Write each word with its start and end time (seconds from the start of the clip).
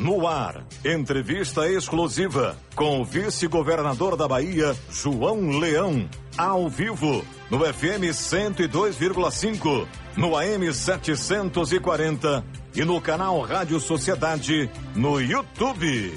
No 0.00 0.26
ar, 0.26 0.64
entrevista 0.82 1.68
exclusiva 1.68 2.56
com 2.74 3.02
o 3.02 3.04
vice-governador 3.04 4.16
da 4.16 4.26
Bahia, 4.26 4.74
João 4.90 5.58
Leão. 5.58 6.08
Ao 6.38 6.70
vivo, 6.70 7.22
no 7.50 7.58
FM 7.58 8.08
102,5, 8.10 9.86
no 10.16 10.38
AM 10.38 10.72
740 10.72 12.42
e 12.74 12.82
no 12.82 12.98
canal 12.98 13.42
Rádio 13.42 13.78
Sociedade 13.78 14.70
no 14.96 15.20
YouTube. 15.20 16.14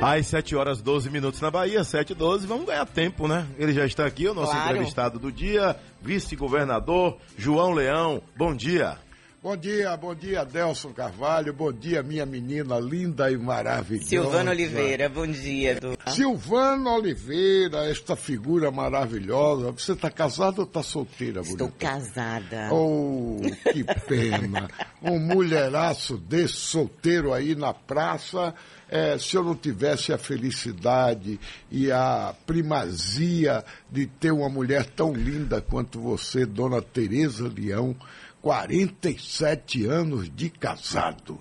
Às 0.00 0.28
7 0.28 0.54
horas 0.54 0.80
12 0.80 1.10
minutos 1.10 1.40
na 1.40 1.50
Bahia, 1.50 1.82
7 1.82 2.10
e 2.10 2.14
12, 2.14 2.46
vamos 2.46 2.66
ganhar 2.66 2.86
tempo, 2.86 3.26
né? 3.26 3.44
Ele 3.58 3.72
já 3.72 3.84
está 3.84 4.06
aqui, 4.06 4.28
o 4.28 4.34
nosso 4.34 4.52
Claro. 4.52 4.70
entrevistado 4.70 5.18
do 5.18 5.32
dia, 5.32 5.74
vice-governador 6.00 7.16
João 7.36 7.72
Leão. 7.72 8.22
Bom 8.36 8.54
dia. 8.54 8.98
Bom 9.42 9.56
dia, 9.56 9.96
bom 9.96 10.14
dia, 10.14 10.44
Delson 10.44 10.92
Carvalho. 10.92 11.52
Bom 11.52 11.72
dia, 11.72 12.00
minha 12.00 12.24
menina 12.24 12.78
linda 12.78 13.28
e 13.28 13.36
maravilhosa. 13.36 14.08
Silvano 14.08 14.50
Oliveira, 14.52 15.08
bom 15.08 15.26
dia. 15.26 15.80
Du- 15.80 15.98
Silvano 16.12 16.88
Oliveira, 16.90 17.90
esta 17.90 18.14
figura 18.14 18.70
maravilhosa. 18.70 19.72
Você 19.72 19.94
está 19.94 20.08
casada 20.12 20.60
ou 20.60 20.64
está 20.64 20.80
solteira, 20.80 21.40
Estou 21.40 21.56
bonita? 21.66 21.76
casada. 21.76 22.68
Oh, 22.72 23.40
que 23.72 23.82
pena. 24.06 24.68
Um 25.04 25.18
mulheraço 25.18 26.16
desse 26.16 26.54
solteiro 26.54 27.32
aí 27.34 27.56
na 27.56 27.74
praça. 27.74 28.54
É, 28.88 29.18
se 29.18 29.34
eu 29.36 29.42
não 29.42 29.56
tivesse 29.56 30.12
a 30.12 30.18
felicidade 30.18 31.40
e 31.68 31.90
a 31.90 32.32
primazia 32.46 33.64
de 33.90 34.06
ter 34.06 34.30
uma 34.30 34.48
mulher 34.48 34.84
tão 34.86 35.12
linda 35.12 35.60
quanto 35.60 35.98
você, 36.00 36.46
Dona 36.46 36.80
Tereza 36.80 37.50
Leão, 37.52 37.96
47 38.42 39.86
anos 39.86 40.28
de 40.34 40.50
casado. 40.50 41.40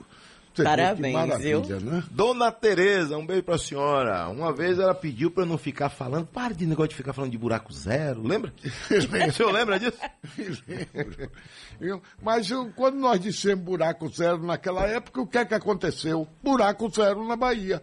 Você 0.53 0.63
Parabéns, 0.63 1.37
viu? 1.39 1.61
né? 1.79 2.03
Dona 2.11 2.51
Tereza, 2.51 3.17
um 3.17 3.25
beijo 3.25 3.43
pra 3.43 3.57
senhora. 3.57 4.27
Uma 4.27 4.51
vez 4.53 4.77
ela 4.79 4.93
pediu 4.93 5.31
pra 5.31 5.43
eu 5.43 5.47
não 5.47 5.57
ficar 5.57 5.89
falando, 5.89 6.27
para 6.27 6.53
de 6.53 6.65
negócio 6.65 6.89
de 6.89 6.95
ficar 6.95 7.13
falando 7.13 7.31
de 7.31 7.37
buraco 7.37 7.71
zero, 7.73 8.21
lembra? 8.21 8.53
o 8.59 9.31
senhor 9.31 9.51
lembra 9.51 9.79
disso? 9.79 9.97
lembro. 10.67 12.01
Mas 12.21 12.51
eu- 12.51 12.69
quando 12.75 12.95
nós 12.97 13.21
dissemos 13.21 13.63
buraco 13.63 14.09
zero 14.09 14.43
naquela 14.43 14.85
época, 14.85 15.21
o 15.21 15.27
que 15.27 15.37
é 15.37 15.45
que 15.45 15.53
aconteceu? 15.53 16.27
Buraco 16.43 16.89
zero 16.93 17.25
na 17.25 17.37
Bahia. 17.37 17.81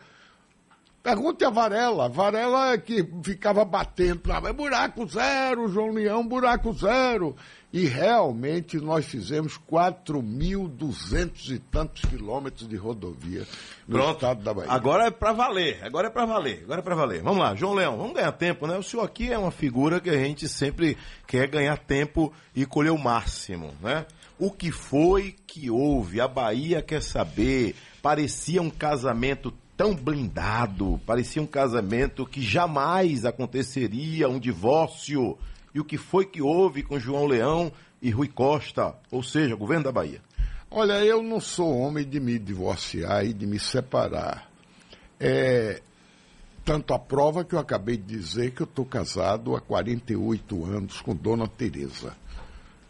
Pergunte 1.09 1.43
a 1.43 1.49
Varela. 1.49 2.07
Varela 2.07 2.73
é 2.73 2.79
que 2.79 3.03
ficava 3.23 3.65
batendo 3.65 4.21
"Mas 4.43 4.55
buraco 4.55 5.09
zero, 5.09 5.67
João 5.67 5.91
Leão, 5.91 6.23
buraco 6.29 6.71
zero. 6.75 7.35
E 7.73 7.87
realmente 7.87 8.77
nós 8.77 9.07
fizemos 9.07 9.59
4.200 9.71 11.49
e 11.51 11.59
tantos 11.59 12.03
quilômetros 12.03 12.69
de 12.69 12.77
rodovia 12.77 13.47
no 13.87 14.11
estado 14.11 14.43
da 14.45 14.53
Bahia. 14.53 14.71
Agora 14.71 15.07
é 15.07 15.11
pra 15.11 15.33
valer, 15.33 15.83
agora 15.83 16.09
é 16.09 16.11
pra 16.11 16.27
valer, 16.27 16.61
agora 16.65 16.81
é 16.81 16.85
pra 16.85 16.95
valer. 16.95 17.23
Vamos 17.23 17.39
lá, 17.39 17.55
João 17.55 17.73
Leão, 17.73 17.97
vamos 17.97 18.13
ganhar 18.13 18.33
tempo, 18.33 18.67
né? 18.67 18.77
O 18.77 18.83
senhor 18.83 19.03
aqui 19.03 19.33
é 19.33 19.39
uma 19.39 19.51
figura 19.51 20.01
que 20.01 20.11
a 20.11 20.19
gente 20.19 20.47
sempre 20.47 20.95
quer 21.27 21.49
ganhar 21.49 21.79
tempo 21.79 22.31
e 22.55 22.67
colher 22.67 22.91
o 22.91 22.99
máximo, 22.99 23.73
né? 23.81 24.05
O 24.39 24.51
que 24.51 24.71
foi 24.71 25.35
que 25.47 25.71
houve? 25.71 26.21
A 26.21 26.29
Bahia 26.29 26.83
quer 26.83 27.03
saber. 27.03 27.75
Parecia 28.03 28.61
um 28.61 28.71
casamento 28.71 29.53
tão 29.79 29.95
blindado, 29.95 31.01
parecia 31.07 31.41
um 31.41 31.47
casamento 31.47 32.27
que 32.27 32.43
jamais 32.43 33.25
aconteceria, 33.25 34.29
um 34.29 34.41
divórcio. 34.41 35.39
E 35.73 35.79
o 35.79 35.85
que 35.85 35.97
foi 35.97 36.27
que 36.27 36.43
houve 36.43 36.83
com 36.83 36.99
João 36.99 37.27
Leão 37.27 37.71
e 38.03 38.11
Rui 38.11 38.27
Costa, 38.27 38.97
ou 39.09 39.23
seja, 39.23 39.55
governo 39.55 39.85
da 39.85 39.93
Bahia? 39.93 40.21
Olha, 40.69 41.05
eu 41.05 41.23
não 41.23 41.41
sou 41.41 41.79
homem 41.79 42.05
de 42.05 42.19
me 42.19 42.41
divorciar 42.41 43.25
e 43.25 43.33
de 43.33 43.47
me 43.47 43.61
separar. 43.61 44.51
É, 45.21 45.81
tanto 46.65 46.93
a 46.93 46.99
prova 46.99 47.45
que 47.45 47.55
eu 47.55 47.61
acabei 47.61 47.97
de 47.97 48.19
dizer 48.19 48.51
que 48.51 48.63
eu 48.63 48.67
estou 48.67 48.85
casado 48.85 49.55
há 49.55 49.61
48 49.61 50.65
anos 50.65 51.01
com 51.01 51.15
Dona 51.15 51.47
Teresa. 51.47 52.17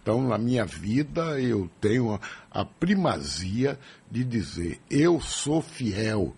Então, 0.03 0.27
na 0.27 0.38
minha 0.38 0.65
vida, 0.65 1.38
eu 1.38 1.69
tenho 1.82 2.15
a, 2.15 2.21
a 2.50 2.65
primazia 2.65 3.78
de 4.10 4.25
dizer: 4.25 4.81
eu 4.91 5.21
sou 5.21 5.60
fiel, 5.60 6.34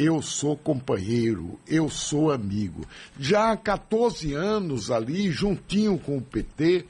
eu 0.00 0.22
sou 0.22 0.56
companheiro, 0.56 1.60
eu 1.68 1.90
sou 1.90 2.32
amigo. 2.32 2.86
Já 3.18 3.52
há 3.52 3.56
14 3.56 4.32
anos 4.32 4.90
ali, 4.90 5.30
juntinho 5.30 5.98
com 5.98 6.16
o 6.16 6.22
PT, 6.22 6.86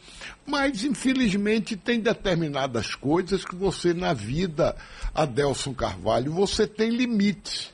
mas 0.47 0.84
infelizmente 0.84 1.76
tem 1.76 1.99
determinadas 1.99 2.94
coisas 2.94 3.44
que 3.44 3.56
você, 3.56 3.93
na 3.93 4.15
vida, 4.15 4.76
Adelson 5.12 5.75
Carvalho, 5.75 6.32
você 6.32 6.69
tem 6.69 6.91
limites. 6.91 7.72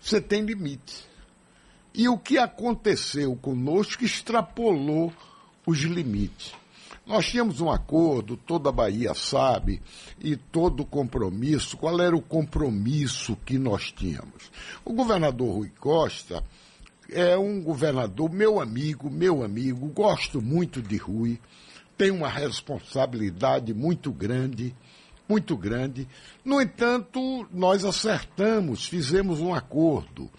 Você 0.00 0.20
tem 0.20 0.42
limites. 0.42 1.08
E 1.92 2.08
o 2.08 2.16
que 2.16 2.38
aconteceu 2.38 3.34
conosco 3.34 4.04
extrapolou 4.04 5.12
os 5.66 5.78
limites. 5.80 6.52
Nós 7.08 7.26
tínhamos 7.26 7.62
um 7.62 7.70
acordo, 7.70 8.36
toda 8.36 8.68
a 8.68 8.72
Bahia 8.72 9.14
sabe, 9.14 9.80
e 10.20 10.36
todo 10.36 10.82
o 10.82 10.86
compromisso. 10.86 11.74
Qual 11.78 11.98
era 12.02 12.14
o 12.14 12.20
compromisso 12.20 13.34
que 13.46 13.58
nós 13.58 13.90
tínhamos? 13.90 14.50
O 14.84 14.92
governador 14.92 15.54
Rui 15.54 15.72
Costa 15.80 16.44
é 17.10 17.34
um 17.38 17.62
governador, 17.62 18.30
meu 18.30 18.60
amigo, 18.60 19.10
meu 19.10 19.42
amigo, 19.42 19.86
gosto 19.88 20.42
muito 20.42 20.82
de 20.82 20.98
Rui, 20.98 21.40
tem 21.96 22.10
uma 22.10 22.28
responsabilidade 22.28 23.72
muito 23.72 24.12
grande, 24.12 24.76
muito 25.28 25.56
grande. 25.56 26.08
No 26.44 26.60
entanto, 26.60 27.46
nós 27.52 27.84
acertamos, 27.84 28.86
fizemos 28.86 29.40
um 29.40 29.52
acordo, 29.54 30.30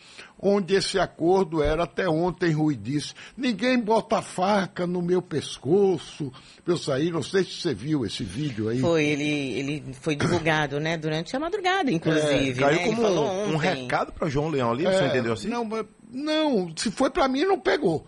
onde 0.41 0.73
esse 0.73 0.97
acordo 0.97 1.61
era 1.61 1.83
até 1.83 2.09
ontem, 2.09 2.51
Rui 2.51 2.75
disse, 2.75 3.13
ninguém 3.37 3.79
bota 3.79 4.21
faca 4.21 4.87
no 4.87 5.01
meu 5.01 5.21
pescoço 5.21 6.31
pra 6.63 6.73
eu 6.73 6.77
sair, 6.77 7.11
não 7.11 7.21
sei 7.21 7.43
se 7.43 7.51
você 7.61 7.73
viu 7.73 8.05
esse 8.05 8.23
vídeo 8.23 8.69
aí. 8.69 8.79
Foi, 8.79 9.03
ele, 9.05 9.23
ele 9.59 9.93
foi 10.01 10.15
divulgado, 10.15 10.79
né, 10.79 10.97
durante 10.97 11.35
a 11.35 11.39
madrugada, 11.39 11.91
inclusive, 11.91 12.59
Caiu 12.59 12.79
né? 12.79 12.85
Como 12.87 13.03
um, 13.03 13.53
um 13.53 13.57
recado 13.57 14.11
para 14.11 14.27
João 14.29 14.49
Leão 14.49 14.71
ali, 14.71 14.83
você 14.85 15.03
É, 15.03 15.07
entendeu 15.07 15.33
assim? 15.33 15.49
Não, 15.49 15.67
não, 16.11 16.73
se 16.75 16.89
foi 16.89 17.09
pra 17.11 17.27
mim, 17.27 17.43
não 17.43 17.59
pegou. 17.59 18.07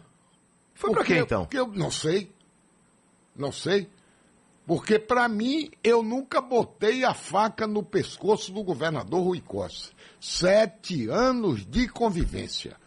Foi 0.73 0.89
Porque- 0.91 1.13
quem 1.13 1.21
então? 1.21 1.43
Porque 1.43 1.59
eu 1.59 1.67
não 1.67 1.91
sei. 1.91 2.31
Não 3.35 3.51
sei. 3.51 3.87
Porque 4.65 4.99
para 4.99 5.27
mim, 5.27 5.71
eu 5.83 6.03
nunca 6.03 6.39
botei 6.39 7.03
a 7.03 7.13
faca 7.13 7.65
no 7.65 7.83
pescoço 7.83 8.51
do 8.51 8.63
governador 8.63 9.23
Rui 9.23 9.41
Costa. 9.41 9.93
Sete 10.19 11.09
anos 11.09 11.65
de 11.65 11.87
convivência. 11.87 12.77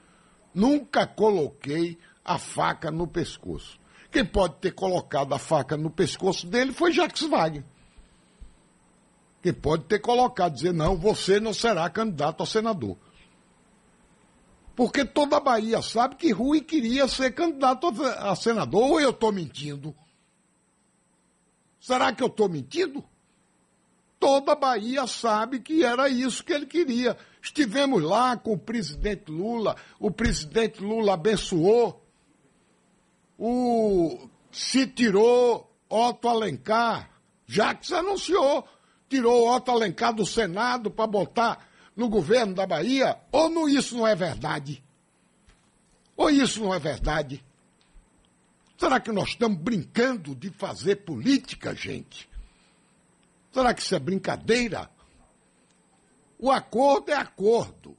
Nunca 0.55 1.07
coloquei 1.07 1.99
a 2.25 2.39
faca 2.39 2.91
no 2.91 3.07
pescoço. 3.07 3.79
Quem 4.11 4.25
pode 4.25 4.55
ter 4.61 4.71
colocado 4.71 5.35
a 5.35 5.39
faca 5.39 5.77
no 5.77 5.91
pescoço 5.91 6.47
dele 6.47 6.73
foi 6.73 6.93
Jacques 6.93 7.29
Wagner. 7.29 7.65
Quem 9.43 9.53
pode 9.53 9.85
ter 9.85 9.99
colocado, 9.99 10.55
dizer, 10.55 10.73
não, 10.73 10.97
você 10.97 11.39
não 11.39 11.53
será 11.53 11.91
candidato 11.91 12.43
a 12.43 12.47
senador. 12.47 12.97
Porque 14.75 15.05
toda 15.05 15.37
a 15.37 15.41
Bahia 15.41 15.83
sabe 15.83 16.15
que 16.17 16.33
Rui 16.33 16.61
queria 16.61 17.07
ser 17.07 17.33
candidato 17.35 17.89
a 18.19 18.35
senador, 18.35 18.83
ou 18.83 19.01
eu 19.01 19.11
estou 19.11 19.31
mentindo? 19.31 19.95
Será 21.85 22.15
que 22.15 22.23
eu 22.23 22.29
estou 22.29 22.49
mentindo? 22.49 23.05
Toda 24.19 24.53
a 24.53 24.57
Bahia 24.57 25.07
sabe 25.07 25.61
que 25.61 25.85
era 25.85 26.09
isso 26.09 26.43
que 26.43 26.55
ele 26.55 26.65
queria. 26.65 27.15
Estivemos 27.43 28.03
lá 28.03 28.39
com 28.39 28.55
o 28.55 28.59
presidente 28.59 29.31
Lula, 29.31 29.77
o 30.01 30.11
presidente 30.11 30.83
Lula 30.83 31.13
abençoou, 31.13 32.03
o 33.39 34.31
se 34.51 34.87
tirou 34.87 35.71
Otto 35.87 36.27
Alencar, 36.27 37.11
Jacques 37.47 37.93
anunciou, 37.93 38.67
tirou 39.07 39.55
Otto 39.55 39.71
Alencar 39.71 40.15
do 40.15 40.25
Senado 40.25 40.91
para 40.91 41.07
botar 41.07 41.69
no 41.95 42.09
governo 42.09 42.55
da 42.55 42.67
Bahia, 42.67 43.21
ou 43.31 43.51
não, 43.51 43.69
isso 43.69 43.95
não 43.95 44.07
é 44.07 44.15
verdade? 44.15 44.83
Ou 46.17 46.31
isso 46.31 46.65
não 46.65 46.73
é 46.73 46.79
verdade? 46.79 47.45
Será 48.85 49.01
que 49.01 49.11
nós 49.13 49.31
estamos 49.31 49.57
brincando 49.57 50.35
de 50.35 50.51
fazer 50.51 50.97
política, 50.97 51.75
gente? 51.75 52.29
Será 53.51 53.73
que 53.73 53.81
isso 53.81 53.95
é 53.95 53.99
brincadeira? 53.99 54.91
O 56.39 56.51
acordo 56.51 57.11
é 57.11 57.15
acordo. 57.15 57.97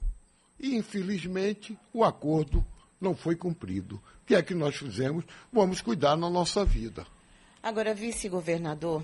E, 0.60 0.76
infelizmente, 0.76 1.76
o 1.92 2.04
acordo 2.04 2.64
não 3.00 3.16
foi 3.16 3.34
cumprido. 3.34 3.96
O 3.96 4.26
que 4.26 4.36
é 4.36 4.40
que 4.40 4.54
nós 4.54 4.76
fizemos? 4.76 5.24
Vamos 5.52 5.80
cuidar 5.80 6.16
na 6.16 6.30
nossa 6.30 6.64
vida. 6.64 7.04
Agora, 7.60 7.92
vice-governador, 7.92 9.02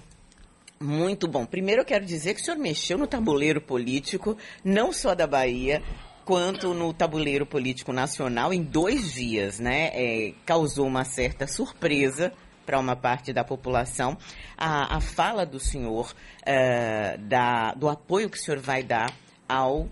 muito 0.78 1.26
bom. 1.26 1.44
Primeiro 1.44 1.80
eu 1.80 1.86
quero 1.86 2.06
dizer 2.06 2.34
que 2.34 2.42
o 2.42 2.44
senhor 2.44 2.58
mexeu 2.58 2.96
no 2.96 3.08
tabuleiro 3.08 3.60
político, 3.60 4.38
não 4.64 4.92
só 4.92 5.16
da 5.16 5.26
Bahia, 5.26 5.82
quanto 6.24 6.72
no 6.74 6.92
tabuleiro 6.92 7.44
político 7.44 7.92
nacional 7.92 8.52
em 8.52 8.62
dois 8.62 9.12
dias, 9.12 9.58
né? 9.58 9.90
É, 9.92 10.32
causou 10.46 10.86
uma 10.86 11.04
certa 11.04 11.46
surpresa 11.46 12.32
para 12.64 12.78
uma 12.78 12.94
parte 12.94 13.32
da 13.32 13.44
população 13.44 14.16
a, 14.56 14.96
a 14.96 15.00
fala 15.00 15.44
do 15.44 15.58
senhor, 15.58 16.14
uh, 16.42 17.18
da, 17.18 17.72
do 17.74 17.88
apoio 17.88 18.30
que 18.30 18.38
o 18.38 18.40
senhor 18.40 18.60
vai 18.60 18.82
dar 18.82 19.12
ao 19.48 19.80
uh, 19.80 19.90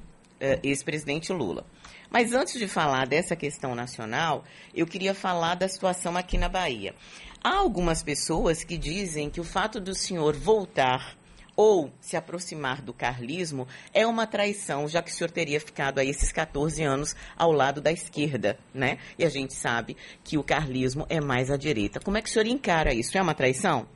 ex-presidente 0.62 1.32
Lula. 1.32 1.64
Mas 2.10 2.32
antes 2.32 2.58
de 2.58 2.66
falar 2.66 3.06
dessa 3.06 3.36
questão 3.36 3.74
nacional, 3.74 4.44
eu 4.74 4.86
queria 4.86 5.14
falar 5.14 5.54
da 5.54 5.68
situação 5.68 6.16
aqui 6.16 6.36
na 6.38 6.48
Bahia. 6.48 6.94
Há 7.42 7.56
algumas 7.56 8.02
pessoas 8.02 8.64
que 8.64 8.76
dizem 8.76 9.30
que 9.30 9.40
o 9.40 9.44
fato 9.44 9.80
do 9.80 9.94
senhor 9.94 10.36
voltar 10.36 11.16
ou 11.60 11.92
se 12.00 12.16
aproximar 12.16 12.80
do 12.80 12.90
carlismo 12.90 13.68
é 13.92 14.06
uma 14.06 14.26
traição, 14.26 14.88
já 14.88 15.02
que 15.02 15.10
o 15.10 15.14
senhor 15.14 15.30
teria 15.30 15.60
ficado 15.60 15.98
aí 15.98 16.08
esses 16.08 16.32
14 16.32 16.82
anos 16.82 17.14
ao 17.36 17.52
lado 17.52 17.82
da 17.82 17.92
esquerda, 17.92 18.58
né? 18.72 18.96
E 19.18 19.26
a 19.26 19.28
gente 19.28 19.52
sabe 19.52 19.94
que 20.24 20.38
o 20.38 20.42
carlismo 20.42 21.04
é 21.10 21.20
mais 21.20 21.50
à 21.50 21.58
direita. 21.58 22.00
Como 22.00 22.16
é 22.16 22.22
que 22.22 22.30
o 22.30 22.32
senhor 22.32 22.46
encara 22.46 22.94
isso? 22.94 23.18
É 23.18 23.20
uma 23.20 23.34
traição? 23.34 23.86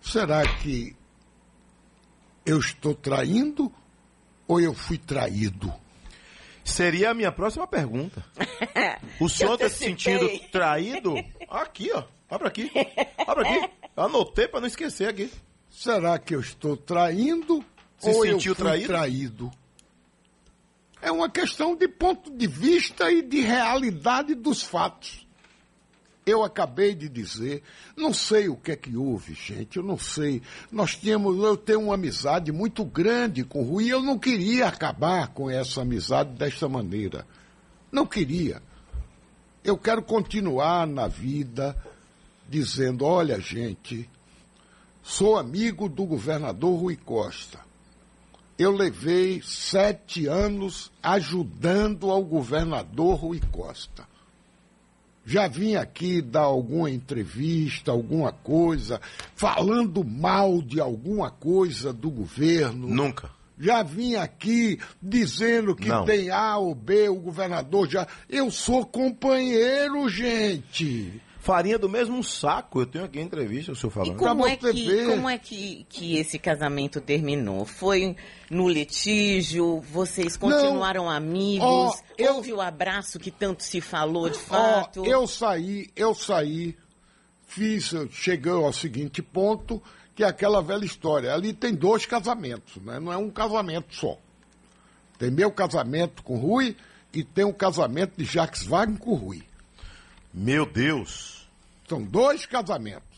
Será 0.00 0.46
que 0.58 0.94
eu 2.46 2.60
estou 2.60 2.94
traindo 2.94 3.72
ou 4.46 4.60
eu 4.60 4.72
fui 4.72 4.96
traído? 4.96 5.74
Seria 6.64 7.10
a 7.10 7.14
minha 7.14 7.32
próxima 7.32 7.66
pergunta. 7.66 8.24
O 9.18 9.28
senhor 9.28 9.54
está 9.54 9.68
se 9.68 9.78
sentindo 9.78 10.28
traído? 10.52 11.14
Aqui, 11.48 11.90
ó. 11.92 12.04
Abre 12.28 12.48
aqui. 12.48 12.70
Abre 13.26 13.48
aqui. 13.48 13.70
Anotei 13.96 14.46
para 14.46 14.60
não 14.60 14.68
esquecer 14.68 15.08
aqui. 15.08 15.30
Será 15.76 16.18
que 16.18 16.34
eu 16.34 16.40
estou 16.40 16.74
traindo 16.74 17.62
Se 17.98 18.08
ou 18.08 18.24
eu 18.24 18.40
fui 18.40 18.54
traído? 18.54 18.86
traído? 18.86 19.50
É 21.02 21.12
uma 21.12 21.28
questão 21.28 21.76
de 21.76 21.86
ponto 21.86 22.34
de 22.34 22.46
vista 22.46 23.10
e 23.12 23.20
de 23.20 23.42
realidade 23.42 24.34
dos 24.34 24.62
fatos. 24.62 25.26
Eu 26.24 26.42
acabei 26.42 26.94
de 26.94 27.10
dizer, 27.10 27.62
não 27.94 28.14
sei 28.14 28.48
o 28.48 28.56
que 28.56 28.72
é 28.72 28.76
que 28.76 28.96
houve, 28.96 29.34
gente, 29.34 29.76
eu 29.76 29.82
não 29.82 29.98
sei. 29.98 30.40
Nós 30.72 30.96
tínhamos, 30.96 31.36
eu 31.44 31.58
tenho 31.58 31.82
uma 31.82 31.94
amizade 31.94 32.50
muito 32.50 32.82
grande 32.82 33.44
com 33.44 33.60
o 33.60 33.64
Rui 33.64 33.84
e 33.84 33.90
eu 33.90 34.02
não 34.02 34.18
queria 34.18 34.68
acabar 34.68 35.28
com 35.28 35.50
essa 35.50 35.82
amizade 35.82 36.30
desta 36.30 36.66
maneira. 36.70 37.26
Não 37.92 38.06
queria. 38.06 38.62
Eu 39.62 39.76
quero 39.76 40.02
continuar 40.02 40.86
na 40.86 41.06
vida 41.06 41.76
dizendo, 42.48 43.04
olha, 43.04 43.38
gente, 43.38 44.08
sou 45.06 45.38
amigo 45.38 45.88
do 45.88 46.04
governador 46.04 46.80
Rui 46.80 46.96
Costa. 46.96 47.60
Eu 48.58 48.72
levei 48.72 49.40
sete 49.44 50.26
anos 50.26 50.90
ajudando 51.00 52.10
ao 52.10 52.24
governador 52.24 53.14
Rui 53.20 53.40
Costa. 53.52 54.04
Já 55.24 55.46
vim 55.46 55.76
aqui 55.76 56.20
dar 56.20 56.42
alguma 56.42 56.90
entrevista, 56.90 57.92
alguma 57.92 58.32
coisa, 58.32 59.00
falando 59.34 60.04
mal 60.04 60.60
de 60.60 60.80
alguma 60.80 61.30
coisa 61.30 61.92
do 61.92 62.10
governo. 62.10 62.88
Nunca. 62.88 63.30
Já 63.58 63.82
vim 63.82 64.16
aqui 64.16 64.78
dizendo 65.00 65.74
que 65.74 65.88
Não. 65.88 66.04
tem 66.04 66.30
A 66.30 66.58
ou 66.58 66.74
B, 66.74 67.08
o 67.08 67.16
governador 67.16 67.88
já. 67.88 68.06
Eu 68.28 68.50
sou 68.50 68.84
companheiro, 68.84 70.08
gente. 70.08 71.20
Farinha 71.46 71.78
do 71.78 71.88
mesmo 71.88 72.24
saco. 72.24 72.80
Eu 72.80 72.86
tenho 72.86 73.04
aqui 73.04 73.20
a 73.20 73.22
entrevista, 73.22 73.70
o 73.70 73.76
senhor 73.76 73.90
E 73.90 73.94
falando. 73.94 74.16
Pra 74.16 74.28
como 74.28 74.46
é, 74.46 74.56
que, 74.56 75.06
como 75.06 75.30
é 75.30 75.38
que, 75.38 75.86
que 75.88 76.16
esse 76.16 76.40
casamento 76.40 77.00
terminou? 77.00 77.64
Foi 77.64 78.16
no 78.50 78.68
litígio? 78.68 79.80
Vocês 79.80 80.36
continuaram 80.36 81.08
amigos? 81.08 81.64
Ó, 81.64 81.94
eu- 82.18 82.34
Houve 82.34 82.52
o 82.52 82.60
abraço 82.60 83.20
que 83.20 83.30
tanto 83.30 83.62
se 83.62 83.80
falou 83.80 84.28
de 84.28 84.38
fato? 84.40 85.06
eu 85.06 85.24
saí, 85.28 85.88
eu 85.94 86.16
saí, 86.16 86.76
fiz, 87.46 87.92
cheguei 88.10 88.50
ao 88.50 88.72
seguinte 88.72 89.22
ponto, 89.22 89.80
que 90.16 90.24
é 90.24 90.26
aquela 90.26 90.60
velha 90.60 90.84
história. 90.84 91.32
Ali 91.32 91.52
tem 91.52 91.72
dois 91.72 92.04
casamentos, 92.06 92.82
né? 92.82 92.98
não 92.98 93.12
é 93.12 93.16
um 93.16 93.30
casamento 93.30 93.94
só. 93.94 94.18
Tem 95.16 95.30
meu 95.30 95.52
casamento 95.52 96.24
com 96.24 96.34
o 96.34 96.38
Rui 96.38 96.76
e 97.14 97.22
tem 97.22 97.44
o 97.44 97.54
casamento 97.54 98.14
de 98.16 98.24
Jacques 98.24 98.64
Wagner 98.64 98.98
com 98.98 99.12
o 99.12 99.14
Rui. 99.14 99.42
Meu 100.34 100.66
Deus. 100.66 101.35
São 101.88 102.02
dois 102.02 102.46
casamentos. 102.46 103.16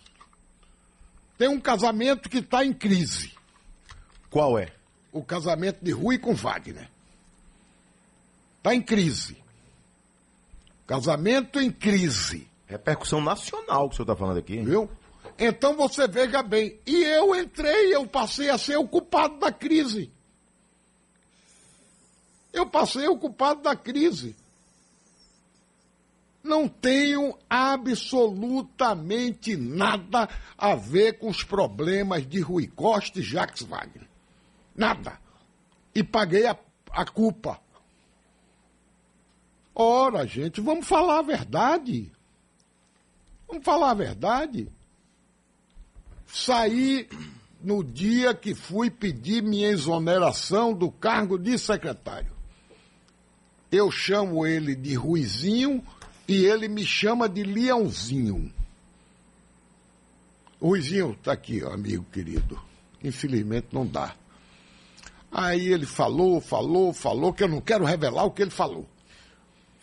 Tem 1.36 1.48
um 1.48 1.60
casamento 1.60 2.28
que 2.28 2.38
está 2.38 2.64
em 2.64 2.72
crise. 2.72 3.32
Qual 4.30 4.58
é? 4.58 4.72
O 5.12 5.22
casamento 5.22 5.84
de 5.84 5.90
Rui 5.90 6.18
com 6.18 6.34
Wagner. 6.34 6.90
Está 8.58 8.74
em 8.74 8.82
crise. 8.82 9.36
Casamento 10.86 11.60
em 11.60 11.70
crise. 11.70 12.48
Repercussão 12.66 13.20
nacional 13.20 13.88
que 13.88 13.94
o 13.94 13.96
senhor 13.96 14.04
está 14.04 14.16
falando 14.16 14.38
aqui. 14.38 14.58
Viu? 14.58 14.90
Então 15.38 15.76
você 15.76 16.08
veja 16.08 16.42
bem. 16.42 16.78
E 16.84 17.04
eu 17.04 17.34
entrei, 17.34 17.94
eu 17.94 18.06
passei 18.06 18.50
a 18.50 18.58
ser 18.58 18.76
o 18.76 18.86
culpado 18.86 19.38
da 19.38 19.52
crise. 19.52 20.12
Eu 22.52 22.66
passei 22.66 23.06
o 23.06 23.16
culpado 23.16 23.62
da 23.62 23.76
crise. 23.76 24.34
Não 26.42 26.68
tenho 26.68 27.36
absolutamente 27.50 29.56
nada 29.56 30.28
a 30.56 30.74
ver 30.74 31.18
com 31.18 31.28
os 31.28 31.42
problemas 31.42 32.26
de 32.26 32.40
Rui 32.40 32.68
Costa 32.68 33.18
e 33.18 33.22
Jacques 33.22 33.62
Wagner. 33.62 34.08
Nada. 34.74 35.18
E 35.94 36.04
paguei 36.04 36.46
a, 36.46 36.56
a 36.92 37.04
culpa. 37.04 37.60
Ora, 39.74 40.26
gente, 40.26 40.60
vamos 40.60 40.86
falar 40.86 41.20
a 41.20 41.22
verdade. 41.22 42.12
Vamos 43.48 43.64
falar 43.64 43.90
a 43.90 43.94
verdade. 43.94 44.68
Saí 46.26 47.08
no 47.60 47.82
dia 47.82 48.34
que 48.34 48.54
fui 48.54 48.90
pedir 48.90 49.42
minha 49.42 49.68
exoneração 49.68 50.72
do 50.72 50.90
cargo 50.90 51.38
de 51.38 51.58
secretário. 51.58 52.32
Eu 53.70 53.90
chamo 53.90 54.46
ele 54.46 54.74
de 54.74 54.94
Ruizinho 54.94 55.84
e 56.28 56.44
ele 56.44 56.68
me 56.68 56.84
chama 56.84 57.26
de 57.28 57.42
Leãozinho. 57.42 58.52
O 60.60 60.68
Ruizinho 60.68 61.12
está 61.12 61.32
aqui, 61.32 61.64
ó, 61.64 61.72
amigo 61.72 62.04
querido. 62.12 62.60
Infelizmente 63.02 63.68
não 63.72 63.86
dá. 63.86 64.14
Aí 65.32 65.68
ele 65.68 65.86
falou, 65.86 66.40
falou, 66.40 66.92
falou, 66.92 67.32
que 67.32 67.42
eu 67.42 67.48
não 67.48 67.60
quero 67.60 67.84
revelar 67.84 68.24
o 68.24 68.30
que 68.30 68.42
ele 68.42 68.50
falou. 68.50 68.86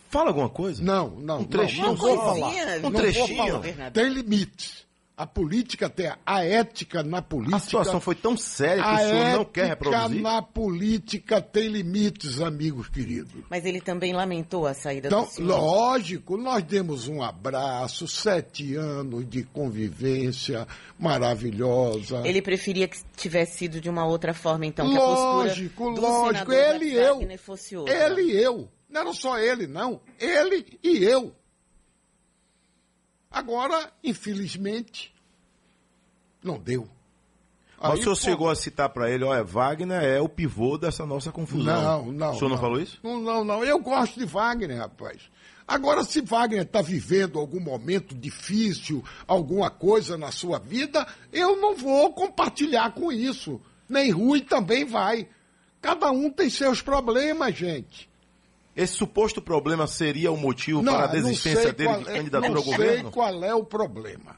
Fala 0.08 0.28
alguma 0.28 0.48
coisa? 0.48 0.82
Não, 0.82 1.10
não, 1.10 1.40
Um 1.40 1.44
trechinho 1.44 1.86
não, 1.86 1.92
não 1.94 1.96
vou 1.96 2.16
falar. 2.16 2.48
Um 2.48 2.80
não 2.82 2.90
vou 2.90 3.00
trechinho. 3.00 3.36
falar, 3.36 3.50
governador. 3.52 3.92
Tem 3.92 4.12
limites. 4.12 4.85
A 5.18 5.26
política 5.26 5.88
tem 5.88 6.08
a, 6.08 6.18
a 6.26 6.44
ética 6.44 7.02
na 7.02 7.22
política. 7.22 7.56
A 7.56 7.60
situação 7.60 8.00
foi 8.02 8.14
tão 8.14 8.36
séria 8.36 8.82
que 8.82 8.88
a 8.90 8.94
o 8.94 8.98
senhor 8.98 9.14
não 9.14 9.40
ética 9.40 9.44
quer 9.52 9.66
reproduzir? 9.68 10.20
na 10.20 10.42
política 10.42 11.40
tem 11.40 11.68
limites, 11.68 12.38
amigos 12.38 12.90
queridos. 12.90 13.32
Mas 13.48 13.64
ele 13.64 13.80
também 13.80 14.12
lamentou 14.12 14.66
a 14.66 14.74
saída 14.74 15.08
Então, 15.08 15.24
do 15.24 15.30
senhor. 15.30 15.58
lógico, 15.58 16.36
nós 16.36 16.62
demos 16.64 17.08
um 17.08 17.22
abraço, 17.22 18.06
sete 18.06 18.74
anos 18.74 19.26
de 19.26 19.42
convivência 19.42 20.68
maravilhosa. 20.98 22.20
Ele 22.22 22.42
preferia 22.42 22.86
que 22.86 22.98
tivesse 23.16 23.56
sido 23.56 23.80
de 23.80 23.88
uma 23.88 24.04
outra 24.06 24.34
forma, 24.34 24.66
então, 24.66 24.86
que 24.86 24.96
a 24.96 25.00
postura 25.00 25.48
lógico, 25.48 25.94
do 25.94 26.00
lógico, 26.02 26.52
senador 26.52 26.74
ele 26.82 26.84
e 26.90 26.94
eu. 26.94 27.38
Fosse 27.38 27.74
outra. 27.74 27.94
Ele 27.94 28.22
e 28.32 28.36
eu. 28.36 28.68
Não 28.90 29.00
era 29.00 29.12
só 29.14 29.38
ele, 29.38 29.66
não. 29.66 29.98
Ele 30.20 30.78
e 30.82 31.02
eu. 31.04 31.34
Agora, 33.30 33.92
infelizmente, 34.02 35.14
não 36.42 36.58
deu. 36.58 36.88
Mas 37.78 37.92
Aí, 37.92 37.98
o 37.98 38.02
senhor 38.02 38.16
pô, 38.16 38.22
chegou 38.22 38.50
a 38.50 38.54
citar 38.54 38.88
para 38.88 39.10
ele, 39.10 39.24
olha, 39.24 39.44
Wagner 39.44 40.02
é 40.02 40.20
o 40.20 40.28
pivô 40.28 40.78
dessa 40.78 41.04
nossa 41.04 41.30
confusão. 41.30 41.82
Não, 41.82 42.12
não. 42.12 42.30
O 42.30 42.38
senhor 42.38 42.48
não, 42.48 42.56
não. 42.56 42.62
falou 42.62 42.80
isso? 42.80 42.98
Não, 43.02 43.20
não, 43.20 43.44
não. 43.44 43.64
Eu 43.64 43.78
gosto 43.78 44.18
de 44.18 44.24
Wagner, 44.24 44.78
rapaz. 44.78 45.22
Agora, 45.68 46.04
se 46.04 46.20
Wagner 46.20 46.62
está 46.62 46.80
vivendo 46.80 47.38
algum 47.38 47.60
momento 47.60 48.14
difícil, 48.14 49.04
alguma 49.26 49.68
coisa 49.68 50.16
na 50.16 50.30
sua 50.30 50.58
vida, 50.58 51.06
eu 51.32 51.60
não 51.60 51.74
vou 51.74 52.12
compartilhar 52.12 52.92
com 52.92 53.10
isso. 53.10 53.60
Nem 53.88 54.10
Rui 54.10 54.40
também 54.40 54.84
vai. 54.84 55.28
Cada 55.82 56.10
um 56.10 56.30
tem 56.30 56.48
seus 56.48 56.80
problemas, 56.80 57.54
gente. 57.54 58.08
Esse 58.76 58.92
suposto 58.92 59.40
problema 59.40 59.86
seria 59.86 60.30
o 60.30 60.36
motivo 60.36 60.84
para 60.84 61.04
a 61.04 61.06
não 61.06 61.12
desistência 61.14 61.72
dele 61.72 61.88
qual 61.88 62.02
de 62.02 62.10
é- 62.10 62.12
candidatura 62.18 62.50
não 62.50 62.58
ao 62.58 62.62
governo? 62.64 63.02
sei 63.04 63.10
qual 63.12 63.44
é 63.44 63.54
o 63.54 63.64
problema. 63.64 64.36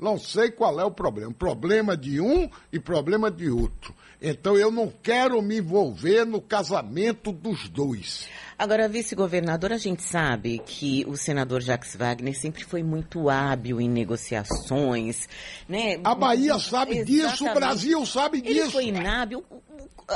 Não 0.00 0.18
sei 0.18 0.50
qual 0.50 0.80
é 0.80 0.84
o 0.84 0.90
problema. 0.90 1.32
Problema 1.32 1.96
de 1.96 2.20
um 2.20 2.48
e 2.72 2.78
problema 2.80 3.30
de 3.30 3.50
outro. 3.50 3.94
Então 4.20 4.56
eu 4.56 4.70
não 4.70 4.90
quero 5.02 5.40
me 5.42 5.58
envolver 5.58 6.24
no 6.24 6.40
casamento 6.40 7.30
dos 7.32 7.68
dois. 7.68 8.28
Agora, 8.58 8.88
vice-governador, 8.88 9.70
a 9.70 9.76
gente 9.76 10.02
sabe 10.02 10.58
que 10.64 11.04
o 11.06 11.14
senador 11.14 11.60
Jacques 11.60 11.94
Wagner 11.94 12.34
sempre 12.34 12.64
foi 12.64 12.82
muito 12.82 13.28
hábil 13.28 13.78
em 13.82 13.88
negociações, 13.88 15.28
né? 15.68 16.00
A 16.02 16.14
Bahia 16.14 16.58
sabe 16.58 17.04
disso, 17.04 17.24
o 17.26 17.26
Exatamente. 17.26 17.54
Brasil 17.54 18.06
sabe 18.06 18.38
Ele 18.38 18.54
disso. 18.54 18.70
foi 18.72 18.86
inábil. 18.86 19.44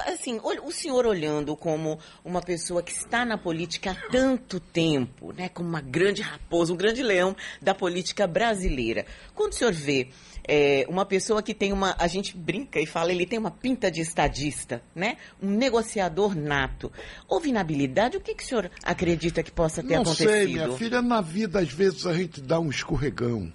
Assim, 0.06 0.40
o 0.42 0.70
senhor 0.70 1.04
olhando 1.04 1.54
como 1.54 1.98
uma 2.24 2.40
pessoa 2.40 2.82
que 2.82 2.92
está 2.92 3.26
na 3.26 3.36
política 3.36 3.90
há 3.90 4.10
tanto 4.10 4.58
tempo, 4.58 5.32
né? 5.32 5.50
Como 5.50 5.68
uma 5.68 5.82
grande 5.82 6.22
raposa, 6.22 6.72
um 6.72 6.76
grande 6.76 7.02
leão 7.02 7.36
da 7.60 7.74
política 7.74 8.26
brasileira. 8.26 9.04
Quando 9.34 9.52
o 9.52 9.54
senhor 9.56 9.72
vê 9.72 10.08
é, 10.46 10.86
uma 10.88 11.04
pessoa 11.04 11.42
que 11.42 11.54
tem 11.54 11.72
uma. 11.72 11.94
A 11.98 12.06
gente 12.06 12.36
brinca 12.36 12.80
e 12.80 12.86
fala, 12.86 13.12
ele 13.12 13.26
tem 13.26 13.38
uma 13.38 13.50
pinta 13.50 13.90
de 13.90 14.00
estadista, 14.00 14.82
né? 14.94 15.16
Um 15.42 15.50
negociador 15.50 16.34
nato. 16.34 16.90
Houve 17.28 17.50
inabilidade? 17.50 18.16
O 18.16 18.20
que, 18.20 18.34
que 18.34 18.42
o 18.42 18.46
senhor 18.46 18.70
acredita 18.82 19.42
que 19.42 19.50
possa 19.50 19.82
ter 19.82 19.94
Não 19.94 20.02
acontecido? 20.02 20.28
sei, 20.30 20.46
minha 20.46 20.72
filha, 20.72 21.02
na 21.02 21.20
vida 21.20 21.60
às 21.60 21.72
vezes 21.72 22.06
a 22.06 22.12
gente 22.14 22.40
dá 22.40 22.58
um 22.58 22.70
escorregão. 22.70 23.52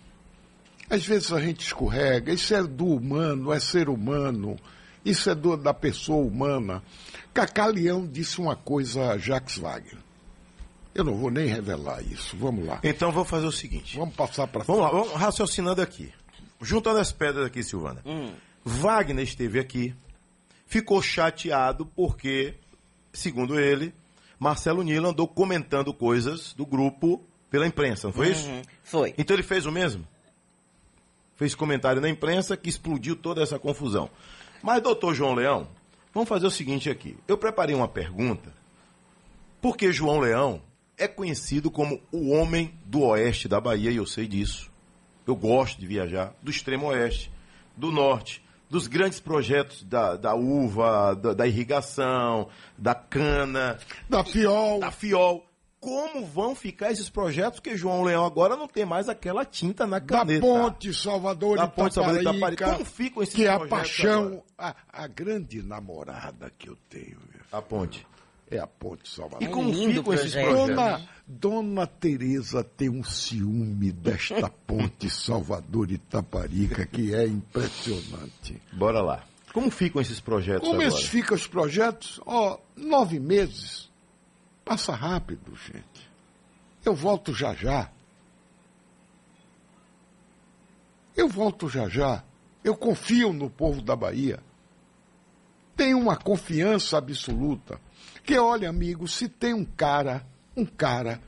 Às 0.89 1.05
vezes 1.05 1.31
a 1.33 1.39
gente 1.39 1.61
escorrega, 1.65 2.31
isso 2.31 2.53
é 2.53 2.61
do 2.63 2.85
humano, 2.85 3.51
é 3.51 3.59
ser 3.59 3.89
humano, 3.89 4.55
isso 5.03 5.29
é 5.29 5.33
do- 5.35 5.57
da 5.57 5.73
pessoa 5.73 6.23
humana. 6.25 6.83
Cacá 7.33 7.65
Leão 7.65 8.05
disse 8.07 8.39
uma 8.39 8.55
coisa 8.55 9.11
a 9.11 9.17
Jacques 9.17 9.57
Wagner. 9.57 9.97
Eu 10.93 11.03
não 11.03 11.15
vou 11.15 11.29
nem 11.29 11.47
revelar 11.47 12.01
isso, 12.03 12.37
vamos 12.37 12.65
lá. 12.65 12.79
Então 12.83 13.11
vou 13.11 13.25
fazer 13.25 13.45
o 13.47 13.51
seguinte. 13.51 13.97
Vamos 13.97 14.15
passar 14.15 14.47
para 14.47 14.63
Vamos 14.63 14.81
lá, 14.83 14.89
vamos 14.91 15.11
raciocinando 15.13 15.81
aqui. 15.81 16.13
Juntando 16.61 16.99
as 16.99 17.11
pedras 17.11 17.45
aqui, 17.45 17.63
Silvana. 17.63 18.03
Wagner 18.63 19.23
esteve 19.23 19.59
aqui, 19.59 19.93
ficou 20.65 21.01
chateado 21.01 21.85
porque, 21.85 22.55
segundo 23.13 23.59
ele, 23.59 23.93
Marcelo 24.39 24.81
Nilo 24.83 25.09
andou 25.09 25.27
comentando 25.27 25.93
coisas 25.93 26.53
do 26.53 26.65
grupo 26.65 27.21
pela 27.49 27.67
imprensa, 27.67 28.07
não 28.07 28.13
foi 28.13 28.31
isso? 28.31 28.47
Uhum, 28.49 28.61
Foi. 28.83 29.13
Então 29.17 29.35
ele 29.35 29.43
fez 29.43 29.65
o 29.65 29.71
mesmo? 29.71 30.05
Fez 31.35 31.53
comentário 31.53 32.01
na 32.01 32.09
imprensa 32.09 32.57
que 32.57 32.69
explodiu 32.69 33.15
toda 33.15 33.43
essa 33.43 33.59
confusão. 33.59 34.09
Mas, 34.63 34.81
doutor 34.81 35.13
João 35.13 35.35
Leão, 35.35 35.67
vamos 36.13 36.27
fazer 36.29 36.47
o 36.47 36.51
seguinte 36.51 36.89
aqui. 36.89 37.15
Eu 37.27 37.37
preparei 37.37 37.75
uma 37.75 37.87
pergunta, 37.87 38.51
porque 39.61 39.91
João 39.91 40.19
Leão 40.19 40.61
é 40.97 41.07
conhecido 41.07 41.69
como 41.69 42.01
o 42.11 42.31
homem 42.31 42.73
do 42.85 43.01
oeste 43.01 43.47
da 43.47 43.59
Bahia, 43.59 43.91
e 43.91 43.97
eu 43.97 44.05
sei 44.05 44.27
disso. 44.27 44.71
Eu 45.25 45.35
gosto 45.35 45.79
de 45.79 45.87
viajar 45.87 46.33
do 46.41 46.51
extremo 46.51 46.87
oeste, 46.87 47.31
do 47.75 47.91
norte, 47.91 48.43
dos 48.69 48.87
grandes 48.87 49.19
projetos 49.19 49.83
da, 49.83 50.15
da 50.15 50.35
uva, 50.35 51.15
da, 51.15 51.33
da 51.33 51.47
irrigação, 51.47 52.47
da 52.77 52.93
cana, 52.95 53.77
Da 54.09 54.23
Fiol. 54.23 54.79
da 54.79 54.91
Fiol. 54.91 55.45
Como 55.79 56.25
vão 56.25 56.55
ficar 56.55 56.91
esses 56.91 57.09
projetos 57.09 57.59
que 57.59 57.77
João 57.77 58.01
Leão 58.03 58.25
agora 58.25 58.55
não 58.55 58.67
tem 58.67 58.85
mais 58.85 59.07
aquela 59.07 59.45
tinta 59.45 59.85
na 59.85 59.99
Da 59.99 60.05
caneta? 60.17 60.41
Ponte 60.41 60.91
Salvador 60.91 61.57
Da 61.57 61.67
Ponte 61.67 61.93
Salvador 61.93 62.21
Itaparica, 62.21 62.47
Itaparica. 62.63 62.71
Como 62.73 62.85
ficam 62.85 63.21
esses 63.21 63.35
que 63.35 63.45
é 63.45 63.49
a 63.49 63.59
projetos 63.59 63.77
paixão, 63.77 64.43
a, 64.57 64.75
a 64.91 65.05
grande 65.07 65.61
namorada 65.61 66.51
que 66.57 66.69
eu 66.69 66.75
tenho, 66.89 67.19
meu 67.19 67.43
filho, 67.43 67.45
A 67.51 67.61
ponte. 67.61 68.07
É 68.49 68.59
a 68.59 68.67
Ponte 68.67 69.09
Salvador. 69.09 69.41
E 69.41 69.45
É 69.45 69.49
como 69.49 69.71
lindo 69.71 70.01
ficam 70.01 70.13
esses? 70.13 70.33
Dona, 70.33 71.01
Dona 71.27 71.87
Tereza 71.87 72.63
tem 72.63 72.89
um 72.89 73.03
ciúme 73.03 73.91
desta 73.91 74.49
ponte 74.49 75.09
Salvador 75.09 75.91
Itaparica 75.91 76.85
que 76.85 77.13
é 77.13 77.25
impressionante. 77.27 78.61
Bora 78.73 79.01
lá. 79.01 79.23
Como 79.53 79.71
ficam 79.71 80.01
esses 80.01 80.19
projetos 80.19 80.67
Como 80.67 80.81
agora? 80.81 80.87
esses 80.87 81.07
ficam 81.07 81.35
os 81.35 81.47
projetos? 81.47 82.19
Ó, 82.25 82.59
nove 82.75 83.19
meses. 83.19 83.89
Passa 84.63 84.93
rápido, 84.93 85.55
gente. 85.55 86.09
Eu 86.83 86.93
volto 86.93 87.33
já 87.33 87.53
já. 87.53 87.89
Eu 91.15 91.27
volto 91.29 91.69
já 91.69 91.87
já. 91.87 92.23
Eu 92.63 92.75
confio 92.75 93.31
no 93.31 93.49
povo 93.49 93.81
da 93.81 93.95
Bahia. 93.95 94.39
Tenho 95.75 95.97
uma 95.99 96.15
confiança 96.17 96.97
absoluta. 96.97 97.79
Que, 98.25 98.39
olha, 98.39 98.69
amigo, 98.69 99.07
se 99.07 99.29
tem 99.29 99.53
um 99.53 99.63
cara, 99.63 100.25
um 100.57 100.65
cara, 100.65 101.21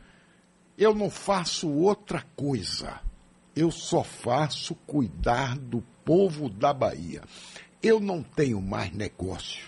eu 0.75 0.95
não 0.95 1.11
faço 1.11 1.69
outra 1.69 2.25
coisa. 2.35 2.99
Eu 3.55 3.69
só 3.69 4.03
faço 4.03 4.73
cuidar 4.87 5.57
do 5.57 5.83
povo 6.03 6.49
da 6.49 6.73
Bahia. 6.73 7.21
Eu 7.83 7.99
não 7.99 8.23
tenho 8.23 8.59
mais 8.61 8.91
negócio. 8.91 9.63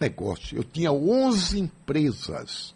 Negócio. 0.00 0.56
Eu 0.56 0.62
tinha 0.62 0.92
11 0.92 1.58
empresas. 1.58 2.74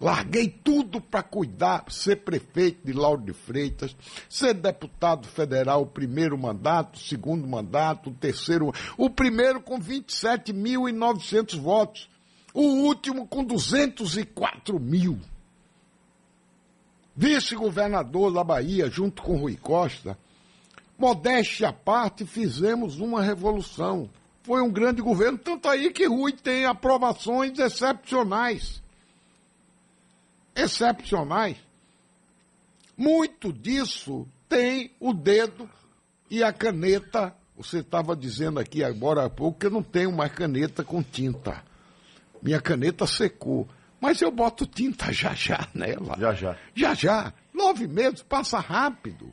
Larguei 0.00 0.48
tudo 0.48 1.00
para 1.00 1.22
cuidar, 1.22 1.84
ser 1.88 2.16
prefeito 2.16 2.84
de 2.84 2.92
Lauro 2.92 3.22
de 3.22 3.32
Freitas, 3.32 3.96
ser 4.28 4.52
deputado 4.52 5.28
federal, 5.28 5.86
primeiro 5.86 6.36
mandato, 6.36 6.98
segundo 6.98 7.46
mandato, 7.46 8.10
terceiro. 8.10 8.72
O 8.98 9.08
primeiro 9.08 9.60
com 9.60 9.78
27.900 9.78 11.58
votos, 11.58 12.08
o 12.54 12.62
último 12.62 13.26
com 13.26 13.44
204 13.44 14.80
mil. 14.80 15.18
Vice-governador 17.14 18.32
da 18.32 18.42
Bahia, 18.42 18.88
junto 18.88 19.22
com 19.22 19.36
Rui 19.36 19.56
Costa, 19.56 20.16
modéstia 20.98 21.68
à 21.68 21.72
parte, 21.72 22.24
fizemos 22.24 22.98
uma 22.98 23.20
revolução. 23.20 24.08
Foi 24.42 24.62
um 24.62 24.70
grande 24.70 25.02
governo, 25.02 25.36
tanto 25.36 25.68
aí 25.68 25.90
que 25.90 26.06
Rui 26.06 26.32
tem 26.32 26.64
aprovações 26.64 27.58
excepcionais 27.58 28.82
excepcionais. 30.54 31.56
Muito 32.96 33.52
disso 33.52 34.26
tem 34.48 34.92
o 35.00 35.12
dedo 35.12 35.68
e 36.30 36.42
a 36.42 36.52
caneta. 36.52 37.34
Você 37.56 37.78
estava 37.78 38.16
dizendo 38.16 38.60
aqui 38.60 38.84
agora 38.84 39.24
há 39.24 39.30
pouco 39.30 39.58
que 39.58 39.66
eu 39.66 39.70
não 39.70 39.82
tenho 39.82 40.12
mais 40.12 40.32
caneta 40.32 40.84
com 40.84 41.02
tinta. 41.02 41.62
Minha 42.44 42.60
caneta 42.60 43.06
secou. 43.06 43.66
Mas 44.00 44.20
eu 44.20 44.30
boto 44.30 44.66
tinta 44.66 45.10
já 45.10 45.32
já 45.32 45.66
nela. 45.74 46.14
Já, 46.18 46.34
já. 46.34 46.56
Já 46.74 46.94
já. 46.94 47.32
Nove 47.54 47.88
meses, 47.88 48.22
passa 48.22 48.58
rápido. 48.58 49.32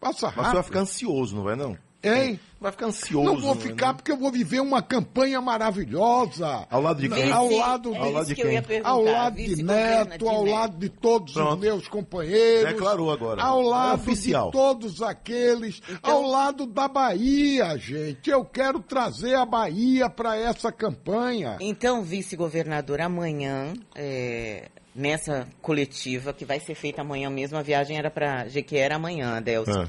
Passa 0.00 0.26
Mas 0.26 0.34
você 0.34 0.40
rápido. 0.40 0.54
vai 0.54 0.62
ficar 0.62 0.80
ansioso, 0.80 1.34
não 1.34 1.42
vai 1.42 1.56
não? 1.56 1.76
Hein? 2.04 2.40
Vai 2.60 2.72
ficar 2.72 2.86
ansioso. 2.86 3.24
Não 3.32 3.40
vou 3.40 3.54
vai, 3.54 3.62
ficar 3.68 3.86
não? 3.88 3.94
porque 3.96 4.12
eu 4.12 4.16
vou 4.16 4.30
viver 4.30 4.60
uma 4.60 4.80
campanha 4.82 5.40
maravilhosa. 5.40 6.66
Ao 6.70 6.80
lado 6.80 7.00
de 7.00 7.08
quem? 7.08 7.30
Ao 7.32 7.48
lado, 7.50 7.94
é 7.94 7.98
ao 7.98 8.10
lado 8.12 8.26
de 8.26 8.34
quem? 8.34 8.62
ao 8.84 9.02
lado 9.02 9.36
de 9.36 9.62
Neto, 9.62 10.18
de 10.18 10.28
ao 10.28 10.44
lado 10.44 10.76
de 10.78 10.88
todos 10.88 11.34
Pronto. 11.34 11.54
os 11.54 11.58
meus 11.60 11.88
companheiros. 11.88 12.72
Declarou 12.72 13.10
agora. 13.10 13.42
Ao 13.42 13.60
É 13.60 13.64
lado 13.64 14.00
oficial. 14.02 14.46
de 14.46 14.52
todos 14.52 15.02
aqueles. 15.02 15.80
Então- 15.88 16.12
Ao 16.12 16.22
lado 16.22 16.66
da 16.66 16.86
Bahia, 16.88 17.76
gente. 17.78 18.30
Eu 18.30 18.44
quero 18.44 18.80
trazer 18.80 19.34
a 19.34 19.44
Bahia 19.44 20.08
para 20.08 20.36
essa 20.36 20.70
campanha. 20.70 21.56
Então, 21.60 22.02
vice-governador, 22.02 23.00
amanhã, 23.00 23.74
é, 23.94 24.68
nessa 24.94 25.48
coletiva 25.60 26.32
que 26.32 26.44
vai 26.44 26.60
ser 26.60 26.74
feita 26.74 27.00
amanhã 27.02 27.28
mesmo, 27.30 27.58
a 27.58 27.62
viagem 27.62 27.96
era 27.98 28.10
para 28.10 28.46
Jequiera 28.48 28.96
amanhã, 28.96 29.36
Adelson. 29.36 29.82
Ah. 29.82 29.88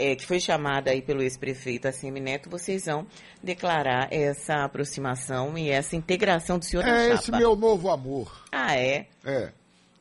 É, 0.00 0.14
que 0.14 0.24
foi 0.24 0.38
chamada 0.38 0.92
aí 0.92 1.02
pelo 1.02 1.22
ex-prefeito 1.22 1.88
Assemi 1.88 2.20
Neto, 2.20 2.48
vocês 2.48 2.86
vão 2.86 3.04
declarar 3.42 4.06
essa 4.12 4.62
aproximação 4.64 5.58
e 5.58 5.70
essa 5.70 5.96
integração 5.96 6.56
do 6.56 6.64
senhor 6.64 6.84
na 6.84 6.96
É 6.96 7.08
chapa. 7.08 7.20
esse 7.20 7.32
meu 7.32 7.56
novo 7.56 7.90
amor. 7.90 8.44
Ah, 8.52 8.76
é? 8.76 9.08
É. 9.24 9.46
Você 9.46 9.52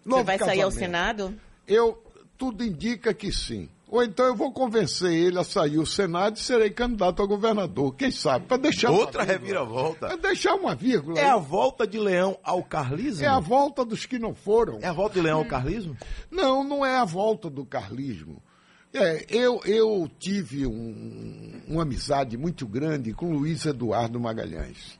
Novo 0.05 0.23
vai 0.23 0.37
sair 0.37 0.61
ao 0.61 0.69
casamento. 0.69 0.79
Senado? 0.79 1.33
Eu, 1.67 2.01
tudo 2.37 2.63
indica 2.63 3.11
que 3.11 3.31
sim. 3.31 3.67
Ou 3.89 4.03
então 4.03 4.25
eu 4.25 4.35
vou 4.35 4.51
convencer 4.51 5.11
ele 5.11 5.39
a 5.39 5.43
sair 5.43 5.77
do 5.77 5.85
Senado 5.85 6.35
e 6.35 6.39
serei 6.41 6.69
candidato 6.69 7.23
a 7.23 7.25
governador. 7.25 7.95
Quem 7.95 8.11
sabe? 8.11 8.45
Para 8.45 8.57
deixar 8.57 8.91
Outra 8.91 9.23
reviravolta. 9.23 10.07
Pra 10.07 10.15
deixar 10.17 10.55
uma 10.55 10.75
vírgula. 10.75 11.17
É 11.17 11.23
aí. 11.23 11.29
a 11.29 11.37
volta 11.37 11.87
de 11.87 11.97
Leão 11.97 12.37
ao 12.43 12.61
carlismo? 12.61 13.23
É 13.23 13.27
a 13.27 13.39
volta 13.39 13.83
dos 13.85 14.05
que 14.05 14.19
não 14.19 14.35
foram. 14.35 14.77
É 14.81 14.87
a 14.87 14.93
volta 14.93 15.15
de 15.15 15.21
Leão 15.21 15.39
ao 15.39 15.45
carlismo? 15.45 15.95
Não, 16.29 16.63
não 16.63 16.85
é 16.85 16.97
a 16.97 17.05
volta 17.05 17.49
do 17.49 17.65
carlismo. 17.65 18.43
É, 18.93 19.25
eu, 19.29 19.61
eu 19.65 20.09
tive 20.17 20.65
um- 20.65 21.61
uma 21.67 21.83
amizade 21.83 22.37
muito 22.37 22.65
grande 22.65 23.13
com 23.13 23.31
Luiz 23.33 23.65
Eduardo 23.65 24.19
Magalhães. 24.19 24.97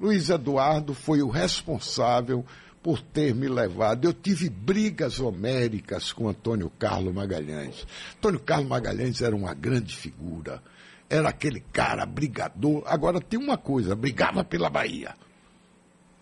Luiz 0.00 0.28
Eduardo 0.28 0.92
foi 0.94 1.22
o 1.22 1.28
responsável 1.30 2.44
por 2.82 3.00
ter 3.00 3.34
me 3.34 3.48
levado. 3.48 4.04
Eu 4.06 4.12
tive 4.12 4.50
brigas 4.50 5.20
homéricas 5.20 6.12
com 6.12 6.28
Antônio 6.28 6.70
Carlos 6.78 7.14
Magalhães. 7.14 7.86
Antônio 8.18 8.40
Carlos 8.40 8.68
Magalhães 8.68 9.22
era 9.22 9.34
uma 9.34 9.54
grande 9.54 9.96
figura. 9.96 10.60
Era 11.08 11.28
aquele 11.30 11.60
cara 11.60 12.04
brigador. 12.04 12.82
Agora 12.86 13.20
tem 13.20 13.38
uma 13.38 13.56
coisa, 13.56 13.94
brigava 13.94 14.44
pela 14.44 14.68
Bahia 14.68 15.14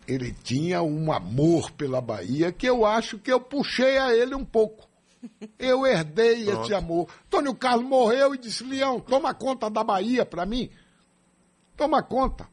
ele 0.09 0.33
tinha 0.43 0.83
um 0.83 1.13
amor 1.13 1.71
pela 1.71 2.01
Bahia 2.01 2.51
que 2.51 2.67
eu 2.67 2.85
acho 2.85 3.19
que 3.21 3.33
eu 3.33 3.41
puxei 3.41 3.97
a 3.99 4.13
ele 4.13 4.35
um 4.35 4.45
pouco. 4.45 4.89
Eu 5.59 5.87
herdei 5.87 6.45
Pronto. 6.45 6.65
esse 6.65 6.75
amor. 6.75 7.09
Antônio 7.27 7.55
Carlos 7.55 7.87
morreu 7.87 8.35
e 8.35 8.39
disse: 8.39 8.65
Leão, 8.65 9.01
toma 9.01 9.33
conta 9.35 9.71
da 9.71 9.85
Bahia 9.85 10.27
para 10.27 10.45
mim. 10.45 10.71
Toma 11.77 12.03
conta. 12.03 12.49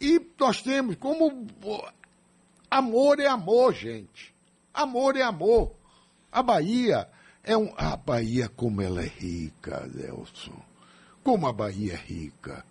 E 0.00 0.20
nós 0.38 0.62
temos, 0.62 0.96
como 0.96 1.46
Amor 2.70 3.18
é 3.18 3.26
amor, 3.26 3.74
gente. 3.74 4.32
Amor 4.72 5.16
é 5.16 5.22
amor. 5.22 5.74
A 6.30 6.40
Bahia 6.40 7.08
é 7.42 7.56
um. 7.56 7.74
A 7.76 7.96
Bahia, 7.96 8.48
como 8.48 8.80
ela 8.80 9.02
é 9.02 9.08
rica, 9.08 9.90
Nelson. 9.92 10.54
Como 11.24 11.48
a 11.48 11.52
Bahia 11.52 11.94
é 11.94 11.96
rica. 11.96 12.64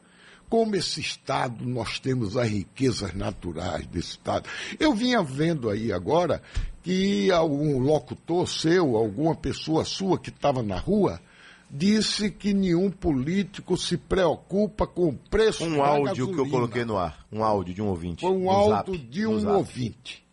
Como 0.50 0.76
esse 0.76 1.02
Estado, 1.02 1.66
nós 1.66 2.00
temos 2.00 2.38
as 2.38 2.48
riquezas 2.48 3.14
naturais 3.14 3.86
desse 3.88 4.12
Estado. 4.12 4.50
Eu 4.80 4.94
vinha 4.94 5.22
vendo 5.22 5.70
aí 5.70 5.92
agora 5.92 6.42
que 6.90 7.30
algum 7.30 7.78
locutor 7.78 8.48
seu, 8.48 8.98
alguma 8.98 9.36
pessoa 9.36 9.86
sua 9.86 10.18
que 10.18 10.32
estava 10.32 10.64
na 10.64 10.80
rua, 10.80 11.22
disse 11.70 12.32
que 12.32 12.52
nenhum 12.52 12.90
político 12.90 13.78
se 13.78 13.96
preocupa 13.96 14.88
com 14.88 15.10
o 15.10 15.14
preço 15.14 15.66
um 15.66 15.78
da 15.78 15.86
áudio 15.86 16.16
que 16.16 16.22
eu 16.22 16.28
gasolina. 16.30 16.52
coloquei 16.52 16.86
no 16.86 16.98
ar. 16.98 17.28
Um 17.32 17.44
áudio 17.44 17.76
de 17.76 17.82
um 17.84 17.90
ouvinte. 17.90 18.22
Foi 18.22 18.32
um 18.32 18.50
áudio 18.50 18.96
zap, 18.96 18.98
de 18.98 19.28
um 19.28 19.40
zap. 19.40 19.54
ouvinte. 19.54 20.26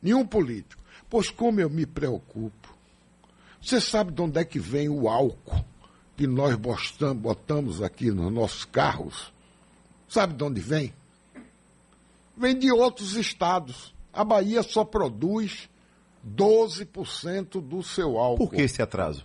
Nenhum 0.00 0.24
político. 0.24 0.80
Pois 1.08 1.28
como 1.28 1.58
eu 1.58 1.68
me 1.68 1.84
preocupo. 1.84 2.72
Você 3.60 3.80
sabe 3.80 4.12
de 4.12 4.22
onde 4.22 4.38
é 4.38 4.44
que 4.44 4.60
vem 4.60 4.88
o 4.88 5.08
álcool 5.08 5.64
que 6.16 6.24
nós 6.24 6.54
botamos 7.16 7.82
aqui 7.82 8.12
nos 8.12 8.32
nossos 8.32 8.64
carros? 8.64 9.32
Sabe 10.08 10.34
de 10.34 10.44
onde 10.44 10.60
vem? 10.60 10.94
Vem 12.36 12.56
de 12.56 12.70
outros 12.70 13.16
estados. 13.16 13.92
A 14.12 14.22
Bahia 14.22 14.62
só 14.62 14.84
produz 14.84 15.68
12% 16.26 17.60
do 17.60 17.82
seu 17.82 18.18
álcool. 18.18 18.48
Por 18.48 18.54
que 18.54 18.62
esse 18.62 18.82
atraso? 18.82 19.24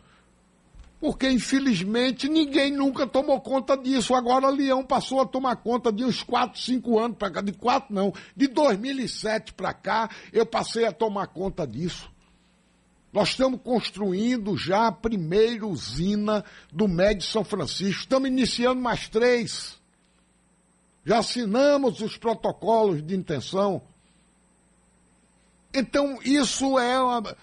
Porque, 0.99 1.29
infelizmente, 1.29 2.27
ninguém 2.27 2.71
nunca 2.71 3.05
tomou 3.05 3.39
conta 3.41 3.77
disso. 3.77 4.15
Agora, 4.15 4.49
Leão 4.49 4.83
passou 4.83 5.21
a 5.21 5.25
tomar 5.25 5.57
conta 5.57 5.91
de 5.91 6.03
uns 6.03 6.23
4, 6.23 6.59
5 6.59 6.97
anos 6.99 7.17
para 7.17 7.29
cá. 7.29 7.41
De 7.41 7.53
4, 7.53 7.93
não. 7.93 8.13
De 8.35 8.47
2007 8.47 9.53
para 9.53 9.73
cá, 9.73 10.09
eu 10.31 10.45
passei 10.45 10.85
a 10.85 10.91
tomar 10.91 11.27
conta 11.27 11.67
disso. 11.67 12.09
Nós 13.11 13.29
estamos 13.29 13.61
construindo 13.61 14.57
já 14.57 14.87
a 14.87 14.91
primeira 14.91 15.65
usina 15.67 16.43
do 16.71 16.87
Médio 16.87 17.25
São 17.25 17.43
Francisco. 17.43 18.01
Estamos 18.01 18.27
iniciando 18.27 18.81
mais 18.81 19.07
três. 19.07 19.79
Já 21.05 21.19
assinamos 21.19 22.01
os 22.01 22.17
protocolos 22.17 23.05
de 23.05 23.15
intenção. 23.15 23.81
Então, 25.75 26.19
isso 26.23 26.79
é. 26.79 26.99
Uma... 26.99 27.35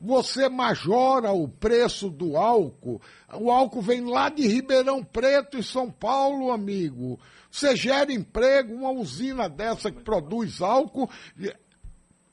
Você 0.00 0.48
majora 0.48 1.32
o 1.32 1.48
preço 1.48 2.10
do 2.10 2.36
álcool. 2.36 3.00
O 3.32 3.50
álcool 3.50 3.80
vem 3.80 4.04
lá 4.04 4.28
de 4.28 4.46
Ribeirão 4.46 5.02
Preto, 5.02 5.56
em 5.56 5.62
São 5.62 5.90
Paulo, 5.90 6.50
amigo. 6.50 7.18
Você 7.50 7.76
gera 7.76 8.12
emprego, 8.12 8.74
uma 8.74 8.90
usina 8.90 9.48
dessa 9.48 9.90
que 9.90 10.02
produz 10.02 10.60
álcool, 10.60 11.08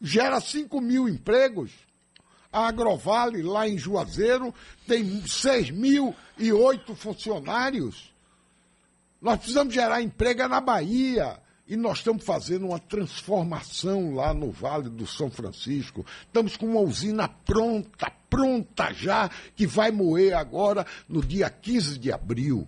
gera 0.02 0.42
5 0.42 0.82
mil 0.82 1.08
empregos. 1.08 1.72
A 2.52 2.68
Agrovale, 2.68 3.42
lá 3.42 3.70
em 3.70 3.78
Juazeiro, 3.78 4.54
tem 4.86 5.22
6.008 5.22 6.96
funcionários. 6.96 8.12
Nós 9.22 9.38
precisamos 9.38 9.74
gerar 9.74 10.02
emprego 10.02 10.42
é 10.42 10.48
na 10.48 10.60
Bahia. 10.60 11.40
E 11.72 11.78
nós 11.78 12.00
estamos 12.00 12.26
fazendo 12.26 12.68
uma 12.68 12.80
transformação 12.80 14.14
lá 14.14 14.34
no 14.34 14.52
Vale 14.52 14.90
do 14.90 15.08
São 15.08 15.32
Francisco. 15.32 16.06
Estamos 16.28 16.58
com 16.58 16.66
uma 16.66 16.82
usina 16.82 17.30
pronta, 17.30 18.12
pronta 18.30 18.92
já, 18.92 19.30
que 19.56 19.66
vai 19.66 19.90
moer 19.90 20.36
agora 20.36 20.86
no 21.08 21.22
dia 21.22 21.50
15 21.50 21.98
de 21.98 22.12
abril. 22.12 22.68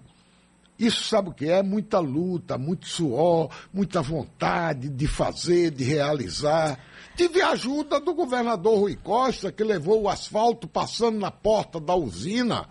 Isso 0.80 1.04
sabe 1.04 1.28
o 1.28 1.34
que 1.34 1.50
é? 1.50 1.62
Muita 1.62 2.00
luta, 2.00 2.58
muito 2.58 2.88
suor, 2.88 3.50
muita 3.74 4.02
vontade 4.02 4.88
de 4.88 5.06
fazer, 5.06 5.72
de 5.72 5.84
realizar. 5.84 6.80
Tive 7.14 7.42
a 7.42 7.50
ajuda 7.50 8.00
do 8.00 8.14
governador 8.14 8.80
Rui 8.80 8.96
Costa, 8.96 9.52
que 9.52 9.66
levou 9.66 10.04
o 10.04 10.10
asfalto 10.10 10.66
passando 10.66 11.20
na 11.20 11.30
porta 11.30 11.78
da 11.78 11.94
usina, 11.94 12.70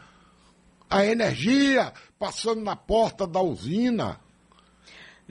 a 0.89 1.05
energia 1.05 1.93
passando 2.19 2.63
na 2.63 2.75
porta 2.75 3.27
da 3.27 3.43
usina. 3.43 4.22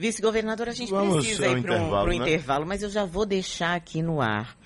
Vice-governador, 0.02 0.68
a 0.68 0.72
gente 0.72 0.90
Vamos 0.90 1.24
precisa 1.24 1.46
ir 1.46 1.62
para 1.62 1.74
um 1.74 1.76
intervalo, 1.76 2.08
né? 2.08 2.16
intervalo, 2.16 2.66
mas 2.66 2.82
eu 2.82 2.90
já 2.90 3.04
vou 3.04 3.24
deixar 3.24 3.76
aqui 3.76 4.02
no 4.02 4.20
ar 4.20 4.56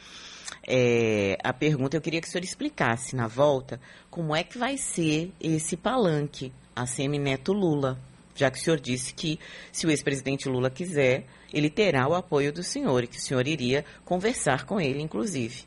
é, 0.66 1.36
a 1.44 1.52
pergunta. 1.52 1.94
Eu 1.94 2.00
queria 2.00 2.22
que 2.22 2.26
o 2.26 2.30
senhor 2.30 2.42
explicasse 2.42 3.14
na 3.14 3.26
volta 3.26 3.78
como 4.10 4.34
é 4.34 4.42
que 4.42 4.56
vai 4.56 4.78
ser 4.78 5.30
esse 5.38 5.76
palanque, 5.76 6.54
a 6.74 6.86
Semineto 6.86 7.52
Lula, 7.52 7.98
já 8.34 8.50
que 8.50 8.56
o 8.56 8.60
senhor 8.62 8.80
disse 8.80 9.12
que 9.12 9.38
se 9.70 9.86
o 9.86 9.90
ex-presidente 9.90 10.48
Lula 10.48 10.70
quiser, 10.70 11.26
ele 11.52 11.68
terá 11.68 12.08
o 12.08 12.14
apoio 12.14 12.50
do 12.50 12.62
senhor 12.62 13.04
e 13.04 13.06
que 13.06 13.18
o 13.18 13.20
senhor 13.20 13.46
iria 13.46 13.84
conversar 14.06 14.64
com 14.64 14.80
ele, 14.80 15.02
inclusive. 15.02 15.64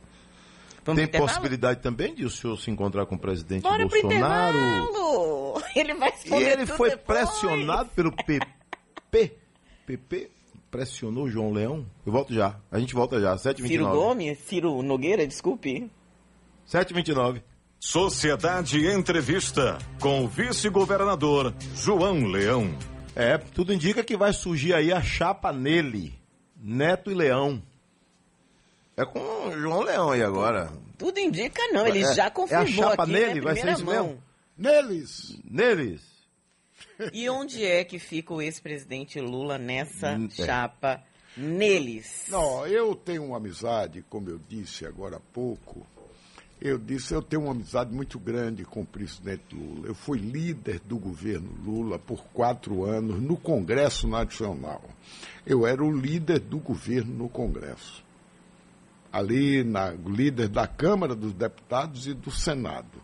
Vamos 0.83 0.99
Tem 1.01 1.07
pro 1.07 1.21
possibilidade 1.21 1.79
também 1.81 2.15
de 2.15 2.25
o 2.25 2.29
senhor 2.31 2.57
se 2.57 2.71
encontrar 2.71 3.05
com 3.05 3.13
o 3.13 3.19
presidente 3.19 3.61
Bora 3.61 3.87
pro 3.87 4.01
Bolsonaro? 4.01 4.57
intervalo! 4.57 5.61
Ele 5.75 5.93
vai 5.93 6.11
E 6.25 6.33
ele 6.33 6.65
foi 6.65 6.89
depois. 6.89 7.05
pressionado 7.19 7.89
pelo 7.91 8.11
PP. 8.15 9.37
PP 9.97 10.29
pressionou 10.69 11.23
o 11.23 11.29
João 11.31 11.51
Leão. 11.51 11.83
Eu 12.05 12.11
volto 12.11 12.31
já. 12.31 12.55
A 12.71 12.77
gente 12.79 12.93
volta 12.93 13.19
já. 13.19 13.35
Ciro 13.39 13.55
7h29. 13.55 13.91
Gomes? 13.91 14.37
Ciro 14.39 14.83
Nogueira, 14.83 15.25
desculpe. 15.25 15.89
7h29. 16.71 17.41
Sociedade 17.79 18.85
Entrevista 18.85 19.79
com 19.99 20.23
o 20.23 20.27
vice-governador 20.27 21.55
João 21.75 22.25
Leão. 22.27 22.69
É, 23.15 23.37
tudo 23.39 23.73
indica 23.73 24.03
que 24.03 24.15
vai 24.15 24.31
surgir 24.31 24.73
aí 24.75 24.93
a 24.93 25.01
chapa 25.01 25.51
nele. 25.51 26.13
Neto 26.55 27.09
e 27.09 27.15
Leão. 27.15 27.59
É 28.95 29.03
com 29.05 29.19
o 29.47 29.59
João 29.59 29.81
Leão 29.81 30.11
aí 30.11 30.21
agora. 30.21 30.71
Tudo 30.99 31.19
indica 31.19 31.61
não, 31.71 31.87
ele 31.87 32.03
É- 32.03 32.13
já 32.13 32.25
é 32.25 32.27
a 32.27 32.31
confirmou 32.31 32.67
chapa 32.91 33.03
aqui, 33.03 33.11
nele? 33.13 33.35
né, 33.35 33.41
Vai 33.41 33.55
ser 33.55 33.71
isso 33.71 33.85
mão. 33.85 33.93
mesmo? 34.03 34.23
Neles, 34.57 35.39
Neles. 35.49 36.01
E 37.13 37.29
onde 37.29 37.65
é 37.65 37.83
que 37.83 37.97
fica 37.97 38.33
o 38.33 38.41
ex-presidente 38.41 39.19
Lula 39.19 39.57
nessa 39.57 40.09
é. 40.09 40.29
chapa? 40.29 41.03
Neles. 41.37 42.25
Não, 42.29 42.67
eu 42.67 42.95
tenho 42.95 43.23
uma 43.23 43.37
amizade, 43.37 44.03
como 44.09 44.29
eu 44.29 44.39
disse 44.49 44.85
agora 44.85 45.17
há 45.17 45.19
pouco. 45.19 45.85
Eu 46.61 46.77
disse, 46.77 47.13
eu 47.13 47.21
tenho 47.21 47.43
uma 47.43 47.53
amizade 47.53 47.93
muito 47.93 48.19
grande 48.19 48.65
com 48.65 48.81
o 48.81 48.85
presidente 48.85 49.55
Lula. 49.55 49.87
Eu 49.87 49.95
fui 49.95 50.19
líder 50.19 50.81
do 50.81 50.97
governo 50.97 51.49
Lula 51.63 51.97
por 51.97 52.25
quatro 52.33 52.83
anos 52.83 53.21
no 53.21 53.37
Congresso 53.37 54.05
Nacional. 54.09 54.83
Eu 55.45 55.65
era 55.65 55.81
o 55.81 55.89
líder 55.89 56.39
do 56.39 56.59
governo 56.59 57.13
no 57.13 57.29
Congresso. 57.29 58.03
Ali, 59.09 59.63
na, 59.63 59.91
líder 59.91 60.49
da 60.49 60.67
Câmara 60.67 61.15
dos 61.15 61.33
Deputados 61.33 62.07
e 62.07 62.13
do 62.13 62.29
Senado. 62.29 63.01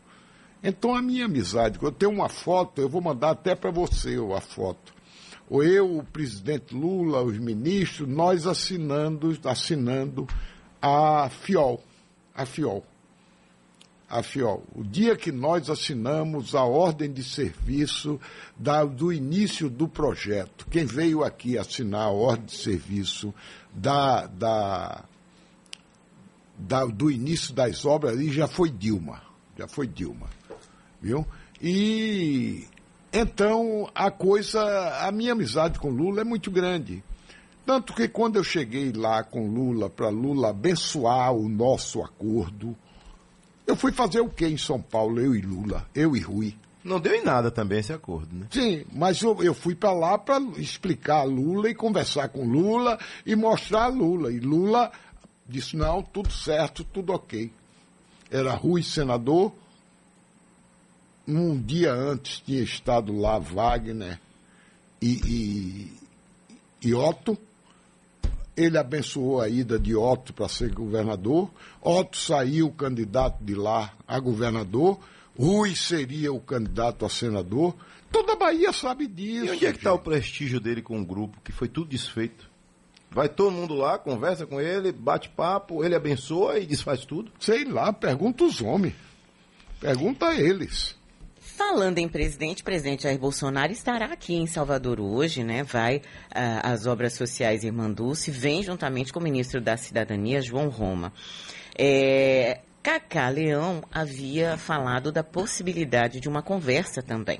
Então, 0.68 0.96
a 0.96 1.02
minha 1.02 1.26
amizade, 1.26 1.78
eu 1.82 1.92
tenho 1.92 2.12
uma 2.12 2.28
foto, 2.28 2.82
eu 2.82 2.90
vou 2.90 3.00
mandar 3.02 3.30
até 3.32 3.54
para 3.54 3.70
você 3.70 4.16
a 4.36 4.42
foto. 4.42 4.94
Ou 5.48 5.64
eu, 5.64 6.00
o 6.00 6.04
presidente 6.04 6.74
Lula, 6.74 7.22
os 7.22 7.38
ministros, 7.38 8.10
nós 8.10 8.48
assinando, 8.48 9.38
assinando 9.46 10.28
a 10.82 11.30
FIOL. 11.30 11.84
A 12.34 12.46
FIOL. 12.48 12.84
A 14.10 14.24
FIOL. 14.24 14.64
O 14.76 14.84
dia 14.84 15.16
que 15.16 15.32
nós 15.32 15.70
assinamos 15.70 16.56
a 16.56 16.64
ordem 16.64 17.12
de 17.12 17.24
serviço 17.24 18.20
da- 18.58 18.84
do 18.86 19.14
início 19.14 19.70
do 19.70 19.88
projeto. 19.88 20.66
Quem 20.72 20.86
veio 20.86 21.24
aqui 21.24 21.58
assinar 21.60 22.08
a 22.08 22.12
ordem 22.12 22.46
de 22.48 22.56
serviço 22.56 23.32
da, 23.72 24.26
da, 24.26 25.04
da- 26.58 26.86
do 26.86 27.12
início 27.12 27.54
das 27.54 27.86
obras 27.86 28.14
ali 28.14 28.32
já 28.32 28.48
foi 28.48 28.70
Dilma. 28.72 29.22
Já 29.58 29.68
foi 29.68 29.86
Dilma. 29.88 30.28
Viu? 31.06 31.24
E 31.62 32.66
então 33.14 33.88
a 33.94 34.10
coisa, 34.10 34.60
a 35.06 35.12
minha 35.12 35.34
amizade 35.34 35.78
com 35.78 35.88
Lula 35.88 36.22
é 36.22 36.24
muito 36.24 36.50
grande. 36.50 37.04
Tanto 37.64 37.94
que 37.94 38.08
quando 38.08 38.38
eu 38.38 38.44
cheguei 38.44 38.92
lá 38.92 39.24
com 39.24 39.48
Lula, 39.48 39.88
para 39.88 40.10
Lula 40.10 40.50
abençoar 40.50 41.32
o 41.32 41.48
nosso 41.48 42.02
acordo, 42.02 42.76
eu 43.68 43.76
fui 43.76 43.92
fazer 43.92 44.20
o 44.20 44.30
quê 44.30 44.48
em 44.48 44.58
São 44.58 44.82
Paulo, 44.82 45.20
eu 45.20 45.36
e 45.36 45.42
Lula, 45.42 45.88
eu 45.94 46.16
e 46.16 46.20
Rui? 46.20 46.56
Não 46.84 47.00
deu 47.00 47.14
em 47.14 47.24
nada 47.24 47.52
também 47.52 47.80
esse 47.80 47.94
acordo, 47.94 48.36
né? 48.36 48.48
Sim, 48.50 48.84
mas 48.92 49.22
eu, 49.22 49.44
eu 49.44 49.54
fui 49.54 49.76
para 49.76 49.92
lá 49.94 50.18
para 50.18 50.40
explicar 50.58 51.18
a 51.18 51.24
Lula 51.24 51.70
e 51.70 51.76
conversar 51.76 52.30
com 52.30 52.48
Lula 52.48 52.98
e 53.24 53.36
mostrar 53.36 53.84
a 53.84 53.90
Lula. 53.90 54.32
E 54.32 54.40
Lula 54.40 54.92
disse: 55.48 55.78
não, 55.78 56.02
tudo 56.02 56.32
certo, 56.32 56.84
tudo 56.84 57.14
ok. 57.14 57.52
Era 58.32 58.56
Rui 58.56 58.82
senador. 58.82 59.54
Um 61.28 61.60
dia 61.60 61.92
antes 61.92 62.40
tinha 62.40 62.62
estado 62.62 63.16
lá 63.18 63.40
Wagner 63.40 64.20
e, 65.02 65.92
e, 66.84 66.88
e 66.88 66.94
Otto. 66.94 67.38
Ele 68.56 68.78
abençoou 68.78 69.42
a 69.42 69.50
ida 69.50 69.78
de 69.78 69.96
Otto 69.96 70.34
para 70.34 70.48
ser 70.48 70.72
governador. 70.72 71.50
Otto 71.82 72.16
saiu 72.16 72.72
candidato 72.72 73.44
de 73.44 73.56
lá 73.56 73.94
a 74.08 74.20
governador. 74.20 75.00
Rui 75.38 75.76
seria 75.76 76.32
o 76.32 76.40
candidato 76.40 77.06
a 77.06 77.10
senador. 77.10 77.76
Toda 78.12 78.34
a 78.34 78.38
Bahia 78.38 78.72
sabe 78.72 79.08
disso. 79.08 79.48
E 79.48 79.52
onde 79.52 79.66
é 79.66 79.72
que 79.72 79.78
está 79.78 79.94
o 79.94 80.00
prestígio 80.00 80.60
dele 80.60 80.82
com 80.82 81.02
o 81.02 81.06
grupo, 81.06 81.42
que 81.44 81.52
foi 81.52 81.68
tudo 81.68 81.90
desfeito? 81.90 82.50
Vai 83.12 83.28
todo 83.28 83.52
mundo 83.52 83.74
lá, 83.74 83.98
conversa 83.98 84.46
com 84.46 84.60
ele, 84.60 84.92
bate 84.92 85.30
papo, 85.30 85.84
ele 85.84 85.96
abençoa 85.96 86.60
e 86.60 86.66
desfaz 86.66 87.06
tudo? 87.06 87.32
Sei 87.40 87.66
lá, 87.66 87.92
pergunta 87.92 88.44
os 88.44 88.62
homens. 88.62 88.94
Pergunta 89.80 90.28
a 90.28 90.36
eles. 90.36 90.96
Falando 91.56 92.00
em 92.00 92.10
presidente, 92.10 92.62
presidente 92.62 93.04
Jair 93.04 93.18
Bolsonaro 93.18 93.72
estará 93.72 94.08
aqui 94.08 94.36
em 94.36 94.46
Salvador 94.46 95.00
hoje, 95.00 95.42
né? 95.42 95.64
Vai 95.64 95.98
uh, 95.98 96.02
às 96.62 96.86
obras 96.86 97.14
sociais 97.14 97.64
Irmã 97.64 97.90
Dulce, 97.90 98.30
vem 98.30 98.62
juntamente 98.62 99.14
com 99.14 99.22
o 99.22 99.24
ministro 99.24 99.62
da 99.62 99.78
Cidadania, 99.78 100.42
João 100.42 100.68
Roma. 100.68 101.14
É, 101.78 102.60
Cacá 102.84 103.30
Leão 103.30 103.82
havia 103.90 104.58
falado 104.58 105.14
da 105.14 105.24
possibilidade 105.24 106.20
de 106.20 106.28
uma 106.28 106.42
conversa 106.42 107.02
também, 107.02 107.40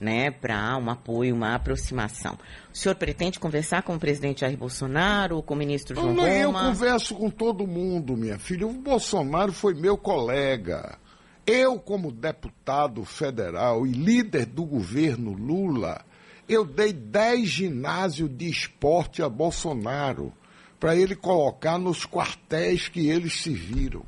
né? 0.00 0.30
Para 0.30 0.78
um 0.78 0.88
apoio, 0.88 1.34
uma 1.34 1.54
aproximação. 1.54 2.38
O 2.72 2.76
senhor 2.76 2.94
pretende 2.94 3.38
conversar 3.38 3.82
com 3.82 3.94
o 3.94 4.00
presidente 4.00 4.40
Jair 4.40 4.56
Bolsonaro, 4.56 5.36
ou 5.36 5.42
com 5.42 5.52
o 5.52 5.58
ministro 5.58 5.94
João 5.94 6.14
Não, 6.14 6.24
Roma? 6.24 6.34
Eu 6.34 6.52
converso 6.52 7.14
com 7.14 7.28
todo 7.28 7.66
mundo, 7.66 8.16
minha 8.16 8.38
filha. 8.38 8.66
O 8.66 8.72
Bolsonaro 8.72 9.52
foi 9.52 9.74
meu 9.74 9.98
colega. 9.98 10.98
Eu, 11.46 11.78
como 11.78 12.12
deputado 12.12 13.04
federal 13.04 13.86
e 13.86 13.92
líder 13.92 14.46
do 14.46 14.64
governo 14.64 15.32
Lula, 15.32 16.04
eu 16.48 16.64
dei 16.64 16.92
10 16.92 17.48
ginásios 17.48 18.30
de 18.36 18.48
esporte 18.48 19.22
a 19.22 19.28
Bolsonaro 19.28 20.32
para 20.80 20.96
ele 20.96 21.14
colocar 21.14 21.78
nos 21.78 22.06
quartéis 22.06 22.88
que 22.88 23.08
eles 23.08 23.40
serviram, 23.40 24.02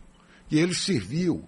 que 0.48 0.58
ele 0.58 0.74
serviu. 0.74 1.44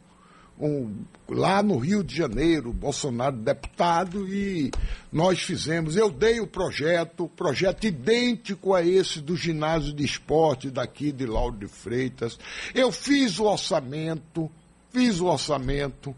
Um, 0.56 1.02
lá 1.28 1.64
no 1.64 1.78
Rio 1.78 2.04
de 2.04 2.14
Janeiro, 2.14 2.72
Bolsonaro 2.72 3.36
deputado, 3.36 4.28
e 4.28 4.70
nós 5.10 5.40
fizemos, 5.42 5.96
eu 5.96 6.08
dei 6.08 6.38
o 6.38 6.46
projeto, 6.46 7.28
projeto 7.34 7.88
idêntico 7.88 8.72
a 8.72 8.80
esse 8.80 9.20
do 9.20 9.36
ginásio 9.36 9.92
de 9.92 10.04
esporte 10.04 10.70
daqui 10.70 11.10
de 11.10 11.26
Lauro 11.26 11.56
de 11.56 11.66
Freitas. 11.66 12.38
Eu 12.72 12.92
fiz 12.92 13.40
o 13.40 13.46
orçamento, 13.46 14.48
fiz 14.94 15.20
o 15.20 15.26
orçamento, 15.26 16.14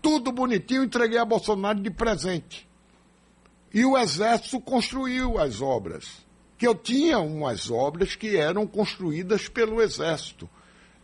tudo 0.00 0.30
bonitinho, 0.30 0.84
entreguei 0.84 1.18
a 1.18 1.24
Bolsonaro 1.24 1.80
de 1.80 1.90
presente. 1.90 2.66
E 3.74 3.84
o 3.84 3.98
Exército 3.98 4.60
construiu 4.60 5.38
as 5.38 5.60
obras. 5.60 6.24
Que 6.56 6.66
eu 6.66 6.74
tinha 6.74 7.18
umas 7.18 7.68
obras 7.68 8.14
que 8.14 8.36
eram 8.36 8.64
construídas 8.66 9.48
pelo 9.48 9.82
Exército. 9.82 10.48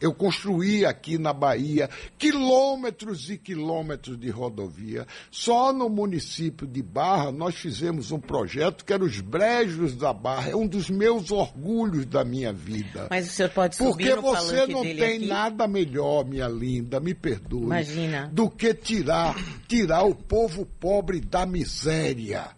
Eu 0.03 0.13
construí 0.13 0.85
aqui 0.85 1.17
na 1.17 1.33
Bahia 1.33 1.89
quilômetros 2.19 3.31
e 3.31 3.39
quilômetros 3.39 4.19
de 4.19 4.31
rodovia. 4.31 5.07
Só 5.31 5.73
no 5.73 5.89
município 5.89 6.67
de 6.67 6.83
Barra 6.83 7.31
nós 7.31 7.55
fizemos 7.55 8.11
um 8.11 8.19
projeto 8.19 8.85
que 8.85 8.93
era 8.93 9.05
os 9.05 9.21
Brejos 9.21 9.95
da 9.95 10.13
Barra. 10.13 10.51
É 10.51 10.57
um 10.57 10.67
dos 10.67 10.91
meus 10.91 11.31
orgulhos 11.31 12.05
da 12.05 12.25
minha 12.25 12.53
vida. 12.53 13.07
Mas 13.11 13.29
o 13.29 13.31
senhor 13.31 13.51
pode 13.51 13.77
subir 13.77 14.17
Porque 14.17 14.21
você 14.21 14.67
não 14.67 14.83
tem 14.83 15.19
aqui? 15.19 15.27
nada 15.27 15.69
melhor, 15.69 16.25
minha 16.25 16.49
linda, 16.49 16.99
me 16.99 17.15
perdoe. 17.15 17.63
Imagina. 17.63 18.29
Do 18.33 18.51
que 18.51 18.75
tirar, 18.75 19.37
tirar 19.69 20.03
o 20.03 20.17
povo 20.17 20.67
pobre 20.81 21.21
da 21.21 21.47
miséria. 21.47 22.51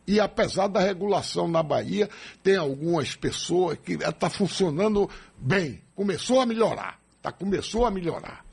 E 0.08 0.20
apesar 0.20 0.68
da 0.68 0.80
regulação 0.80 1.48
na 1.48 1.64
Bahia, 1.64 2.10
tem 2.44 2.56
algumas 2.58 3.16
pessoas 3.16 3.78
que 3.84 3.94
está 3.94 4.30
funcionando 4.30 5.10
bem. 5.38 5.82
Começou 5.96 6.40
a 6.40 6.46
melhorar. 6.46 7.00
Tá, 7.22 7.32
começou 7.32 7.86
a 7.86 7.92
melhorar. 7.92 8.46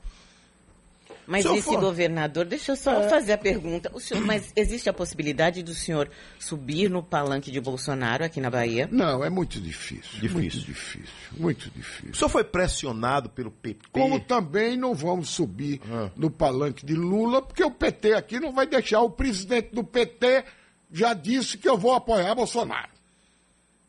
Mas 1.24 1.44
esse 1.46 1.62
for- 1.62 1.78
governador, 1.80 2.44
deixa 2.44 2.72
eu 2.72 2.76
só 2.76 3.08
fazer 3.08 3.34
a 3.34 3.38
pergunta. 3.38 3.90
O 3.94 4.00
senhor, 4.00 4.24
mas 4.24 4.52
existe 4.56 4.88
a 4.88 4.92
possibilidade 4.92 5.62
do 5.62 5.72
senhor 5.72 6.10
subir 6.38 6.90
no 6.90 7.00
palanque 7.00 7.50
de 7.50 7.60
Bolsonaro 7.60 8.24
aqui 8.24 8.40
na 8.40 8.50
Bahia? 8.50 8.88
Não, 8.90 9.24
é 9.24 9.30
muito 9.30 9.60
difícil. 9.60 10.20
Difícil. 10.20 10.32
Muito 10.32 10.58
difícil. 10.58 11.14
Muito 11.38 11.70
difícil. 11.70 12.10
O 12.10 12.16
senhor 12.16 12.28
foi 12.28 12.42
pressionado 12.42 13.30
pelo 13.30 13.52
PP? 13.52 13.86
Como 13.92 14.18
também 14.18 14.76
não 14.76 14.94
vamos 14.94 15.28
subir 15.30 15.80
Ah. 15.90 16.10
no 16.16 16.28
palanque 16.28 16.84
de 16.84 16.94
Lula, 16.94 17.40
porque 17.40 17.62
o 17.62 17.70
PT 17.70 18.14
aqui 18.14 18.40
não 18.40 18.52
vai 18.52 18.66
deixar. 18.66 19.00
O 19.00 19.10
presidente 19.10 19.72
do 19.72 19.84
PT 19.84 20.44
já 20.92 21.14
disse 21.14 21.56
que 21.56 21.68
eu 21.68 21.76
vou 21.76 21.94
apoiar 21.94 22.34
Bolsonaro. 22.34 22.90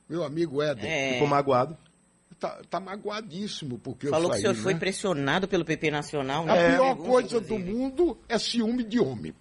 Meu 0.08 0.24
amigo 0.24 0.62
Éder. 0.62 0.86
É, 0.86 1.14
Ficou 1.14 1.28
magoado? 1.28 1.78
Tá, 2.40 2.62
tá 2.70 2.80
magoadíssimo 2.80 3.80
porque 3.80 4.08
falou 4.08 4.28
eu 4.28 4.32
que 4.32 4.38
o 4.38 4.42
senhor 4.42 4.56
foi 4.56 4.74
né? 4.74 4.80
pressionado 4.80 5.48
pelo 5.48 5.64
PP 5.64 5.92
Nacional. 5.92 6.44
A 6.44 6.56
né? 6.56 6.76
pior 6.76 6.88
Pergunta, 6.96 7.10
coisa 7.10 7.40
do 7.40 7.56
inclusive. 7.56 7.72
mundo 7.72 8.18
é 8.28 8.38
ciúme 8.38 8.84
de 8.84 9.00
homem. 9.00 9.34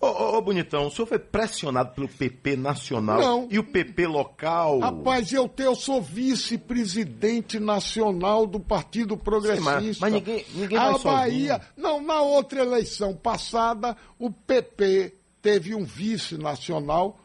Ô, 0.00 0.06
ô, 0.06 0.38
ô, 0.38 0.40
Bonitão, 0.40 0.86
o 0.86 0.90
senhor 0.90 1.06
foi 1.06 1.18
pressionado 1.18 1.92
pelo 1.94 2.08
PP 2.08 2.56
nacional 2.56 3.20
Não. 3.20 3.48
e 3.50 3.58
o 3.58 3.64
PP 3.64 4.06
local? 4.06 4.78
Rapaz, 4.78 5.30
eu, 5.30 5.46
te- 5.46 5.62
eu 5.64 5.74
sou 5.74 6.00
vice-presidente 6.00 7.58
nacional 7.60 8.46
do 8.46 8.58
Partido 8.58 9.16
Progressista. 9.16 9.70
mas- 9.80 9.98
mas 9.98 10.12
ninguém- 10.14 10.44
ninguém 10.54 10.78
A 10.78 10.92
Bahia. 10.96 11.54
sozinho. 11.54 11.60
Não, 11.76 12.00
na 12.02 12.22
outra 12.22 12.62
eleição 12.62 13.14
passada, 13.14 13.94
o 14.18 14.30
PP 14.30 15.14
teve 15.42 15.74
um 15.74 15.84
vice 15.84 16.38
nacional, 16.38 17.18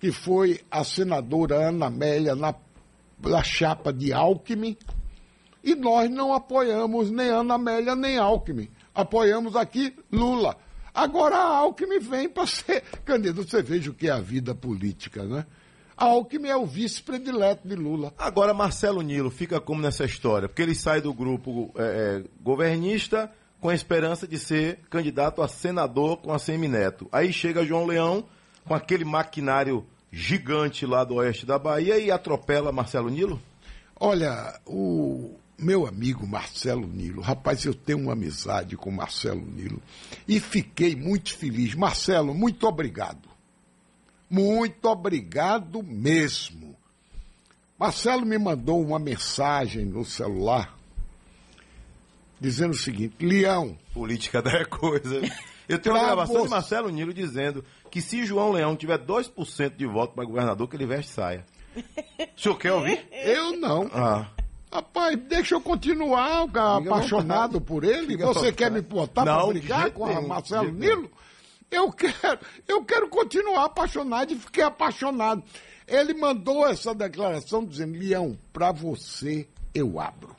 que 0.00 0.10
foi 0.10 0.60
a 0.70 0.82
senadora 0.84 1.68
Ana 1.68 1.86
Amélia, 1.86 2.34
na, 2.34 2.54
na 3.20 3.42
chapa 3.42 3.92
de 3.92 4.12
Alckmin. 4.14 4.76
E 5.62 5.74
nós 5.74 6.08
não 6.10 6.32
apoiamos 6.32 7.10
nem 7.10 7.28
Ana 7.28 7.54
Amélia 7.54 7.94
nem 7.94 8.16
Alckmin. 8.18 8.68
Apoiamos 8.94 9.54
aqui 9.56 9.94
Lula. 10.10 10.56
Agora 10.96 11.36
a 11.36 11.58
Alckmin 11.58 11.98
vem 11.98 12.26
para 12.26 12.46
ser 12.46 12.82
candidato. 13.04 13.46
Você 13.46 13.62
veja 13.62 13.90
o 13.90 13.94
que 13.94 14.08
é 14.08 14.10
a 14.10 14.18
vida 14.18 14.54
política, 14.54 15.24
né? 15.24 15.44
A 15.94 16.06
Alckmin 16.06 16.48
é 16.48 16.56
o 16.56 16.64
vice 16.64 17.02
predileto 17.02 17.68
de 17.68 17.74
Lula. 17.74 18.14
Agora, 18.16 18.54
Marcelo 18.54 19.02
Nilo 19.02 19.30
fica 19.30 19.60
como 19.60 19.82
nessa 19.82 20.06
história? 20.06 20.48
Porque 20.48 20.62
ele 20.62 20.74
sai 20.74 21.02
do 21.02 21.12
grupo 21.12 21.70
é, 21.76 21.82
é, 21.82 22.24
governista 22.42 23.30
com 23.60 23.68
a 23.68 23.74
esperança 23.74 24.26
de 24.26 24.38
ser 24.38 24.80
candidato 24.88 25.42
a 25.42 25.48
senador 25.48 26.16
com 26.16 26.32
a 26.32 26.38
Semineto. 26.38 27.06
Aí 27.12 27.30
chega 27.30 27.64
João 27.64 27.84
Leão 27.84 28.24
com 28.64 28.74
aquele 28.74 29.04
maquinário 29.04 29.86
gigante 30.10 30.86
lá 30.86 31.04
do 31.04 31.16
oeste 31.16 31.44
da 31.44 31.58
Bahia 31.58 31.98
e 31.98 32.10
atropela 32.10 32.72
Marcelo 32.72 33.10
Nilo? 33.10 33.40
Olha, 33.98 34.58
o 34.66 35.38
meu 35.58 35.86
amigo 35.86 36.26
Marcelo 36.26 36.86
Nilo, 36.86 37.22
rapaz, 37.22 37.64
eu 37.64 37.74
tenho 37.74 37.98
uma 37.98 38.12
amizade 38.12 38.76
com 38.76 38.90
Marcelo 38.90 39.40
Nilo 39.40 39.82
e 40.28 40.38
fiquei 40.38 40.94
muito 40.94 41.34
feliz. 41.34 41.74
Marcelo, 41.74 42.34
muito 42.34 42.66
obrigado. 42.66 43.28
Muito 44.28 44.86
obrigado 44.86 45.82
mesmo. 45.82 46.76
Marcelo 47.78 48.26
me 48.26 48.38
mandou 48.38 48.82
uma 48.82 48.98
mensagem 48.98 49.84
no 49.84 50.04
celular 50.04 50.76
dizendo 52.40 52.72
o 52.72 52.76
seguinte: 52.76 53.24
Leão. 53.24 53.76
Política 53.92 54.42
da 54.42 54.64
coisa. 54.64 55.20
Eu 55.68 55.80
tenho 55.80 55.96
uma 55.96 56.04
gravação 56.04 56.36
você. 56.36 56.42
de 56.44 56.50
Marcelo 56.50 56.88
Nilo 56.90 57.12
dizendo 57.12 57.64
que 57.90 58.00
se 58.00 58.24
João 58.24 58.52
Leão 58.52 58.76
tiver 58.76 58.98
2% 58.98 59.76
de 59.76 59.84
voto 59.84 60.14
para 60.14 60.24
governador, 60.24 60.68
que 60.68 60.76
ele 60.76 60.86
veste 60.86 61.10
saia. 61.10 61.44
O 62.36 62.40
senhor 62.40 62.56
quer 62.56 62.72
ouvir? 62.72 63.04
Eu 63.10 63.56
não. 63.58 63.90
Ah. 63.92 64.30
Rapaz, 64.72 65.18
deixa 65.28 65.54
eu 65.54 65.60
continuar 65.60 66.50
cara, 66.50 66.78
apaixonado 66.78 67.60
por 67.60 67.84
ele. 67.84 68.08
Fica 68.08 68.26
Você 68.26 68.52
quer 68.52 68.70
me 68.70 68.80
botar 68.80 69.22
para 69.22 69.46
brigar 69.46 69.90
com 69.90 70.04
a 70.06 70.20
Marcelo. 70.20 70.72
Nilo? 70.72 71.10
Eu 71.70 71.90
quero, 71.92 72.38
eu 72.66 72.84
quero 72.84 73.08
continuar 73.08 73.64
apaixonado 73.64 74.32
e 74.32 74.36
fiquei 74.36 74.62
apaixonado. 74.62 75.42
Ele 75.86 76.14
mandou 76.14 76.66
essa 76.66 76.94
declaração 76.94 77.64
dizendo: 77.64 77.98
Leão, 77.98 78.38
para 78.52 78.72
você 78.72 79.46
eu 79.74 80.00
abro. 80.00 80.34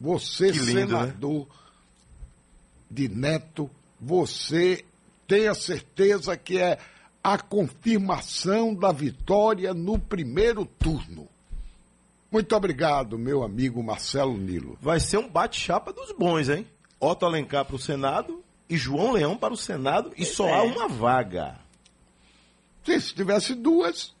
Você, 0.00 0.50
lindo, 0.50 0.64
né? 0.64 0.72
senador 0.72 1.46
de 2.90 3.08
Neto, 3.08 3.70
você 3.98 4.84
tenha 5.26 5.54
certeza 5.54 6.36
que 6.36 6.58
é 6.58 6.78
a 7.24 7.38
confirmação 7.38 8.74
da 8.74 8.92
vitória 8.92 9.72
no 9.74 9.98
primeiro 9.98 10.64
turno. 10.64 11.28
Muito 12.36 12.54
obrigado, 12.54 13.18
meu 13.18 13.42
amigo 13.42 13.82
Marcelo 13.82 14.36
Nilo. 14.36 14.76
Vai 14.78 15.00
ser 15.00 15.16
um 15.16 15.26
bate-chapa 15.26 15.90
dos 15.90 16.12
bons, 16.12 16.50
hein? 16.50 16.66
Otto 17.00 17.24
Alencar 17.24 17.64
para 17.64 17.76
o 17.76 17.78
Senado 17.78 18.44
e 18.68 18.76
João 18.76 19.12
Leão 19.12 19.38
para 19.38 19.54
o 19.54 19.56
Senado 19.56 20.12
e 20.18 20.26
só 20.26 20.46
é. 20.46 20.52
há 20.58 20.62
uma 20.62 20.86
vaga. 20.86 21.58
Sim, 22.84 23.00
se 23.00 23.14
tivesse 23.14 23.54
duas, 23.54 24.14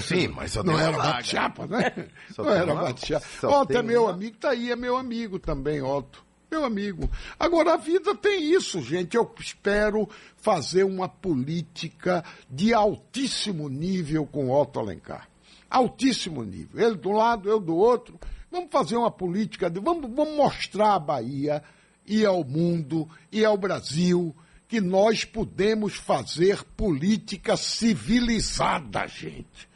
Sim, 0.00 0.28
mas 0.28 0.52
só 0.52 0.62
não 0.62 0.72
tem 0.72 0.82
uma 0.84 0.88
era 0.88 0.96
vaga. 0.96 1.12
bate-chapa, 1.12 1.66
né? 1.66 2.08
Só 2.34 2.42
não 2.44 2.50
era 2.50 2.72
uma- 2.72 2.82
bate-chapa. 2.84 3.26
Otto 3.46 3.76
é 3.76 3.82
meu 3.82 4.04
uma. 4.04 4.12
amigo, 4.12 4.36
tá 4.38 4.48
aí, 4.52 4.70
é 4.72 4.76
meu 4.76 4.96
amigo 4.96 5.38
também, 5.38 5.82
Otto. 5.82 6.24
Meu 6.50 6.64
amigo. 6.64 7.10
Agora, 7.38 7.74
a 7.74 7.76
vida 7.76 8.14
tem 8.14 8.42
isso, 8.54 8.80
gente. 8.80 9.18
Eu 9.18 9.30
espero 9.38 10.08
fazer 10.38 10.82
uma 10.84 11.10
política 11.10 12.24
de 12.48 12.72
altíssimo 12.72 13.68
nível 13.68 14.24
com 14.24 14.50
Otto 14.50 14.80
Alencar. 14.80 15.27
Altíssimo 15.70 16.42
nível. 16.44 16.86
Ele 16.86 16.96
do 16.96 17.10
lado, 17.10 17.48
eu 17.48 17.60
do 17.60 17.76
outro. 17.76 18.18
Vamos 18.50 18.70
fazer 18.70 18.96
uma 18.96 19.10
política 19.10 19.68
de. 19.68 19.80
Vamos, 19.80 20.10
vamos 20.14 20.36
mostrar 20.36 20.94
à 20.94 20.98
Bahia 20.98 21.62
e 22.06 22.24
ao 22.24 22.42
mundo 22.42 23.08
e 23.30 23.44
ao 23.44 23.56
Brasil 23.56 24.34
que 24.66 24.80
nós 24.80 25.24
podemos 25.24 25.94
fazer 25.94 26.62
política 26.76 27.56
civilizada, 27.56 29.06
gente. 29.06 29.68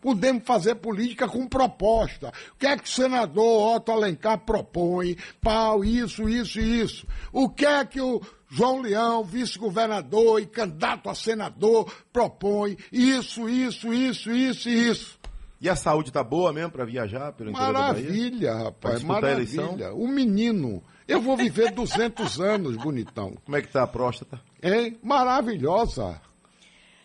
Podemos 0.00 0.44
fazer 0.44 0.76
política 0.76 1.28
com 1.28 1.46
proposta. 1.46 2.32
O 2.52 2.58
que 2.58 2.66
é 2.66 2.76
que 2.76 2.88
o 2.88 2.92
senador 2.92 3.76
Otto 3.76 3.92
Alencar 3.92 4.38
propõe? 4.38 5.16
Pau, 5.42 5.84
isso, 5.84 6.28
isso 6.28 6.58
e 6.58 6.80
isso. 6.80 7.06
O 7.32 7.48
que 7.48 7.66
é 7.66 7.84
que 7.84 8.00
o 8.00 8.20
João 8.48 8.80
Leão, 8.80 9.22
vice-governador 9.22 10.40
e 10.40 10.46
candidato 10.46 11.10
a 11.10 11.14
senador, 11.14 11.92
propõe? 12.12 12.78
Isso, 12.90 13.48
isso, 13.48 13.92
isso, 13.92 14.32
isso 14.32 14.68
e 14.70 14.88
isso. 14.88 15.19
E 15.60 15.68
a 15.68 15.76
saúde 15.76 16.10
tá 16.10 16.24
boa 16.24 16.52
mesmo 16.52 16.70
para 16.70 16.84
viajar 16.86 17.32
pelo 17.32 17.50
interior? 17.50 17.72
Maravilha, 17.72 18.54
rapaz, 18.54 19.02
maravilha. 19.02 19.92
O 19.92 20.08
menino. 20.08 20.82
Eu 21.06 21.20
vou 21.20 21.36
viver 21.36 21.70
200 21.74 22.40
anos, 22.40 22.76
bonitão. 22.76 23.34
Como 23.44 23.56
é 23.56 23.60
que 23.62 23.68
tá 23.68 23.82
a 23.82 23.86
próstata? 23.86 24.40
Hein? 24.62 24.98
Maravilhosa. 25.02 26.20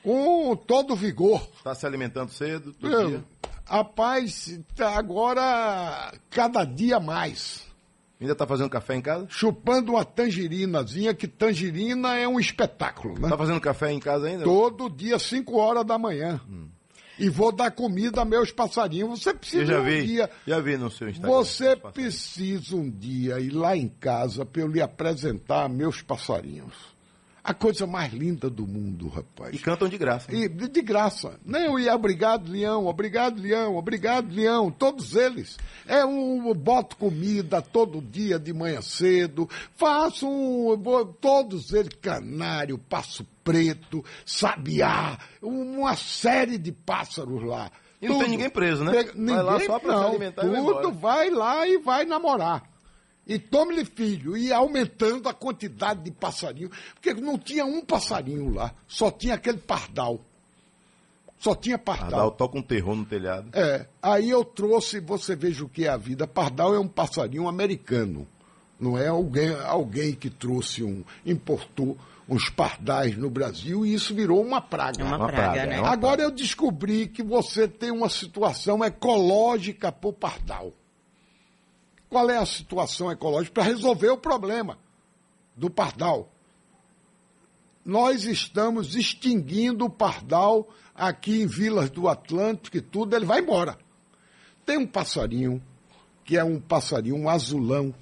Com 0.02 0.56
todo 0.56 0.96
vigor. 0.96 1.46
Tá 1.64 1.76
se 1.76 1.86
alimentando 1.86 2.30
cedo? 2.32 2.72
Todo 2.74 2.94
Eu, 2.94 3.08
dia? 3.10 3.24
rapaz, 3.66 4.58
tá 4.76 4.96
agora 4.98 6.14
cada 6.30 6.64
dia 6.64 7.00
mais. 7.00 7.66
Ainda 8.22 8.36
tá 8.36 8.48
fazendo 8.48 8.70
café 8.70 8.96
em 8.96 9.02
casa? 9.02 9.26
Chupando 9.28 9.92
uma 9.94 10.06
tangerinazinha, 10.06 11.14
que 11.14 11.28
tangerina 11.28 12.16
é 12.18 12.26
um 12.28 12.40
espetáculo, 12.40 13.20
né? 13.20 13.28
Tá 13.28 13.38
fazendo 13.38 13.60
café 13.60 13.92
em 13.92 14.00
casa 14.00 14.28
ainda? 14.28 14.44
Todo 14.46 14.90
dia, 14.90 15.20
5 15.20 15.58
horas 15.58 15.84
da 15.86 15.98
manhã. 15.98 16.40
E 17.18 17.30
vou 17.30 17.52
dar 17.52 17.72
comida 17.72 18.22
a 18.22 18.26
meus 18.26 18.52
passarinhos. 18.52 19.22
Você 19.22 19.34
precisa 19.34 19.64
Eu 19.64 19.68
já 19.68 19.80
um 19.80 19.84
vi, 19.84 20.06
dia. 20.06 20.30
já 20.46 20.60
vi 20.60 20.78
no 20.78 20.90
seu 20.92 21.10
Instagram. 21.10 21.36
Você 21.36 21.76
precisa 21.76 22.76
um 22.76 22.90
dia 22.90 23.40
ir 23.40 23.52
lá 23.52 23.76
em 23.76 23.88
casa 23.88 24.46
para 24.46 24.62
eu 24.62 24.68
lhe 24.68 24.82
apresentar 24.82 25.70
meus 25.70 26.02
passarinhos. 26.02 26.95
A 27.48 27.54
coisa 27.54 27.86
mais 27.86 28.12
linda 28.12 28.50
do 28.50 28.66
mundo, 28.66 29.08
rapaz. 29.08 29.54
E 29.54 29.60
cantam 29.60 29.88
de 29.88 30.00
graça. 30.00 30.32
né? 30.32 30.40
E 30.40 30.50
de 30.50 30.82
graça. 30.82 31.40
Não, 31.46 31.78
e 31.78 31.88
obrigado, 31.88 32.50
Leão, 32.52 32.88
obrigado, 32.88 33.40
Leão, 33.40 33.76
obrigado, 33.76 34.34
Leão, 34.34 34.72
todos 34.72 35.16
eles. 35.16 35.56
É 35.86 36.04
um, 36.04 36.52
boto 36.56 36.98
comida 36.98 37.62
todo 37.62 38.02
dia 38.02 38.40
de 38.40 38.52
manhã 38.52 38.82
cedo, 38.82 39.48
faço 39.76 40.28
um, 40.28 40.76
vou- 40.76 41.06
todos 41.06 41.72
eles, 41.72 41.90
canário, 42.02 42.80
passo 42.80 43.24
preto, 43.44 44.04
sabiá, 44.26 45.18
uma 45.40 45.96
série 45.96 46.58
de 46.58 46.72
pássaros 46.72 47.44
lá. 47.44 47.72
E 48.02 48.10
não 48.10 48.18
tem 48.20 48.30
ninguém 48.30 48.50
preso, 48.50 48.84
né? 48.84 48.92
Pega- 48.92 49.14
Vai 49.16 49.44
lá 49.44 49.52
ninguém, 49.54 49.68
só 49.68 49.80
pra 49.80 49.94
se 49.94 50.02
não, 50.02 50.08
alimentar 50.10 50.46
e 50.46 50.50
vai 50.50 50.62
tudo 50.62 50.92
vai 50.92 51.30
lá 51.30 51.68
e 51.68 51.78
vai 51.78 52.06
namorar. 52.06 52.64
E 53.28 53.40
tome-lhe 53.40 53.84
filho, 53.86 54.38
e 54.38 54.54
aumentando 54.54 55.28
a 55.28 55.34
quantidade 55.34 56.04
de 56.04 56.12
passarinho, 56.12 56.70
porque 56.94 57.14
não 57.14 57.38
tinha 57.40 57.66
um 57.66 57.82
passarinho 57.84 58.54
lá, 58.54 58.72
só 58.88 59.10
tinha 59.10 59.34
aquele 59.34 59.58
pardal. 59.58 60.20
Só 61.40 61.54
tinha 61.56 61.78
pardal. 61.78 62.10
Pardal 62.10 62.32
toca 62.32 62.58
um 62.58 62.62
terror 62.62 62.96
no 62.96 63.06
telhado. 63.06 63.50
É, 63.54 63.88
aí 64.02 64.30
eu 64.30 64.44
trouxe, 64.44 65.00
você 65.00 65.36
veja 65.36 65.66
o 65.66 65.70
que 65.70 65.86
é 65.86 65.90
a 65.90 65.98
vida. 65.98 66.26
Pardal 66.28 66.74
é 66.74 66.80
um 66.80 66.88
passarinho 66.88 67.48
americano. 67.48 68.28
Não 68.80 68.98
é 68.98 69.08
alguém, 69.08 69.54
alguém 69.66 70.14
que 70.14 70.30
trouxe 70.30 70.84
um, 70.84 71.04
importou 71.26 71.98
uns 72.28 72.50
pardais 72.50 73.16
no 73.18 73.30
Brasil 73.30 73.86
e 73.86 73.94
isso 73.94 74.14
virou 74.16 74.42
uma 74.42 74.60
praga. 74.62 75.02
É 75.02 75.06
uma, 75.06 75.18
Uma 75.18 75.28
praga, 75.28 75.52
praga, 75.54 75.66
né? 75.68 75.76
é 75.78 75.80
uma- 75.82 75.90
Agora 75.92 76.22
eu 76.22 76.32
descobri 76.32 77.08
que 77.08 77.22
você 77.24 77.68
tem 77.68 77.92
uma 77.92 78.10
situação 78.10 78.84
ecológica 78.84 79.92
para 79.92 80.10
o 80.10 80.14
pardal. 80.14 80.74
Qual 82.16 82.30
é 82.30 82.38
a 82.38 82.46
situação 82.46 83.12
ecológica? 83.12 83.56
Para 83.56 83.64
resolver 83.64 84.08
o 84.08 84.18
problema 84.18 84.78
do 85.54 85.70
pardal. 85.70 86.32
Nós 87.84 88.24
estamos 88.24 88.96
extinguindo 88.96 89.84
o 89.84 89.90
pardal 89.90 90.66
aqui 90.96 91.42
em 91.42 91.46
Vilas 91.46 91.90
do 91.90 92.08
Atlântico 92.08 92.78
e 92.78 92.82
tudo, 92.82 93.18
ele 93.18 93.26
vai 93.26 93.42
embora. 93.42 93.78
Tem 94.66 94.78
um 94.78 94.88
passarinho, 94.88 95.62
que 96.24 96.38
é 96.38 96.44
um 96.46 96.58
passarinho, 96.58 97.18
um 97.18 97.28
azulão, 97.28 97.94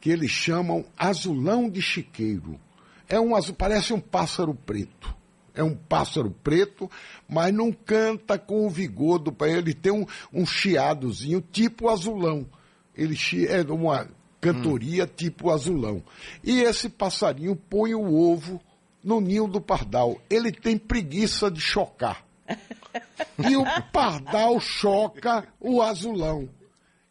que 0.00 0.08
eles 0.08 0.30
chamam 0.30 0.86
azulão 0.96 1.68
de 1.68 1.82
chiqueiro. 1.82 2.58
É 3.06 3.20
um 3.20 3.36
azul, 3.36 3.54
parece 3.54 3.92
um 3.92 4.00
pássaro 4.00 4.54
preto. 4.54 5.14
É 5.54 5.62
um 5.62 5.76
pássaro 5.76 6.30
preto, 6.30 6.90
mas 7.28 7.52
não 7.52 7.70
canta 7.70 8.38
com 8.38 8.66
o 8.66 8.70
vigor 8.70 9.18
do 9.18 9.36
ele 9.44 9.74
tem 9.74 9.92
um, 9.92 10.06
um 10.32 10.46
chiadozinho 10.46 11.42
tipo 11.42 11.90
azulão. 11.90 12.48
Ele 13.00 13.16
chi- 13.16 13.46
é 13.46 13.62
uma 13.62 14.06
cantoria 14.40 15.06
tipo 15.06 15.50
azulão. 15.50 16.02
E 16.44 16.60
esse 16.60 16.88
passarinho 16.88 17.56
põe 17.56 17.94
o 17.94 18.12
ovo 18.14 18.60
no 19.02 19.20
ninho 19.20 19.46
do 19.48 19.60
pardal. 19.60 20.20
Ele 20.28 20.52
tem 20.52 20.76
preguiça 20.76 21.50
de 21.50 21.60
chocar. 21.60 22.24
E 23.48 23.56
o 23.56 23.64
pardal 23.92 24.58
choca 24.60 25.46
o 25.60 25.80
azulão. 25.80 26.48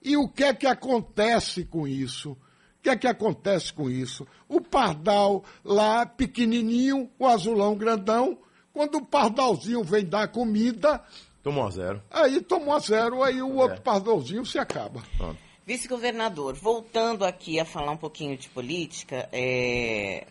E 0.04 0.16
o 0.18 0.28
que 0.28 0.44
é 0.44 0.54
que 0.54 0.68
acontece 0.68 1.64
com 1.66 1.88
isso? 1.88 2.32
O 2.34 2.38
que 2.84 2.90
é 2.90 2.96
que 2.96 3.08
acontece 3.08 3.74
com 3.74 3.90
isso? 3.90 4.28
O 4.48 4.62
pardal 4.62 5.44
lá 5.64 6.06
pequenininho, 6.06 7.10
o 7.18 7.26
azulão 7.26 7.76
grandão, 7.76 8.38
quando 8.74 8.96
o 9.00 9.06
pardalzinho 9.06 9.84
vem 9.84 10.06
dar 10.06 10.28
comida, 10.28 11.02
Tomou 11.42 11.66
a 11.66 11.72
zero. 11.72 12.04
aí 12.12 12.42
tomou 12.42 12.76
a 12.76 12.80
zero, 12.80 13.24
aí 13.24 13.42
o 13.42 13.56
outro 13.56 13.82
pardalzinho 13.82 14.46
se 14.46 14.60
acaba. 14.60 15.02
Pronto. 15.18 15.40
Vice-governador, 15.70 16.56
voltando 16.56 17.24
aqui 17.24 17.60
a 17.60 17.64
falar 17.64 17.92
um 17.92 17.98
pouquinho 17.98 18.36
de 18.36 18.50
política, 18.50 19.30
é, 19.32 20.26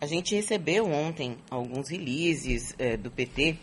a 0.00 0.06
gente 0.06 0.36
recebeu 0.36 0.86
ontem 0.86 1.36
alguns 1.50 1.90
releases 1.90 2.72
é, 2.78 2.96
do 2.96 3.10
PT 3.10 3.58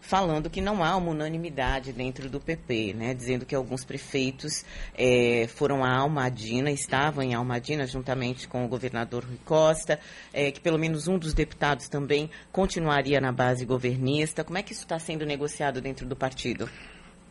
falando 0.00 0.48
que 0.48 0.60
não 0.60 0.84
há 0.84 0.94
uma 0.94 1.10
unanimidade 1.10 1.92
dentro 1.92 2.30
do 2.30 2.38
PP, 2.38 2.94
né? 2.94 3.12
Dizendo 3.14 3.44
que 3.44 3.52
alguns 3.52 3.84
prefeitos 3.84 4.64
é, 4.96 5.48
foram 5.48 5.82
a 5.82 5.90
Almadina, 5.92 6.70
estavam 6.70 7.24
em 7.24 7.34
Almadina 7.34 7.84
juntamente 7.84 8.46
com 8.46 8.64
o 8.64 8.68
governador 8.68 9.24
Rui 9.24 9.40
Costa, 9.44 9.98
é, 10.32 10.52
que 10.52 10.60
pelo 10.60 10.78
menos 10.78 11.08
um 11.08 11.18
dos 11.18 11.34
deputados 11.34 11.88
também 11.88 12.30
continuaria 12.52 13.20
na 13.20 13.32
base 13.32 13.64
governista. 13.64 14.44
Como 14.44 14.56
é 14.56 14.62
que 14.62 14.70
isso 14.70 14.82
está 14.82 15.00
sendo 15.00 15.26
negociado 15.26 15.80
dentro 15.80 16.06
do 16.06 16.14
partido? 16.14 16.70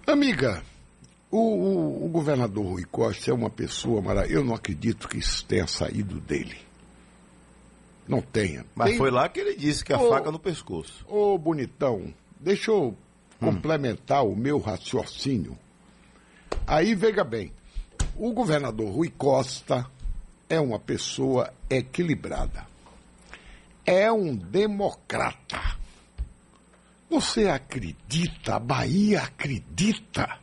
Amiga, 0.06 0.62
o, 1.32 1.38
o- 1.38 2.06
o 2.06 2.10
governador 2.10 2.65
Rui 2.65 2.86
Costa 2.86 3.32
é 3.32 3.34
uma 3.34 3.50
pessoa 3.50 4.02
maravilhosa. 4.02 4.39
Eu 4.39 4.46
não 4.46 4.56
acredito 4.56 5.08
que 5.08 5.18
isso 5.18 5.46
tenha 5.46 5.68
saído 5.68 6.20
dele. 6.20 6.58
Não 8.08 8.22
tenha. 8.22 8.65
Mas 8.76 8.89
Tem- 8.89 8.98
foi 8.98 9.12
lá 9.12 9.30
que 9.30 9.39
ele 9.39 9.56
disse 9.56 9.86
que 9.86 9.94
a 9.94 10.00
Ô. 10.00 10.10
faca 10.10 10.32
no 10.32 10.39
pescoço. 10.39 11.06
Ô, 11.08 11.38
bonitão, 11.38 12.12
deixa 12.39 12.72
eu 12.72 12.98
complementar 13.39 14.26
o 14.26 14.36
meu 14.36 14.58
raciocínio. 14.60 15.58
Aí, 16.65 16.96
veja 16.96 17.24
bem, 17.24 17.52
o 18.15 18.32
governador 18.34 18.92
Rui 18.92 19.10
Costa 19.15 19.86
é 20.50 20.60
uma 20.60 20.80
pessoa 20.80 21.54
equilibrada. 21.70 22.65
É 23.86 24.12
um 24.12 24.36
democrata. 24.36 25.78
Você 27.10 27.48
acredita, 27.48 28.56
a 28.56 28.60
Bahia 28.60 29.22
acredita 29.22 30.38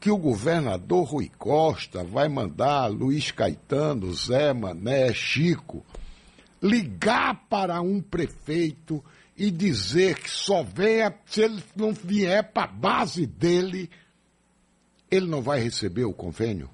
que 0.00 0.10
o 0.10 0.16
governador 0.16 1.04
Rui 1.04 1.30
Costa 1.38 2.02
vai 2.02 2.28
mandar 2.28 2.86
Luiz 2.88 3.30
Caetano, 3.30 4.12
Zé 4.14 4.52
Mané, 4.52 5.12
Chico 5.12 5.84
ligar 6.62 7.46
para 7.48 7.80
um 7.80 8.00
prefeito 8.00 9.02
e 9.36 9.50
dizer 9.50 10.18
que 10.18 10.30
só 10.30 10.62
venha 10.62 11.14
se 11.24 11.42
ele 11.42 11.62
não 11.74 11.92
vier 11.92 12.52
para 12.52 12.64
a 12.64 12.72
base 12.72 13.26
dele, 13.26 13.88
ele 15.10 15.26
não 15.26 15.40
vai 15.40 15.60
receber 15.60 16.04
o 16.04 16.12
convênio? 16.12 16.70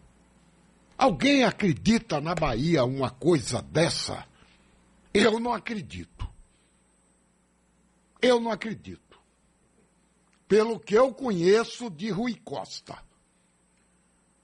Alguém 0.99 1.45
acredita 1.45 2.21
na 2.21 2.35
Bahia 2.35 2.85
uma 2.85 3.11
coisa 3.11 3.63
dessa? 3.63 4.27
Eu 5.13 5.39
não 5.39 5.53
acredito. 5.53 6.29
Eu 8.21 8.41
não 8.41 8.51
acredito. 8.51 9.21
Pelo 10.49 10.81
que 10.81 10.95
eu 10.95 11.13
conheço 11.13 11.91
de 11.91 12.11
Rui 12.11 12.35
Costa. 12.45 12.97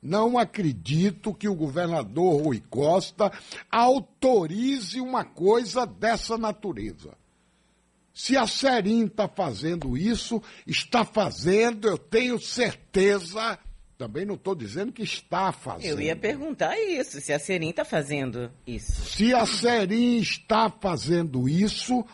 Não 0.03 0.37
acredito 0.37 1.33
que 1.33 1.49
o 1.49 1.55
governador 1.55 2.43
Rui 2.43 2.61
Costa 2.69 3.31
autorize 3.71 5.01
uma 5.01 5.25
coisa 5.25 5.87
dessa 5.87 6.37
natureza. 6.37 7.17
Se 8.13 8.37
a 8.37 8.47
Serim 8.47 9.07
está 9.07 9.29
fazendo 9.29 9.97
isso, 9.97 10.43
está 10.67 11.05
fazendo, 11.05 11.89
eu 11.89 11.97
tenho 11.97 12.39
certeza. 12.39 13.59
Também 13.97 14.27
não 14.27 14.35
estou 14.35 14.57
dizendo 14.57 14.93
que 14.93 15.03
está 15.03 15.53
fazendo. 15.53 16.01
Eu 16.01 16.01
ia 16.01 16.17
perguntar 16.17 16.77
isso, 16.79 17.21
se 17.21 17.33
a 17.33 17.39
Serim 17.39 17.71
está 17.71 17.85
fazendo 17.85 18.51
isso. 18.67 19.05
Se 19.05 19.33
a 19.33 19.47
Serim 19.47 20.19
está 20.19 20.69
fazendo 20.69 21.49
isso, 21.49 22.05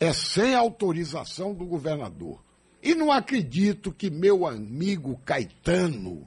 é 0.00 0.12
sem 0.12 0.54
autorização 0.54 1.54
do 1.54 1.64
governador. 1.64 2.47
E 2.88 2.94
não 2.94 3.12
acredito 3.12 3.92
que 3.92 4.08
meu 4.08 4.46
amigo 4.46 5.20
Caetano, 5.24 6.26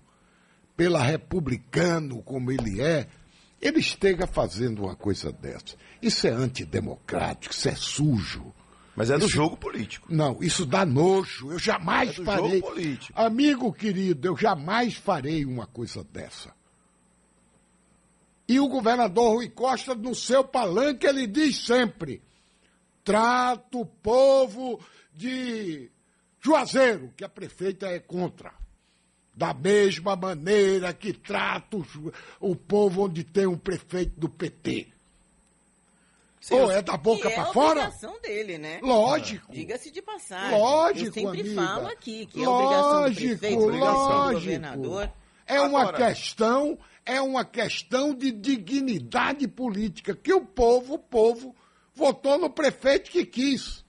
pela 0.78 1.02
republicano 1.02 2.22
como 2.22 2.52
ele 2.52 2.80
é, 2.80 3.08
ele 3.60 3.80
esteja 3.80 4.28
fazendo 4.28 4.84
uma 4.84 4.96
coisa 4.96 5.32
dessa. 5.32 5.76
Isso 6.00 6.28
é 6.28 6.30
antidemocrático, 6.30 7.52
isso 7.52 7.68
é 7.68 7.74
sujo. 7.76 8.54
Mas 8.96 9.10
é 9.10 9.18
do 9.18 9.26
Isso- 9.26 9.34
jogo 9.36 9.58
político. 9.58 10.06
Não, 10.14 10.38
isso 10.44 10.64
dá 10.64 10.86
nojo. 10.86 11.52
Eu 11.52 11.58
jamais 11.58 12.20
É 12.20 12.24
farei. 12.24 12.60
jogo 12.60 12.74
político. 12.74 13.20
Amigo 13.20 13.74
querido, 13.74 14.28
eu 14.28 14.38
jamais 14.38 14.94
farei 14.94 15.44
uma 15.46 15.66
coisa 15.66 16.04
dessa. 16.04 16.54
E 18.48 18.60
o 18.60 18.68
governador 18.68 19.36
Rui 19.38 19.50
Costa, 19.50 19.96
no 19.96 20.14
seu 20.14 20.44
palanque, 20.44 21.08
ele 21.08 21.26
diz 21.26 21.66
sempre: 21.66 22.22
trata 23.04 23.78
o 23.80 23.86
povo 23.86 24.80
de 25.14 25.90
Juazeiro, 26.44 27.14
que 27.16 27.24
a 27.24 27.30
prefeita 27.30 27.88
é 27.88 28.00
contra. 28.00 28.52
Da 29.34 29.54
mesma 29.54 30.16
maneira 30.16 30.94
que 30.94 31.14
trata 31.14 31.78
o, 32.40 32.56
povo 32.56 33.06
onde 33.06 33.24
tem 33.24 33.46
um 33.48 33.58
prefeito 33.58 34.20
do 34.20 34.28
PT. 34.28 34.88
Ou 36.50 36.72
é 36.72 36.82
da 36.82 36.98
boca 36.98 37.30
é 37.30 37.36
para 37.36 37.54
fora? 37.54 37.82
obrigação 37.82 38.20
dele, 38.20 38.58
né? 38.58 38.80
Lógico. 38.82 39.52
Diga-se 39.54 39.92
de 39.92 40.02
passagem. 40.02 40.58
Lógico, 40.58 41.08
Eu 41.08 41.14
sempre 41.14 41.42
amiga. 41.42 41.62
falo 41.64 41.88
aqui 41.88 42.26
que 42.26 42.44
é 42.44 42.50
obrigação 42.50 42.92
do 42.92 42.98
Lógico, 43.02 43.28
prefeito, 43.40 43.62
obrigação 43.62 43.94
do 44.08 44.10
lógico. 44.10 44.34
governador. 44.42 45.12
É 45.46 45.62
uma 45.62 45.82
Agora- 45.82 45.98
questão, 46.08 46.80
é 47.06 47.22
uma 47.22 47.46
questão 47.46 48.16
de 48.16 48.32
dignidade 48.32 49.48
política 49.48 50.16
que 50.16 50.34
o 50.34 50.42
povo, 50.42 50.96
o 50.96 51.00
povo 51.00 51.56
votou 51.94 52.38
no 52.40 52.50
prefeito 52.50 53.12
que 53.12 53.24
quis. 53.26 53.86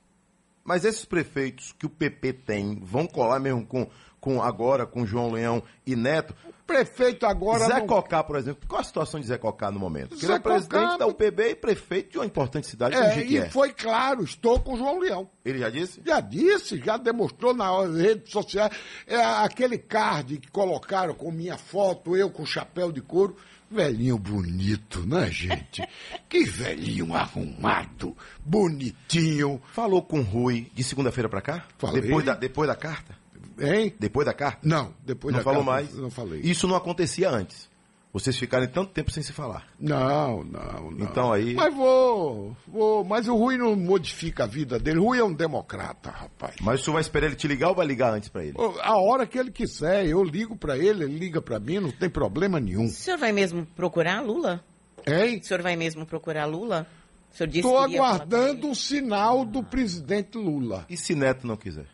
Mas 0.64 0.84
esses 0.84 1.04
prefeitos 1.04 1.72
que 1.78 1.86
o 1.86 1.90
PP 1.90 2.32
tem 2.32 2.78
vão 2.82 3.06
colar 3.06 3.40
mesmo 3.40 3.66
com, 3.66 3.88
com 4.20 4.40
agora, 4.42 4.86
com 4.86 5.04
João 5.04 5.30
Leão 5.32 5.62
e 5.86 5.96
Neto. 5.96 6.34
Prefeito 6.64 7.26
agora 7.26 7.66
Zé 7.66 7.80
não- 7.80 7.86
Cocá, 7.86 8.22
por 8.22 8.36
exemplo. 8.36 8.66
Qual 8.68 8.80
a 8.80 8.84
situação 8.84 9.20
de 9.20 9.26
Zé 9.26 9.36
Cocá 9.36 9.70
no 9.70 9.80
momento? 9.80 10.10
Porque 10.10 10.24
ele 10.24 10.32
Zé 10.32 10.38
é 10.38 10.40
presidente 10.40 10.82
Cocá- 10.84 10.96
da 10.98 11.06
UPB 11.06 11.50
e 11.50 11.54
prefeito 11.56 12.12
de 12.12 12.18
uma 12.18 12.24
importante 12.24 12.66
cidade 12.68 12.94
como 12.94 13.06
é, 13.08 13.18
e 13.24 13.50
foi 13.50 13.72
claro, 13.72 14.22
estou 14.22 14.60
com 14.60 14.74
o 14.74 14.76
João 14.78 15.00
Leão. 15.00 15.28
Ele 15.44 15.58
já 15.58 15.68
disse? 15.68 16.00
Já 16.06 16.20
disse, 16.20 16.78
já 16.78 16.96
demonstrou 16.96 17.52
nas 17.52 17.94
redes 17.96 18.30
sociais. 18.32 18.72
É, 19.06 19.16
aquele 19.16 19.76
card 19.76 20.38
que 20.38 20.50
colocaram 20.50 21.14
com 21.14 21.30
minha 21.32 21.58
foto, 21.58 22.16
eu 22.16 22.30
com 22.30 22.46
chapéu 22.46 22.92
de 22.92 23.02
couro. 23.02 23.36
Velhinho 23.72 24.18
bonito, 24.18 25.06
né, 25.06 25.30
gente? 25.30 25.82
que 26.28 26.44
velhinho 26.44 27.14
arrumado, 27.14 28.14
bonitinho. 28.44 29.62
Falou 29.72 30.02
com 30.02 30.20
o 30.20 30.22
Rui 30.22 30.70
de 30.74 30.84
segunda-feira 30.84 31.26
pra 31.26 31.40
cá? 31.40 31.64
Falei. 31.78 32.02
Depois 32.02 32.24
da, 32.24 32.34
depois 32.34 32.68
da 32.68 32.76
carta? 32.76 33.16
Hein? 33.58 33.94
Depois 33.98 34.26
da 34.26 34.34
carta? 34.34 34.58
Não, 34.62 34.94
depois 35.04 35.32
não 35.32 35.40
da 35.40 35.44
falou 35.44 35.64
carta, 35.64 35.82
mais? 35.86 35.94
Não 35.96 36.10
falei. 36.10 36.40
Isso 36.42 36.68
não 36.68 36.76
acontecia 36.76 37.30
antes. 37.30 37.71
Vocês 38.12 38.36
ficarem 38.36 38.68
tanto 38.68 38.92
tempo 38.92 39.10
sem 39.10 39.22
se 39.22 39.32
falar. 39.32 39.66
Não, 39.80 40.44
não, 40.44 40.90
não. 40.90 41.06
Então 41.06 41.32
aí- 41.32 41.54
Mas 41.54 41.74
vou, 41.74 42.54
vou. 42.68 43.02
Mas 43.04 43.26
o 43.26 43.34
Rui 43.34 43.56
não 43.56 43.74
modifica 43.74 44.44
a 44.44 44.46
vida 44.46 44.78
dele. 44.78 44.98
O 44.98 45.04
Rui 45.04 45.18
é 45.18 45.24
um 45.24 45.32
democrata, 45.32 46.10
rapaz. 46.10 46.56
Mas 46.60 46.80
o 46.80 46.84
senhor 46.84 46.94
vai 46.94 47.00
esperar 47.00 47.26
ele 47.28 47.36
te 47.36 47.48
ligar 47.48 47.70
ou 47.70 47.74
vai 47.74 47.86
ligar 47.86 48.12
antes 48.12 48.28
pra 48.28 48.44
ele? 48.44 48.54
A 48.82 48.98
hora 48.98 49.26
que 49.26 49.38
ele 49.38 49.50
quiser, 49.50 50.06
eu 50.06 50.22
ligo 50.22 50.54
pra 50.54 50.76
ele, 50.76 51.04
ele 51.04 51.18
liga 51.18 51.40
pra 51.40 51.58
mim, 51.58 51.78
não 51.80 51.90
tem 51.90 52.10
problema 52.10 52.60
nenhum. 52.60 52.84
O 52.84 52.90
senhor 52.90 53.16
vai 53.16 53.32
mesmo 53.32 53.64
procurar 53.74 54.20
Lula? 54.20 54.62
Hein? 55.06 55.38
O 55.42 55.44
senhor 55.46 55.62
vai 55.62 55.74
mesmo 55.74 56.04
procurar 56.04 56.44
Lula? 56.44 56.86
O 57.32 57.34
senhor 57.36 57.48
disse 57.48 57.66
Estou 57.66 57.78
aguardando 57.78 58.70
o 58.70 58.74
sinal 58.74 59.42
do 59.46 59.62
presidente 59.62 60.36
Lula. 60.36 60.84
E 60.90 60.98
se 60.98 61.14
Neto 61.14 61.46
não 61.46 61.56
quiser? 61.56 61.86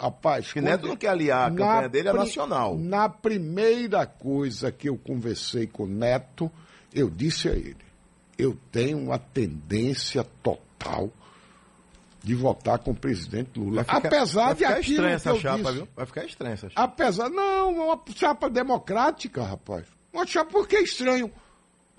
Rapaz, 0.00 0.46
Porque 0.46 0.60
Neto 0.62 0.86
não 0.88 0.96
quer 0.96 1.08
aliar, 1.08 1.46
a 1.48 1.50
na 1.50 1.56
campanha 1.56 1.88
dele 1.90 2.08
é 2.08 2.12
nacional. 2.14 2.78
Na 2.78 3.08
primeira 3.08 4.06
coisa 4.06 4.72
que 4.72 4.88
eu 4.88 4.96
conversei 4.96 5.66
com 5.66 5.82
o 5.84 5.86
Neto, 5.86 6.50
eu 6.94 7.10
disse 7.10 7.48
a 7.48 7.52
ele: 7.52 7.76
eu 8.38 8.56
tenho 8.72 8.98
uma 8.98 9.18
tendência 9.18 10.24
total 10.42 11.10
de 12.22 12.34
votar 12.34 12.78
com 12.78 12.92
o 12.92 12.94
presidente 12.94 13.58
Lula. 13.58 13.84
Ficar- 13.84 13.96
Apesar 13.98 14.52
de 14.54 14.58
ficar 14.60 14.70
aquilo 14.70 14.90
estranha 14.90 15.08
que 15.10 15.14
essa 15.16 15.30
eu 15.30 15.40
chapa, 15.40 15.58
disse. 15.58 15.72
viu? 15.72 15.88
Vai 15.96 16.06
ficar 16.06 16.24
estranha 16.24 16.54
essa 16.54 16.68
chapa. 16.70 16.82
Apesar, 16.82 17.28
não, 17.30 17.70
uma 17.86 18.00
chapa 18.14 18.48
democrática, 18.50 19.42
rapaz. 19.42 19.86
Uma 20.12 20.26
chapa 20.26 20.50
porque 20.50 20.76
é 20.76 20.82
estranho. 20.82 21.30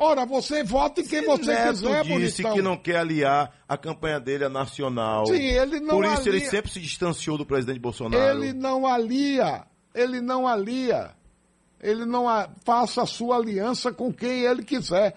Ora, 0.04 0.26
você 0.26 0.64
vota 0.64 1.02
em 1.02 1.06
quem 1.06 1.24
você 1.26 1.52
Neto 1.54 1.74
quiser, 1.74 2.04
disse 2.04 2.42
bonitão. 2.42 2.54
que 2.56 2.62
não 2.62 2.76
quer 2.76 2.98
aliar 2.98 3.54
a 3.70 3.78
campanha 3.78 4.20
dele 4.20 4.46
à 4.46 4.50
nacional. 4.50 5.28
Sim, 5.28 5.36
ele 5.36 5.80
não 5.80 5.96
Por 5.96 6.06
isso 6.06 6.28
ele 6.28 6.38
alia- 6.38 6.50
sempre 6.50 6.72
se 6.72 6.80
distanciou 6.80 7.38
do 7.38 7.46
presidente 7.46 7.80
Bolsonaro. 7.80 8.42
Ele 8.44 8.52
não 8.52 8.88
alia, 8.88 9.64
ele 9.94 10.20
não 10.20 10.48
alia. 10.48 11.12
Ele 11.80 12.04
não 12.06 12.28
a- 12.28 12.50
faça 12.66 13.04
a 13.04 13.06
sua 13.06 13.36
aliança 13.38 13.92
com 13.92 14.12
quem 14.12 14.42
ele 14.44 14.64
quiser. 14.64 15.16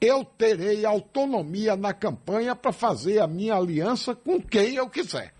Eu 0.00 0.24
terei 0.24 0.84
autonomia 0.84 1.76
na 1.76 1.92
campanha 1.94 2.54
para 2.56 2.72
fazer 2.72 3.20
a 3.20 3.26
minha 3.28 3.54
aliança 3.54 4.14
com 4.14 4.40
quem 4.40 4.74
eu 4.74 4.88
quiser. 4.88 5.32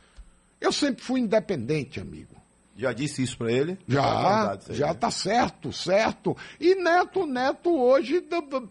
Eu 0.61 0.71
sempre 0.73 1.03
fui 1.05 1.21
independente, 1.21 2.01
amigo. 2.01 2.34
Já 2.77 2.93
disse 2.93 3.23
isso 3.23 3.39
pra 3.39 3.53
ele? 3.53 3.79
Já, 3.87 4.53
aí, 4.53 4.59
já 4.71 4.89
né? 4.89 4.95
tá 4.95 5.11
certo, 5.11 5.73
certo. 5.73 6.37
E 6.61 6.75
Neto, 6.75 7.25
Neto 7.27 7.71
hoje 7.77 8.23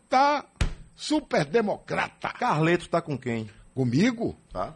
tá 0.10 0.46
super 0.96 1.46
democrata. 1.46 2.30
Carleto 2.30 2.90
tá 2.90 3.02
com 3.02 3.18
quem? 3.18 3.50
Comigo? 3.74 4.36
Tá? 4.52 4.76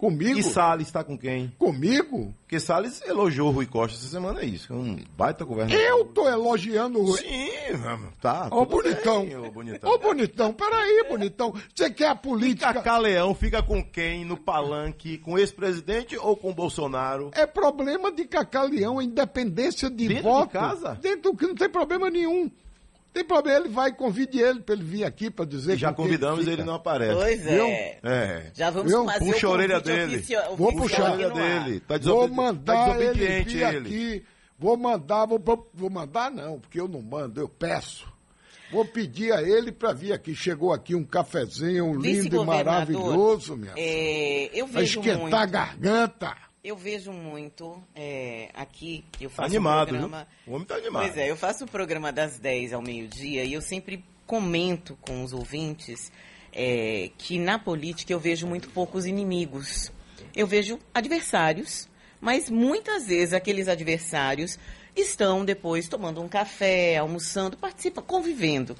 Comigo? 0.00 0.38
E 0.38 0.42
Salles 0.42 0.90
tá 0.90 1.04
com 1.04 1.18
quem? 1.18 1.52
Comigo? 1.58 2.34
Porque 2.40 2.58
Salles 2.58 3.02
elogiou 3.06 3.48
o 3.48 3.52
Rui 3.52 3.66
Costa 3.66 3.98
essa 3.98 4.06
semana, 4.08 4.40
é 4.40 4.46
isso. 4.46 4.72
é 4.72 4.76
Um 4.76 4.96
baita 5.14 5.44
governador. 5.44 5.78
Eu 5.78 6.06
tô 6.06 6.26
elogiando 6.26 7.02
o 7.02 7.16
Sim, 7.18 7.50
tá. 8.18 8.48
Ô, 8.50 8.64
bonitão. 8.64 9.26
bem, 9.26 9.36
Ô, 9.36 9.50
bonitão. 9.50 9.90
Ô, 9.92 9.98
bonitão, 9.98 10.52
peraí, 10.54 11.04
bonitão. 11.06 11.54
Você 11.74 11.90
quer 11.90 12.08
a 12.08 12.14
política? 12.14 12.72
Cacá 12.72 12.96
Leão 12.96 13.34
fica 13.34 13.62
com 13.62 13.84
quem 13.84 14.24
no 14.24 14.38
palanque? 14.38 15.18
Com 15.18 15.38
esse 15.38 15.52
presidente 15.52 16.16
ou 16.16 16.34
com 16.34 16.50
Bolsonaro? 16.54 17.30
É 17.34 17.44
problema 17.44 18.10
de 18.10 18.24
Cacaleão, 18.24 18.98
a 19.00 19.04
independência 19.04 19.90
de 19.90 20.08
Dentro 20.08 20.14
de 20.16 20.22
voto. 20.22 20.50
casa? 20.52 20.94
Dentro 20.94 21.36
que 21.36 21.46
não 21.46 21.54
tem 21.54 21.68
problema 21.68 22.08
nenhum. 22.08 22.50
Tem 23.12 23.24
problema, 23.24 23.58
ele 23.60 23.68
vai, 23.68 23.92
convide 23.92 24.38
ele 24.40 24.60
para 24.60 24.74
ele 24.74 24.84
vir 24.84 25.04
aqui 25.04 25.30
para 25.30 25.44
dizer 25.44 25.74
E 25.74 25.76
já 25.76 25.92
convidamos 25.92 26.40
fica. 26.40 26.52
ele 26.52 26.62
não 26.62 26.74
aparece. 26.74 27.14
Pois 27.14 27.42
Viu? 27.44 27.64
é. 27.66 27.98
É. 28.04 28.50
Já 28.54 28.70
vamos 28.70 28.92
Eu- 28.92 29.04
fazer 29.04 29.18
Puxa 29.32 29.46
o 29.48 29.50
a 29.50 29.52
orelha 29.54 29.80
dele. 29.80 30.16
oficio- 30.16 30.56
Vou 30.56 30.72
puxar 30.76 31.08
a 31.08 31.12
orelha 31.12 31.30
dele. 31.30 31.80
Tá 31.80 31.98
Vou 31.98 32.28
tá 32.28 32.34
mandar 32.34 32.88
ele 33.00 33.12
desobediente 33.14 33.56
vir 33.56 33.62
ele. 33.74 33.78
aqui. 33.88 34.24
Vou 34.58 34.76
mandar, 34.76 35.26
vou, 35.26 35.42
vou 35.74 35.90
mandar 35.90 36.30
não, 36.30 36.60
porque 36.60 36.78
eu 36.78 36.86
não 36.86 37.02
mando, 37.02 37.40
eu 37.40 37.48
peço. 37.48 38.06
Vou 38.70 38.84
pedir 38.84 39.32
a 39.32 39.42
ele 39.42 39.72
para 39.72 39.92
vir 39.92 40.12
aqui. 40.12 40.32
Chegou 40.32 40.72
aqui 40.72 40.94
um 40.94 41.02
cafezinho 41.02 41.92
lindo 42.00 42.40
e 42.42 42.46
maravilhoso, 42.46 43.56
minha 43.56 43.72
é, 43.76 44.48
eu 44.54 44.66
vejo 44.68 45.00
esquentar 45.00 45.20
muito, 45.20 45.34
a 45.34 45.46
garganta. 45.46 46.36
Eu 46.62 46.76
vejo 46.76 47.10
muito 47.10 47.82
é, 47.94 48.50
aqui, 48.52 49.02
eu 49.18 49.30
faço 49.30 49.48
animado, 49.48 49.88
um 49.88 49.98
programa... 49.98 50.28
Viu? 50.44 50.52
O 50.52 50.56
homem 50.56 50.66
tá 50.66 50.74
animado. 50.74 51.04
Pois 51.04 51.16
é, 51.16 51.30
eu 51.30 51.36
faço 51.36 51.64
o 51.64 51.66
programa 51.66 52.12
das 52.12 52.38
10 52.38 52.74
ao 52.74 52.82
meio-dia 52.82 53.44
e 53.44 53.54
eu 53.54 53.62
sempre 53.62 54.04
comento 54.26 54.94
com 55.00 55.24
os 55.24 55.32
ouvintes 55.32 56.12
é, 56.52 57.10
que 57.16 57.38
na 57.38 57.58
política 57.58 58.12
eu 58.12 58.20
vejo 58.20 58.46
muito 58.46 58.68
poucos 58.68 59.06
inimigos. 59.06 59.90
Eu 60.36 60.46
vejo 60.46 60.78
adversários, 60.92 61.88
mas 62.20 62.50
muitas 62.50 63.06
vezes 63.06 63.32
aqueles 63.32 63.66
adversários 63.66 64.58
estão 64.94 65.46
depois 65.46 65.88
tomando 65.88 66.20
um 66.20 66.28
café, 66.28 66.98
almoçando, 66.98 67.56
participam, 67.56 68.02
convivendo. 68.02 68.76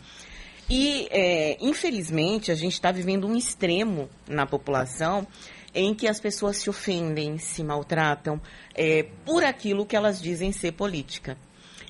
E, 0.68 1.09
é, 1.11 1.57
infelizmente, 1.61 2.53
a 2.53 2.55
gente 2.55 2.74
está 2.74 2.93
vivendo 2.93 3.26
um 3.26 3.35
extremo 3.35 4.09
na 4.28 4.47
população 4.47 5.26
em 5.75 5.95
que 5.95 6.09
as 6.09 6.21
pessoas 6.21 6.57
se 6.57 6.68
ofendem, 6.68 7.39
se 7.39 7.62
maltratam 7.62 8.41
é, 8.75 9.05
por 9.25 9.45
aquilo 9.45 9.87
que 9.87 9.97
elas 9.97 10.21
dizem 10.21 10.53
ser 10.53 10.73
política. 10.73 11.37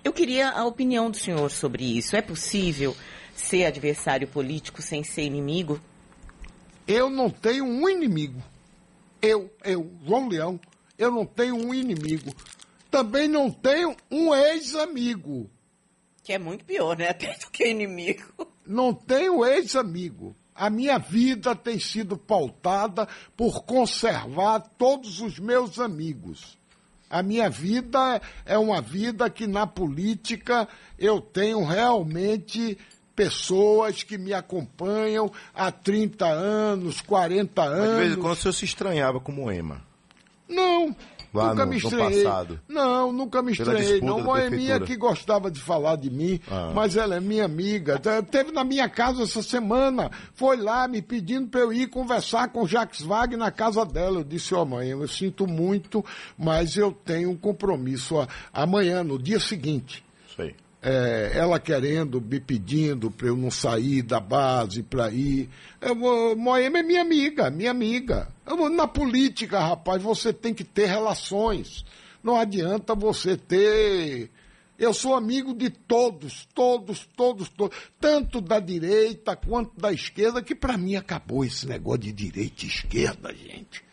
Eu 0.02 0.12
queria 0.12 0.50
a 0.50 0.64
opinião 0.64 1.10
do 1.10 1.16
senhor 1.16 1.50
sobre 1.50 1.84
isso. 1.84 2.16
É 2.16 2.22
possível 2.22 2.96
ser 3.34 3.64
adversário 3.64 4.28
político 4.28 4.80
sem 4.82 5.02
ser 5.02 5.22
inimigo? 5.22 5.80
Eu 6.86 7.10
não 7.10 7.30
tenho 7.30 7.64
um 7.64 7.88
inimigo. 7.88 8.42
Eu, 9.20 9.52
eu, 9.64 9.90
João 10.06 10.28
Leão, 10.28 10.60
eu 10.98 11.10
não 11.10 11.26
tenho 11.26 11.54
um 11.54 11.74
inimigo. 11.74 12.32
Também 12.90 13.28
não 13.28 13.50
tenho 13.50 13.94
um 14.10 14.34
ex-amigo. 14.34 15.50
Que 16.22 16.32
é 16.32 16.38
muito 16.38 16.64
pior, 16.64 16.96
né? 16.96 17.08
Até 17.10 17.36
do 17.38 17.50
que 17.50 17.68
inimigo. 17.68 18.24
Não 18.66 18.92
tenho 18.92 19.44
ex-amigo. 19.44 20.34
A 20.60 20.68
minha 20.68 20.98
vida 20.98 21.56
tem 21.56 21.80
sido 21.80 22.18
pautada 22.18 23.08
por 23.34 23.64
conservar 23.64 24.60
todos 24.76 25.22
os 25.22 25.38
meus 25.38 25.78
amigos. 25.78 26.58
A 27.08 27.22
minha 27.22 27.48
vida 27.48 28.20
é 28.44 28.58
uma 28.58 28.82
vida 28.82 29.30
que 29.30 29.46
na 29.46 29.66
política 29.66 30.68
eu 30.98 31.18
tenho 31.18 31.64
realmente 31.64 32.76
pessoas 33.16 34.02
que 34.02 34.18
me 34.18 34.34
acompanham 34.34 35.32
há 35.54 35.72
30 35.72 36.26
anos, 36.26 37.00
40 37.00 37.62
anos. 37.62 37.78
Mas 37.78 37.88
de 37.88 37.96
vez 37.96 38.12
em 38.12 38.20
quando 38.20 38.32
o 38.34 38.36
senhor 38.36 38.52
se 38.52 38.64
estranhava 38.66 39.18
com 39.18 39.32
Moema. 39.32 39.82
Não, 40.46 40.94
Lá 41.32 41.50
nunca 41.50 41.64
no, 41.64 41.70
me 41.70 41.76
estranhei. 41.76 42.24
passado. 42.24 42.60
Não, 42.68 43.12
nunca 43.12 43.42
me 43.42 43.52
estranhei. 43.52 44.00
Não, 44.00 44.20
Moeminha 44.20 44.80
que 44.80 44.96
gostava 44.96 45.50
de 45.50 45.60
falar 45.60 45.96
de 45.96 46.10
mim, 46.10 46.40
ah. 46.50 46.72
mas 46.74 46.96
ela 46.96 47.16
é 47.16 47.20
minha 47.20 47.44
amiga. 47.44 48.00
Teve 48.30 48.50
na 48.50 48.64
minha 48.64 48.88
casa 48.88 49.22
essa 49.22 49.42
semana, 49.42 50.10
foi 50.34 50.56
lá 50.56 50.88
me 50.88 51.00
pedindo 51.00 51.48
para 51.48 51.60
eu 51.60 51.72
ir 51.72 51.88
conversar 51.88 52.48
com 52.48 52.66
Jacques 52.66 53.02
Wagner 53.02 53.38
na 53.38 53.50
casa 53.50 53.84
dela. 53.84 54.20
Eu 54.20 54.24
disse, 54.24 54.54
ó 54.54 54.62
oh, 54.62 54.66
mãe, 54.66 54.88
eu 54.88 55.06
sinto 55.06 55.46
muito, 55.46 56.04
mas 56.36 56.76
eu 56.76 56.92
tenho 56.92 57.30
um 57.30 57.36
compromisso 57.36 58.26
amanhã, 58.52 59.04
no 59.04 59.18
dia 59.18 59.38
seguinte. 59.38 60.04
Isso 60.28 60.42
aí 60.42 60.54
é, 60.82 61.32
ela 61.34 61.60
querendo, 61.60 62.20
me 62.20 62.40
pedindo 62.40 63.10
para 63.10 63.28
eu 63.28 63.36
não 63.36 63.50
sair 63.50 64.02
da 64.02 64.18
base 64.18 64.82
para 64.82 65.10
ir. 65.10 65.48
Eu, 65.80 65.94
Moema 66.36 66.78
é 66.78 66.82
minha 66.82 67.02
amiga, 67.02 67.50
minha 67.50 67.70
amiga. 67.70 68.28
Eu, 68.46 68.68
na 68.70 68.88
política, 68.88 69.60
rapaz, 69.60 70.02
você 70.02 70.32
tem 70.32 70.54
que 70.54 70.64
ter 70.64 70.86
relações. 70.86 71.84
Não 72.22 72.36
adianta 72.36 72.94
você 72.94 73.36
ter. 73.36 74.30
Eu 74.78 74.94
sou 74.94 75.14
amigo 75.14 75.52
de 75.52 75.68
todos, 75.68 76.48
todos, 76.54 77.06
todos, 77.14 77.50
todos, 77.50 77.76
tanto 78.00 78.40
da 78.40 78.58
direita 78.58 79.36
quanto 79.36 79.78
da 79.78 79.92
esquerda, 79.92 80.42
que 80.42 80.54
para 80.54 80.78
mim 80.78 80.96
acabou 80.96 81.44
esse 81.44 81.66
negócio 81.66 82.00
de 82.00 82.12
direita 82.12 82.64
e 82.64 82.68
esquerda, 82.68 83.34
gente. 83.34 83.84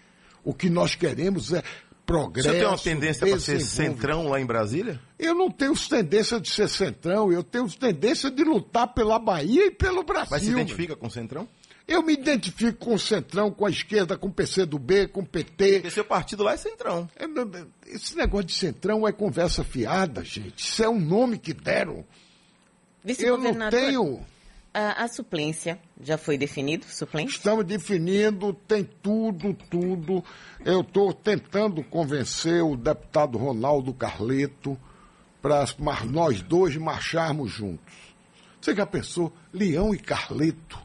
O 0.46 0.54
que 0.54 0.70
nós 0.70 0.96
queremos 0.96 1.52
é 1.52 1.62
progresso. 2.08 2.50
Você 2.50 2.58
tem 2.58 2.66
uma 2.66 2.78
tendência 2.78 3.28
para 3.28 3.40
ser 3.40 3.60
centrão 3.60 4.30
lá 4.30 4.40
em 4.40 4.46
Brasília? 4.46 5.00
Eu 5.20 5.36
não 5.36 5.52
tenho 5.52 5.74
tendência 5.78 6.40
de 6.40 6.50
ser 6.50 6.70
centrão, 6.70 7.32
eu 7.32 7.44
tenho 7.44 7.70
tendência 7.70 8.32
de 8.32 8.44
lutar 8.46 8.88
pela 8.94 9.20
Bahia 9.20 9.68
e 9.68 9.72
pelo 9.72 10.04
Brasil. 10.04 10.30
Mas 10.32 10.44
se 10.44 10.50
identifica 10.50 10.96
com 10.96 11.08
o 11.08 11.12
centrão? 11.12 11.48
Eu 11.86 12.02
me 12.04 12.14
identifico 12.14 12.78
com 12.78 12.96
o 12.96 13.00
Centrão, 13.00 13.50
com 13.50 13.66
a 13.66 13.70
esquerda, 13.70 14.18
com 14.18 14.28
o 14.28 14.32
PCdoB, 14.32 15.08
com 15.08 15.22
o 15.22 15.26
PT. 15.26 15.74
Porque 15.76 15.90
seu 15.90 16.04
partido 16.04 16.44
lá 16.44 16.52
é 16.52 16.58
Centrão. 16.58 17.10
É, 17.16 17.26
esse 17.86 18.14
negócio 18.18 18.48
de 18.48 18.56
Centrão 18.56 19.08
é 19.08 19.14
conversa 19.14 19.64
fiada, 19.64 20.22
gente. 20.22 20.66
Isso 20.66 20.84
é 20.84 20.90
um 20.90 21.00
nome 21.00 21.38
que 21.38 21.54
deram. 21.54 22.04
Eu 23.18 23.38
não 23.38 23.70
tenho 23.70 24.20
a, 24.78 25.04
a 25.04 25.08
suplência 25.08 25.80
já 26.00 26.20
foi 26.20 26.38
definido? 26.38 26.86
Suplente? 26.86 27.32
Estamos 27.32 27.66
definindo, 27.66 28.54
tem 28.54 28.84
tudo, 28.84 29.56
tudo. 29.72 30.24
Eu 30.64 30.82
estou 30.82 31.12
tentando 31.12 31.84
convencer 31.84 32.64
o 32.64 32.78
deputado 32.78 33.40
Ronaldo 33.40 33.92
Carleto 33.92 34.78
para 35.42 35.66
nós 36.06 36.44
dois 36.44 36.78
marcharmos 36.78 37.52
juntos. 37.52 37.94
Você 38.62 38.76
já 38.76 38.86
pensou? 38.86 39.34
Leão 39.52 39.96
e 39.96 39.98
Carleto 39.98 40.80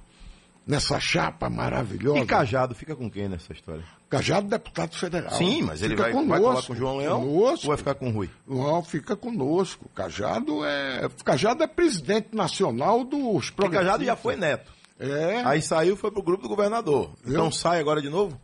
nessa 0.67 0.99
chapa 0.99 1.51
maravilhosa. 1.51 2.21
E 2.21 2.27
Cajado 2.27 2.75
fica 2.75 2.97
com 2.97 3.11
quem 3.11 3.29
nessa 3.29 3.53
história? 3.53 3.85
Cajado, 4.13 4.47
deputado 4.47 4.95
federal. 4.95 5.31
Sim, 5.31 5.63
mas 5.63 5.81
ele 5.81 5.97
vai, 5.97 6.13
conosco, 6.13 6.53
vai 6.53 6.63
com 6.63 6.73
o 6.75 6.77
João 6.77 6.97
Leão 6.99 7.25
conosco. 7.25 7.65
ou 7.65 7.69
vai 7.69 7.77
ficar 7.79 7.95
com 7.95 8.09
o 8.09 8.13
Rui? 8.13 8.29
Não, 8.47 8.83
fica 8.85 9.17
conosco. 9.17 9.89
Cajado 9.95 10.63
é, 10.67 11.09
Cajado 11.25 11.63
é 11.63 11.67
presidente 11.67 12.29
nacional 12.37 13.05
dos 13.05 13.49
programas. 13.49 13.87
Cajado 13.87 14.05
já 14.05 14.15
foi 14.15 14.37
neto. 14.37 14.71
É. 15.01 15.41
Aí 15.47 15.63
saiu 15.63 15.97
foi 15.97 16.11
pro 16.11 16.23
grupo 16.23 16.43
do 16.43 16.49
governador. 16.51 17.11
Eu? 17.25 17.33
Então 17.33 17.51
sai 17.51 17.81
agora 17.81 18.03
de 18.03 18.11
novo? 18.11 18.39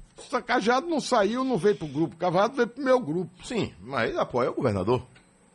Cajado 0.46 0.86
não 0.88 1.02
saiu, 1.02 1.44
não 1.44 1.58
veio 1.58 1.76
pro 1.76 1.86
grupo. 1.86 2.16
Cajado 2.16 2.56
veio 2.56 2.68
pro 2.68 2.82
meu 2.82 2.98
grupo. 2.98 3.30
Sim, 3.44 3.70
mas 3.82 4.16
apoia 4.16 4.50
o 4.50 4.54
governador. 4.54 5.02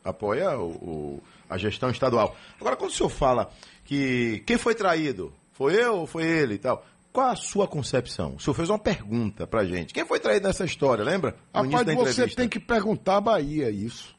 Apoia 0.06 0.60
o, 0.60 0.70
o, 0.70 1.24
a 1.50 1.58
gestão 1.58 1.90
estadual. 1.90 2.36
Agora, 2.62 2.76
quando 2.76 2.92
o 2.92 2.94
senhor 2.94 3.10
fala 3.10 3.50
que 3.84 4.44
quem 4.46 4.60
foi 4.60 4.76
traído? 4.76 5.34
Foi 5.54 5.74
eu 5.74 6.02
ou 6.02 6.06
foi 6.06 6.24
ele 6.24 6.54
e 6.54 6.60
tal? 6.60 6.86
Qual 7.14 7.30
a 7.30 7.36
sua 7.36 7.68
concepção? 7.68 8.34
O 8.36 8.40
senhor 8.40 8.56
fez 8.56 8.72
uma 8.72 8.80
pergunta 8.80 9.46
pra 9.46 9.64
gente. 9.64 9.94
Quem 9.94 10.04
foi 10.04 10.20
traído 10.20 10.48
nessa 10.48 10.66
história, 10.66 11.04
lembra? 11.04 11.36
No 11.54 11.70
Rapaz, 11.70 12.16
você 12.16 12.28
tem 12.28 12.50
que 12.50 12.60
perguntar 12.60 13.18
a 13.18 13.22
Bahia 13.22 13.70
isso. 13.70 14.16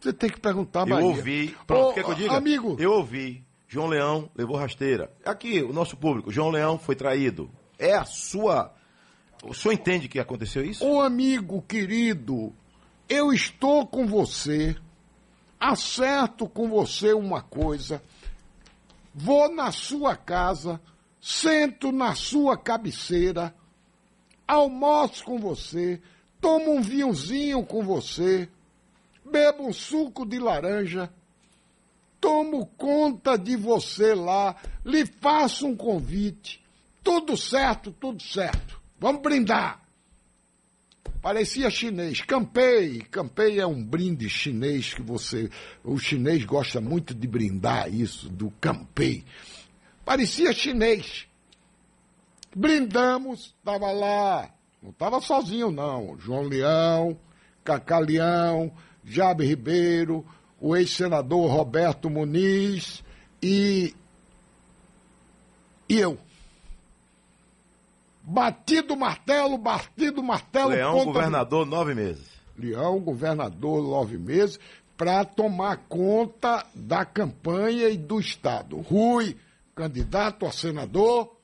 Você 0.00 0.14
tem 0.14 0.30
que 0.30 0.40
perguntar 0.40 0.82
a 0.82 0.86
Bahia. 0.86 1.04
Eu 1.04 1.08
ouvi. 1.08 1.56
Pronto, 1.66 1.90
Ô, 1.90 1.92
quer 1.92 2.02
que 2.02 2.10
eu 2.10 2.14
diga? 2.14 2.32
Amigo. 2.32 2.76
Eu 2.80 2.92
ouvi. 2.92 3.44
João 3.68 3.86
Leão 3.86 4.30
levou 4.34 4.56
rasteira. 4.56 5.12
Aqui, 5.26 5.62
o 5.62 5.74
nosso 5.74 5.94
público. 5.94 6.32
João 6.32 6.48
Leão 6.48 6.78
foi 6.78 6.96
traído. 6.96 7.50
É 7.78 7.94
a 7.94 8.04
sua. 8.06 8.74
O 9.44 9.52
senhor 9.52 9.74
entende 9.74 10.08
que 10.08 10.18
aconteceu 10.18 10.64
isso? 10.64 10.86
Ô 10.86 11.02
amigo 11.02 11.60
querido, 11.60 12.54
eu 13.10 13.30
estou 13.30 13.86
com 13.86 14.06
você. 14.06 14.74
Acerto 15.60 16.48
com 16.48 16.66
você 16.68 17.12
uma 17.12 17.42
coisa. 17.42 18.02
Vou 19.14 19.54
na 19.54 19.70
sua 19.70 20.16
casa 20.16 20.80
sento 21.22 21.92
na 21.92 22.16
sua 22.16 22.56
cabeceira, 22.56 23.54
almoço 24.46 25.24
com 25.24 25.38
você, 25.38 26.02
tomo 26.40 26.72
um 26.72 26.82
vinhozinho 26.82 27.64
com 27.64 27.80
você, 27.80 28.48
bebo 29.24 29.68
um 29.68 29.72
suco 29.72 30.26
de 30.26 30.40
laranja, 30.40 31.08
tomo 32.20 32.66
conta 32.76 33.38
de 33.38 33.54
você 33.54 34.16
lá, 34.16 34.56
lhe 34.84 35.06
faço 35.06 35.68
um 35.68 35.76
convite. 35.76 36.60
Tudo 37.04 37.36
certo, 37.36 37.92
tudo 37.92 38.20
certo. 38.20 38.80
Vamos 38.98 39.22
brindar. 39.22 39.80
Parecia 41.20 41.70
chinês. 41.70 42.20
Campei. 42.20 43.00
Campei 43.10 43.60
é 43.60 43.66
um 43.66 43.82
brinde 43.82 44.28
chinês 44.28 44.92
que 44.94 45.02
você. 45.02 45.48
O 45.84 45.98
chinês 45.98 46.44
gosta 46.44 46.80
muito 46.80 47.14
de 47.14 47.26
brindar 47.26 47.92
isso, 47.92 48.28
do 48.28 48.50
campei. 48.60 49.24
Parecia 50.04 50.52
chinês. 50.52 51.26
Brindamos, 52.54 53.54
estava 53.58 53.90
lá. 53.92 54.50
Não 54.82 54.90
estava 54.90 55.20
sozinho, 55.20 55.70
não. 55.70 56.18
João 56.18 56.42
Leão, 56.42 57.16
Cacá 57.64 57.98
Leão, 57.98 58.72
Jabe 59.04 59.46
Ribeiro, 59.46 60.24
o 60.60 60.76
ex-senador 60.76 61.50
Roberto 61.50 62.10
Muniz 62.10 63.02
e. 63.42 63.94
e 65.88 65.98
eu. 65.98 66.18
Batido 68.22 68.96
martelo, 68.96 69.58
batido 69.58 70.22
martelo. 70.22 70.70
Leão, 70.70 71.04
governador, 71.04 71.66
nove 71.66 71.94
meses. 71.94 72.30
Leão, 72.56 73.00
governador, 73.00 73.82
nove 73.82 74.18
meses, 74.18 74.60
para 74.96 75.24
tomar 75.24 75.78
conta 75.88 76.64
da 76.74 77.04
campanha 77.04 77.88
e 77.88 77.96
do 77.96 78.20
Estado. 78.20 78.78
Rui, 78.80 79.36
candidato 79.74 80.46
a 80.46 80.52
senador, 80.52 81.36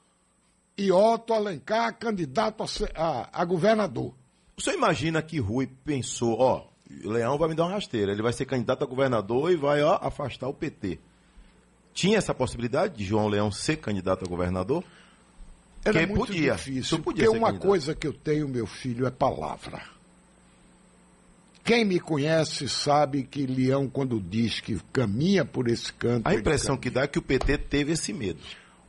e 0.77 0.93
Otto 0.93 1.33
Alencar, 1.33 1.99
candidato 1.99 2.65
a, 2.95 3.29
a, 3.33 3.45
governador. 3.45 4.15
O 4.57 4.61
senhor 4.63 4.77
imagina 4.77 5.21
que 5.23 5.39
Rui 5.41 5.67
pensou, 5.85 6.39
ó, 6.39 6.67
Leão 7.05 7.37
vai 7.37 7.49
me 7.49 7.55
dar 7.55 7.65
uma 7.65 7.73
rasteira, 7.73 8.13
ele 8.13 8.23
vai 8.23 8.33
ser 8.33 8.45
candidato 8.45 8.85
a 8.85 8.87
governador 8.87 9.51
e 9.51 9.57
vai 9.57 9.83
ó, 9.83 9.99
afastar 10.01 10.49
o 10.49 10.55
PT. 10.55 10.99
tinha 11.93 12.17
essa 12.19 12.33
possibilidade 12.33 12.97
de 12.97 13.05
João 13.05 13.27
Leão 13.29 13.51
ser 13.51 13.77
candidato 13.79 14.25
a 14.25 14.29
governador? 14.29 14.85
Era 15.85 16.01
Que 16.01 16.07
muito 16.07 16.27
podia. 16.27 16.55
difícil, 16.55 16.99
podia 17.01 17.25
porque 17.25 17.39
uma 17.39 17.49
candidato. 17.49 17.67
coisa 17.69 17.95
que 17.95 18.07
eu 18.07 18.13
tenho, 18.13 18.49
meu 18.49 18.67
filho, 18.67 19.07
é 19.07 19.11
palavra. 19.11 19.83
Quem 21.69 21.85
me 21.85 22.01
conhece 22.01 22.67
sabe 22.67 23.25
que 23.25 23.45
Leão, 23.47 23.91
quando 23.91 24.19
diz 24.19 24.59
que 24.59 24.81
caminha 24.91 25.45
por 25.45 25.69
esse 25.69 25.93
canto... 25.93 26.27
A 26.27 26.35
impressão 26.35 26.79
que 26.79 26.89
dá 26.89 27.03
é 27.03 27.07
que 27.07 27.19
o 27.19 27.23
PT 27.23 27.59
teve 27.59 27.93
esse 27.93 28.11
medo. 28.11 28.41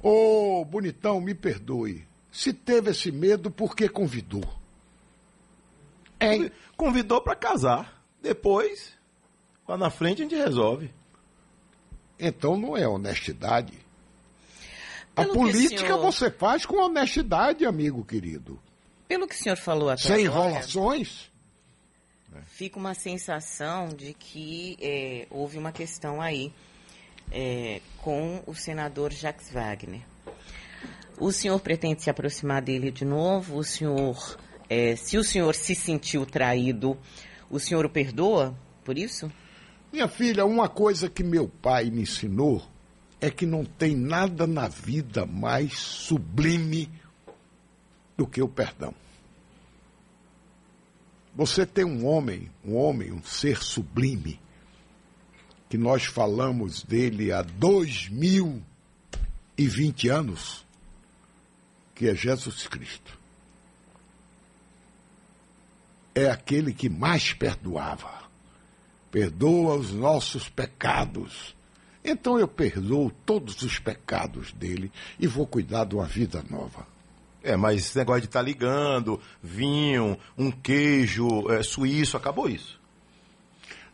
Ô, 0.01 0.63
bonitão, 0.63 1.19
me 1.19 1.35
perdoe. 1.35 2.07
Se 2.31 2.53
teve 2.53 2.91
esse 2.91 3.11
medo, 3.11 3.51
por 3.51 3.75
que 3.75 3.89
convidou? 3.89 4.45
Hein? 6.21 6.49
Convidou 6.77 7.19
para 7.19 7.35
casar. 7.35 8.01
Depois, 8.21 8.93
lá 9.67 9.77
na 9.77 9.89
frente, 9.89 10.21
a 10.21 10.23
gente 10.23 10.35
resolve. 10.35 10.89
Então 12.17 12.55
não 12.55 12.77
é 12.77 12.87
honestidade. 12.87 13.73
A 15.17 15.23
Pelo 15.23 15.33
que 15.33 15.37
política 15.37 15.81
senhor- 15.81 15.99
você 16.01 16.31
faz 16.31 16.65
com 16.65 16.77
honestidade, 16.77 17.65
amigo 17.65 18.05
querido. 18.05 18.57
Pelo 19.05 19.27
que 19.27 19.35
o 19.35 19.37
senhor 19.37 19.57
falou 19.57 19.89
até 19.89 20.01
Sem 20.03 20.27
agora, 20.27 20.45
enrolações. 20.51 21.28
Fica 22.45 22.77
uma 22.77 22.93
sensação 22.93 23.89
de 23.89 24.13
que 24.13 24.77
é, 24.81 25.27
houve 25.29 25.57
uma 25.57 25.71
questão 25.71 26.21
aí 26.21 26.53
é, 27.31 27.81
com 27.97 28.43
o 28.45 28.55
senador 28.55 29.11
Jacques 29.11 29.51
Wagner. 29.51 30.01
O 31.19 31.31
senhor 31.31 31.59
pretende 31.59 32.03
se 32.03 32.09
aproximar 32.09 32.61
dele 32.61 32.91
de 32.91 33.03
novo? 33.03 33.57
O 33.57 33.63
senhor, 33.63 34.37
é, 34.69 34.95
se 34.95 35.17
o 35.17 35.23
senhor 35.23 35.53
se 35.53 35.75
sentiu 35.75 36.25
traído, 36.25 36.97
o 37.49 37.59
senhor 37.59 37.85
o 37.85 37.89
perdoa 37.89 38.55
por 38.85 38.97
isso? 38.97 39.31
Minha 39.91 40.07
filha, 40.07 40.45
uma 40.45 40.69
coisa 40.69 41.09
que 41.09 41.23
meu 41.23 41.47
pai 41.47 41.89
me 41.89 42.03
ensinou 42.03 42.61
é 43.19 43.29
que 43.29 43.45
não 43.45 43.65
tem 43.65 43.95
nada 43.95 44.47
na 44.47 44.67
vida 44.67 45.25
mais 45.25 45.77
sublime 45.77 46.89
do 48.15 48.25
que 48.25 48.41
o 48.41 48.47
perdão. 48.47 48.93
Você 51.35 51.65
tem 51.65 51.85
um 51.85 52.05
homem, 52.05 52.49
um 52.65 52.75
homem, 52.75 53.11
um 53.11 53.23
ser 53.23 53.61
sublime, 53.63 54.39
que 55.69 55.77
nós 55.77 56.05
falamos 56.05 56.83
dele 56.83 57.31
há 57.31 57.41
dois 57.41 58.09
mil 58.09 58.61
e 59.57 59.67
vinte 59.67 60.07
anos, 60.09 60.65
que 61.95 62.07
é 62.07 62.15
Jesus 62.15 62.67
Cristo. 62.67 63.17
É 66.15 66.29
aquele 66.29 66.73
que 66.73 66.89
mais 66.89 67.33
perdoava 67.33 68.19
perdoa 69.11 69.75
os 69.75 69.91
nossos 69.91 70.47
pecados. 70.49 71.55
Então 72.03 72.39
eu 72.39 72.47
perdoo 72.47 73.11
todos 73.25 73.61
os 73.61 73.77
pecados 73.79 74.51
dele 74.53 74.91
e 75.19 75.27
vou 75.27 75.45
cuidar 75.45 75.85
de 75.85 75.95
uma 75.95 76.05
vida 76.05 76.43
nova. 76.49 76.87
É, 77.43 77.55
mas 77.55 77.77
esse 77.79 77.97
negócio 77.97 78.21
de 78.21 78.27
estar 78.27 78.41
ligando, 78.41 79.19
vinho, 79.41 80.17
um 80.37 80.51
queijo 80.51 81.49
é, 81.51 81.63
suíço, 81.63 82.17
acabou 82.17 82.49
isso. 82.49 82.79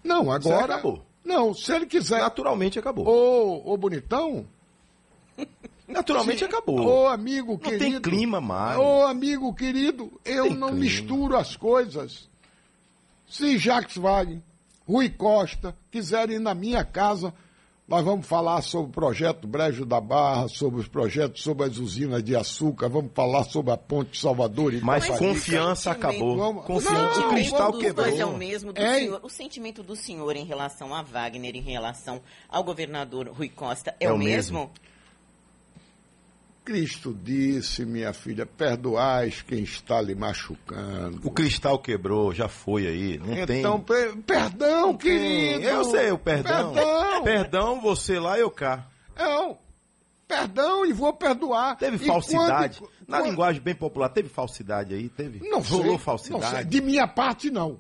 Não, 0.04 0.22
Isso 0.24 0.32
agora. 0.52 0.74
acabou. 0.76 1.06
Não, 1.24 1.54
se 1.54 1.72
ele 1.74 1.86
quiser. 1.86 2.20
Naturalmente 2.22 2.78
acabou. 2.80 3.08
Ô, 3.08 3.74
ô 3.74 3.78
bonitão. 3.78 4.46
Naturalmente 5.88 6.40
se- 6.40 6.46
acabou. 6.46 6.80
Ô, 6.80 7.08
amigo 7.08 7.54
Não 7.54 7.58
querido. 7.60 7.84
tem 7.84 8.02
clima 8.02 8.40
mais. 8.42 8.78
Ô, 8.80 9.04
amigo 9.06 9.54
querido, 9.54 10.12
eu 10.24 10.46
não 10.54 10.70
clima. 10.70 10.72
misturo 10.84 11.38
as 11.38 11.56
coisas. 11.56 12.28
Se 13.28 13.58
Jacques 13.58 13.98
Wagner, 13.98 14.40
Rui 14.88 15.10
Costa 15.10 15.76
quiserem 15.92 16.38
ir 16.38 16.40
na 16.40 16.54
minha 16.56 16.84
casa, 16.84 17.34
nós 17.88 18.04
vamos 18.04 18.26
falar 18.26 18.62
sobre 18.64 18.90
o 18.90 18.94
projeto 18.94 19.48
Brejo 19.48 19.86
da 19.86 20.02
Barra, 20.02 20.48
sobre 20.48 20.80
os 20.80 20.88
projetos 20.88 21.44
sobre 21.44 21.66
as 21.68 21.78
usinas 21.78 22.24
de 22.24 22.36
açúcar, 22.36 22.90
vamos 22.90 23.12
falar 23.14 23.44
sobre 23.44 23.72
a 23.72 23.78
ponte 23.78 24.20
Salvador 24.20 24.74
e 24.74 24.82
Mas 24.82 25.08
confiança 25.08 25.92
acabou. 25.92 26.36
Vamos- 26.36 26.66
Confiança, 26.66 27.20
Não, 27.22 27.28
o 27.28 27.30
cristal 27.30 27.72
dos 27.72 27.82
quebrou. 27.82 28.06
dois 28.08 28.20
é 28.20 28.26
o 28.26 28.36
mesmo 28.36 28.74
do 28.74 28.82
Hein? 28.82 28.96
senhor. 29.06 29.20
O 29.22 29.30
sentimento 29.30 29.84
do 29.84 29.96
senhor 29.96 30.36
em 30.36 30.46
relação 30.46 30.96
a 30.96 31.04
Wagner, 31.04 31.56
em 31.56 31.62
relação 31.62 32.22
ao 32.50 32.64
governador 32.64 33.28
Rui 33.30 33.50
Costa, 33.50 33.96
é, 34.00 34.06
É 34.06 34.12
o 34.12 34.16
o 34.16 34.18
mesmo? 34.18 34.60
mesmo. 34.60 34.72
Cristo 36.66 37.14
disse, 37.14 37.86
minha 37.86 38.12
filha, 38.12 38.44
perdoais 38.46 39.42
quem 39.44 39.60
está 39.62 40.02
lhe 40.02 40.16
machucando. 40.16 41.22
O 41.24 41.30
cristal 41.30 41.78
quebrou, 41.78 42.34
já 42.34 42.48
foi 42.48 42.88
aí. 42.88 43.18
Não 43.20 43.46
tem. 43.46 43.60
Então, 43.60 43.80
per- 43.80 44.16
perdão, 44.26 44.88
Não 44.88 44.98
tem. 44.98 45.12
querido. 45.12 45.64
Eu 45.68 45.84
sei 45.86 46.12
o 46.12 46.18
perdão. 46.18 46.74
Perdão. 46.74 47.24
Perdão, 47.24 47.82
você 47.82 48.20
lá, 48.20 48.40
eu 48.40 48.50
cá. 48.50 48.88
Não. 49.18 49.58
Perdão 50.28 50.84
e 50.86 50.92
vou 50.92 51.14
perdoar. 51.14 51.78
Teve 51.78 51.98
E 52.04 52.08
falsidade. 52.08 52.80
quando- 52.80 52.92
Na 53.08 53.18
quando- 53.20 53.30
linguagem 53.30 53.62
bem 53.62 53.76
popular, 53.76 54.10
teve 54.10 54.28
falsidade 54.28 54.96
aí? 54.96 55.08
Teve? 55.08 55.48
Não 55.48 55.64
sei. 55.64 55.78
Rolou 55.78 55.92
não 55.94 56.00
falsidade? 56.00 56.50
sei. 56.50 56.64
De 56.66 56.82
minha 56.82 57.08
parte, 57.08 57.52
não. 57.52 57.78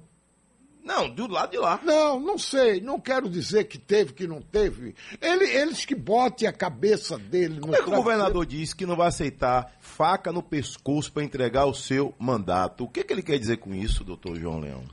Não, 0.85 1.09
do 1.09 1.27
lado 1.27 1.49
de 1.51 1.57
lá. 1.57 1.79
Não, 1.83 2.19
não 2.19 2.37
sei. 2.37 2.79
Não 2.79 2.99
quero 2.99 3.27
dizer 3.27 3.63
que 3.63 3.77
teve, 3.79 4.13
que 4.13 4.27
não 4.27 4.39
teve. 4.39 4.93
Ele- 5.19 5.45
eles 5.49 5.83
que 5.83 5.95
botem 5.95 6.47
a 6.47 6.53
cabeça 6.53 7.17
dele 7.17 7.55
no 7.55 7.61
Como 7.61 7.75
é 7.75 7.81
que 7.81 7.89
o 7.89 7.95
governador 7.95 8.45
disse 8.45 8.75
que 8.75 8.85
não 8.85 8.95
vai 8.95 9.07
aceitar 9.07 9.73
faca 9.81 10.31
no 10.31 10.43
pescoço 10.43 11.11
para 11.11 11.23
entregar 11.23 11.65
o 11.65 11.73
seu 11.73 12.13
mandato? 12.19 12.83
O 12.83 12.87
que, 12.87 13.03
que 13.03 13.11
ele 13.11 13.23
quer 13.23 13.39
dizer 13.39 13.57
com 13.57 13.73
isso, 13.73 14.03
doutor 14.03 14.35
João 14.39 14.59
Leão? 14.59 14.83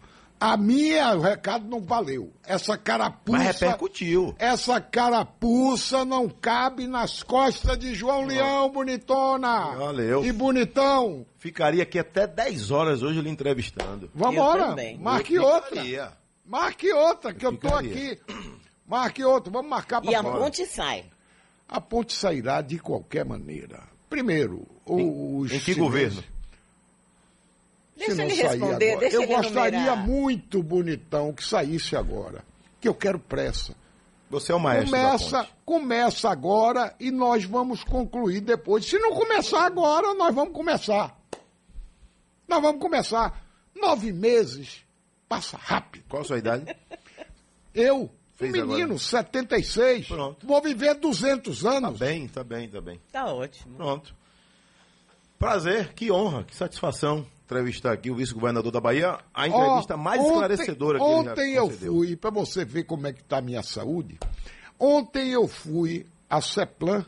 A 0.45 0.57
minha, 0.57 1.15
o 1.15 1.21
recado 1.21 1.69
não 1.69 1.81
valeu. 1.81 2.33
Essa 2.45 2.77
carapuça. 2.77 3.39
Mas 3.39 3.61
repercutiu. 3.61 4.35
Essa 4.41 4.81
carapuça 4.81 6.05
não 6.05 6.29
cabe 6.29 6.89
nas 6.89 7.23
costas 7.23 7.79
de 7.79 7.95
João 7.95 8.25
Leão, 8.27 8.69
bonitona. 8.71 9.77
Valeu. 9.77 10.25
E 10.25 10.33
bonitão. 10.33 11.25
Ficaria 11.39 11.85
aqui 11.85 11.97
até 11.97 12.27
10 12.27 12.73
horas 12.73 13.03
hoje 13.05 13.21
lhe 13.21 13.31
entrevistando. 13.31 14.11
Vambora. 14.13 14.67
também. 14.71 14.99
Marque 14.99 15.35
Eu 15.35 15.45
outra. 15.45 15.69
ficaria. 15.69 16.13
Marque 16.45 16.93
outra, 16.93 17.33
que 17.33 17.47
eu, 17.47 17.57
tô 17.57 17.69
ficaria. 17.69 17.93
aqui. 18.13 18.21
Marque 18.85 19.23
outra. 19.25 19.53
Vamos 19.53 19.71
marcar 19.71 20.03
E 20.05 20.09
para 20.11 20.19
a 20.19 20.23
ponte 20.25 20.67
sai. 20.67 21.05
A 21.69 21.81
ponte 21.81 22.13
sairá 22.15 22.61
de 22.61 22.81
qualquer 22.81 23.25
maneira. 23.25 23.81
Primeiro, 24.11 24.67
o- 24.85 25.39
os 25.39 25.53
Em 25.53 25.59
que 25.61 25.73
chineses- 25.75 26.25
governo? 28.07 28.11
Se 28.11 28.15
Deixa 28.17 28.17
não 28.17 28.25
ele 28.25 28.35
sair 28.35 28.49
responder, 28.49 28.87
agora. 28.93 29.01
deixa 29.01 29.17
Eu 29.17 29.23
ele 29.23 29.35
gostaria 29.35 29.79
enumerar. 29.79 30.07
muito, 30.07 30.63
bonitão, 30.63 31.33
que 31.33 31.45
saísse 31.45 31.97
agora. 31.97 32.45
Que 32.81 32.89
eu 32.89 32.95
quero 32.95 33.19
pressa. 33.19 33.75
Você 34.31 34.51
é 34.51 34.55
o 34.55 34.61
maestro 34.61 34.91
da 34.93 34.97
Começa, 34.99 35.39
ponte. 35.39 35.53
começa 35.65 36.31
agora 36.31 36.95
e 36.99 37.11
nós 37.11 37.45
vamos 37.45 37.85
concluir 37.85 38.41
depois. 38.41 38.85
Se 38.87 38.99
não 38.99 39.15
começar 39.15 39.67
agora, 39.67 40.15
nós 40.15 40.35
vamos 40.35 40.55
começar. 40.55 41.17
Nós 42.49 42.63
vamos 42.63 42.81
começar. 42.81 43.45
Nove 43.75 44.13
meses 44.13 44.85
passa 45.29 45.57
rápido. 45.59 46.05
Qual 46.09 46.23
a 46.23 46.25
sua 46.25 46.39
idade? 46.39 46.75
Eu, 47.75 48.11
Fez 48.35 48.51
um 48.55 48.57
menino, 48.67 48.83
agora. 48.85 48.99
76, 48.99 50.09
Pronto. 50.09 50.47
vou 50.47 50.61
viver 50.63 50.95
200 50.95 51.63
Tá 51.63 51.71
anos. 51.71 51.99
bem, 51.99 52.27
tá 52.29 52.43
bem, 52.43 52.69
tá 52.69 52.81
bem. 52.81 53.01
Tá 53.13 53.27
ótimo. 53.27 53.77
Pronto. 53.77 54.15
Prazer, 55.39 55.93
que 55.95 56.11
honra, 56.11 56.45
que 56.45 56.55
satisfação 56.55 57.27
entrevistar 57.53 57.93
aqui 57.93 58.11
o 58.11 58.15
vice-governador 58.17 58.73
da 58.73 58.81
Bahia, 58.81 59.19
a 59.35 59.47
entrevista 59.49 59.95
Ó, 59.95 59.97
mais 59.99 60.21
ontem- 60.21 60.33
esclarecedora 60.33 60.99
que 60.99 61.05
ele 61.05 61.15
Ontem 61.15 61.53
já 61.53 61.59
eu 61.59 61.65
concedeu. 61.69 61.93
fui, 61.95 62.17
para 62.17 62.31
você 62.31 62.65
ver 62.65 62.85
como 62.85 63.07
é 63.07 63.13
que 63.13 63.21
está 63.21 63.39
a 63.39 63.43
minha 63.43 63.63
saúde, 63.63 64.19
ontem 64.79 65.29
eu 65.31 65.47
fui 65.47 66.07
a 66.29 66.41
Ceplan 66.41 67.05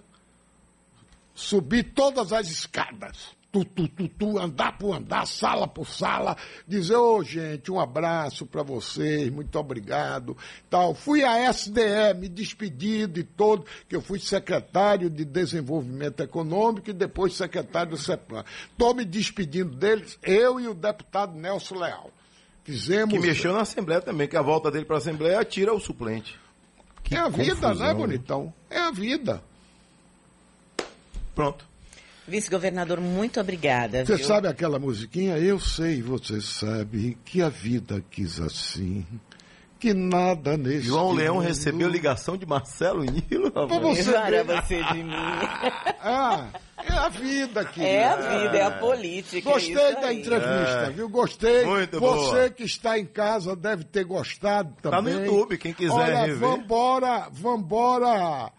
subir 1.34 1.92
todas 1.95 2.32
as 2.32 2.49
escadas. 2.49 3.34
Tu, 3.55 3.65
tu, 3.65 3.87
tu, 3.87 4.09
tu, 4.09 4.37
andar 4.37 4.77
por 4.77 4.97
andar, 4.97 5.25
sala 5.29 5.69
por 5.69 5.87
sala, 5.87 6.37
dizer, 6.67 6.97
ô 6.97 7.23
gente, 7.23 7.71
um 7.71 7.79
abraço 7.79 8.45
para 8.45 8.65
vocês, 8.65 9.31
muito 9.31 9.57
obrigado. 9.57 10.37
Tal. 10.69 10.93
Fui 10.93 11.23
à 11.23 11.53
SDE, 11.53 12.19
me 12.19 12.29
despedi 12.29 13.07
de 13.07 13.23
todo, 13.23 13.65
que 13.89 13.95
eu 13.95 14.03
fui 14.03 14.19
secretário 14.19 15.09
de 15.09 15.25
Desenvolvimento 15.25 16.21
Econômico 16.21 16.91
e 16.91 16.93
depois 16.93 17.35
secretário 17.35 17.93
do 17.93 17.97
CEPLAN. 17.97 18.45
Estou 18.73 18.93
me 18.93 19.05
despedindo 19.05 19.77
deles, 19.77 20.19
eu 20.25 20.59
e 20.59 20.67
o 20.67 20.75
deputado 20.75 21.39
Nelson 21.39 21.77
Leal. 21.77 22.11
Fizemos. 22.65 23.15
Que 23.15 23.21
mexeu 23.21 23.53
na 23.53 23.61
Assembleia 23.61 24.01
também, 24.01 24.27
que 24.27 24.37
a 24.37 24.43
volta 24.43 24.69
dele 24.69 24.85
para 24.85 24.97
a 24.97 24.99
Assembleia 24.99 25.45
tira 25.45 25.73
o 25.73 25.79
suplente. 25.79 26.41
Que 27.05 27.15
é 27.15 27.21
a 27.21 27.29
vida, 27.29 27.55
confusão, 27.55 27.87
né, 27.87 27.95
bonitão? 27.95 28.53
É 28.69 28.81
a 28.81 28.91
vida. 28.91 29.41
Pronto. 31.37 31.73
Vice-governador, 32.27 33.01
muito 33.01 33.39
obrigada. 33.41 34.05
Você 34.05 34.16
viu? 34.16 34.25
sabe 34.27 34.49
aquela 34.49 34.79
musiquinha? 34.79 35.37
Eu 35.39 35.61
sei, 35.61 36.01
você 36.01 36.41
sabe 36.41 37.18
que 37.25 37.43
a 37.43 37.49
vida 37.51 38.03
quis 38.11 38.41
assim, 38.41 39.05
que 39.79 39.93
nada 39.93 40.57
nesse 40.57 40.87
João 40.87 41.12
Leão 41.12 41.35
mundo- 41.37 41.45
recebeu 41.47 41.89
ligação 41.89 42.37
de 42.37 42.47
Marcelo 42.47 43.05
Nilo. 43.05 43.53
Você 43.53 44.12
Para 44.12 44.43
ver. 44.43 44.45
você 44.45 44.83
de 44.83 45.03
mim. 45.03 45.12
Ah, 46.07 46.49
é 46.87 46.93
a 46.93 47.09
vida, 47.09 47.64
querida. 47.64 47.89
É 47.91 48.05
a 48.05 48.16
vida, 48.16 48.57
é 48.59 48.62
a 48.62 48.70
política. 48.72 49.51
Gostei 49.53 49.75
é 49.75 49.91
isso 49.93 50.01
da 50.03 50.07
aí. 50.09 50.18
entrevista, 50.20 50.87
É. 50.87 50.91
viu? 50.91 51.09
Gostei. 51.09 51.64
Muito 51.64 51.99
Você 51.99 52.31
boa. 52.31 52.51
que 52.51 52.64
está 52.64 52.99
em 52.99 53.07
casa 53.07 53.57
deve 53.57 53.85
ter 53.85 54.05
gostado 54.05 54.75
Tá 54.83 54.91
no 54.91 54.97
também. 55.09 55.14
YouTube, 55.25 55.57
quem 55.57 55.72
quiser 55.72 55.95
Olha, 55.95 56.27
rever. 56.27 56.37
vambora, 56.37 57.29
vambora 57.33 58.53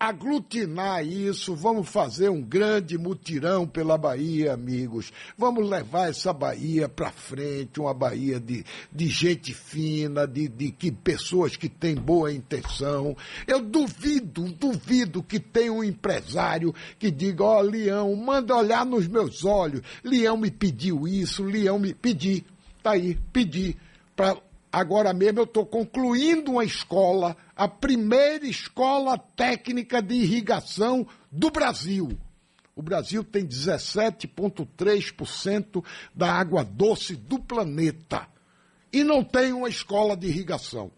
aglutinar 0.00 1.06
isso, 1.06 1.54
vamos 1.54 1.86
fazer 1.86 2.30
um 2.30 2.40
grande 2.40 2.96
mutirão 2.96 3.68
pela 3.68 3.98
Bahia, 3.98 4.54
amigos. 4.54 5.12
Vamos 5.36 5.68
levar 5.68 6.08
essa 6.08 6.32
Bahia 6.32 6.88
para 6.88 7.12
frente, 7.12 7.78
uma 7.78 7.92
Bahia 7.92 8.40
de, 8.40 8.64
de 8.90 9.08
gente 9.08 9.52
fina, 9.52 10.26
de, 10.26 10.48
de 10.48 10.72
que 10.72 10.90
pessoas 10.90 11.54
que 11.54 11.68
têm 11.68 11.94
boa 11.94 12.32
intenção. 12.32 13.14
Eu 13.46 13.60
duvido, 13.60 14.50
duvido 14.54 15.22
que 15.22 15.38
tenha 15.38 15.70
um 15.70 15.84
empresário 15.84 16.74
que 16.98 17.10
diga, 17.10 17.44
ó, 17.44 17.58
oh, 17.58 17.60
Leão, 17.60 18.16
manda 18.16 18.56
olhar 18.56 18.86
nos 18.86 19.06
meus 19.06 19.44
olhos. 19.44 19.82
Leão 20.02 20.38
me 20.38 20.50
pediu 20.50 21.06
isso, 21.06 21.44
Leão 21.44 21.78
me 21.78 21.92
pedi. 21.92 22.42
Tá 22.82 22.92
aí, 22.92 23.18
pedi 23.30 23.76
para 24.16 24.38
Agora 24.72 25.12
mesmo 25.12 25.40
eu 25.40 25.44
estou 25.44 25.66
concluindo 25.66 26.52
uma 26.52 26.64
escola, 26.64 27.36
a 27.56 27.66
primeira 27.66 28.46
escola 28.46 29.18
técnica 29.18 30.00
de 30.00 30.14
irrigação 30.14 31.04
do 31.30 31.50
Brasil. 31.50 32.16
O 32.76 32.82
Brasil 32.82 33.24
tem 33.24 33.44
17,3% 33.44 35.84
da 36.14 36.32
água 36.32 36.64
doce 36.64 37.16
do 37.16 37.36
planeta. 37.38 38.26
E 38.92 39.04
não 39.04 39.24
tem 39.24 39.52
uma 39.52 39.68
escola 39.68 40.16
de 40.16 40.28
irrigação. 40.28 40.90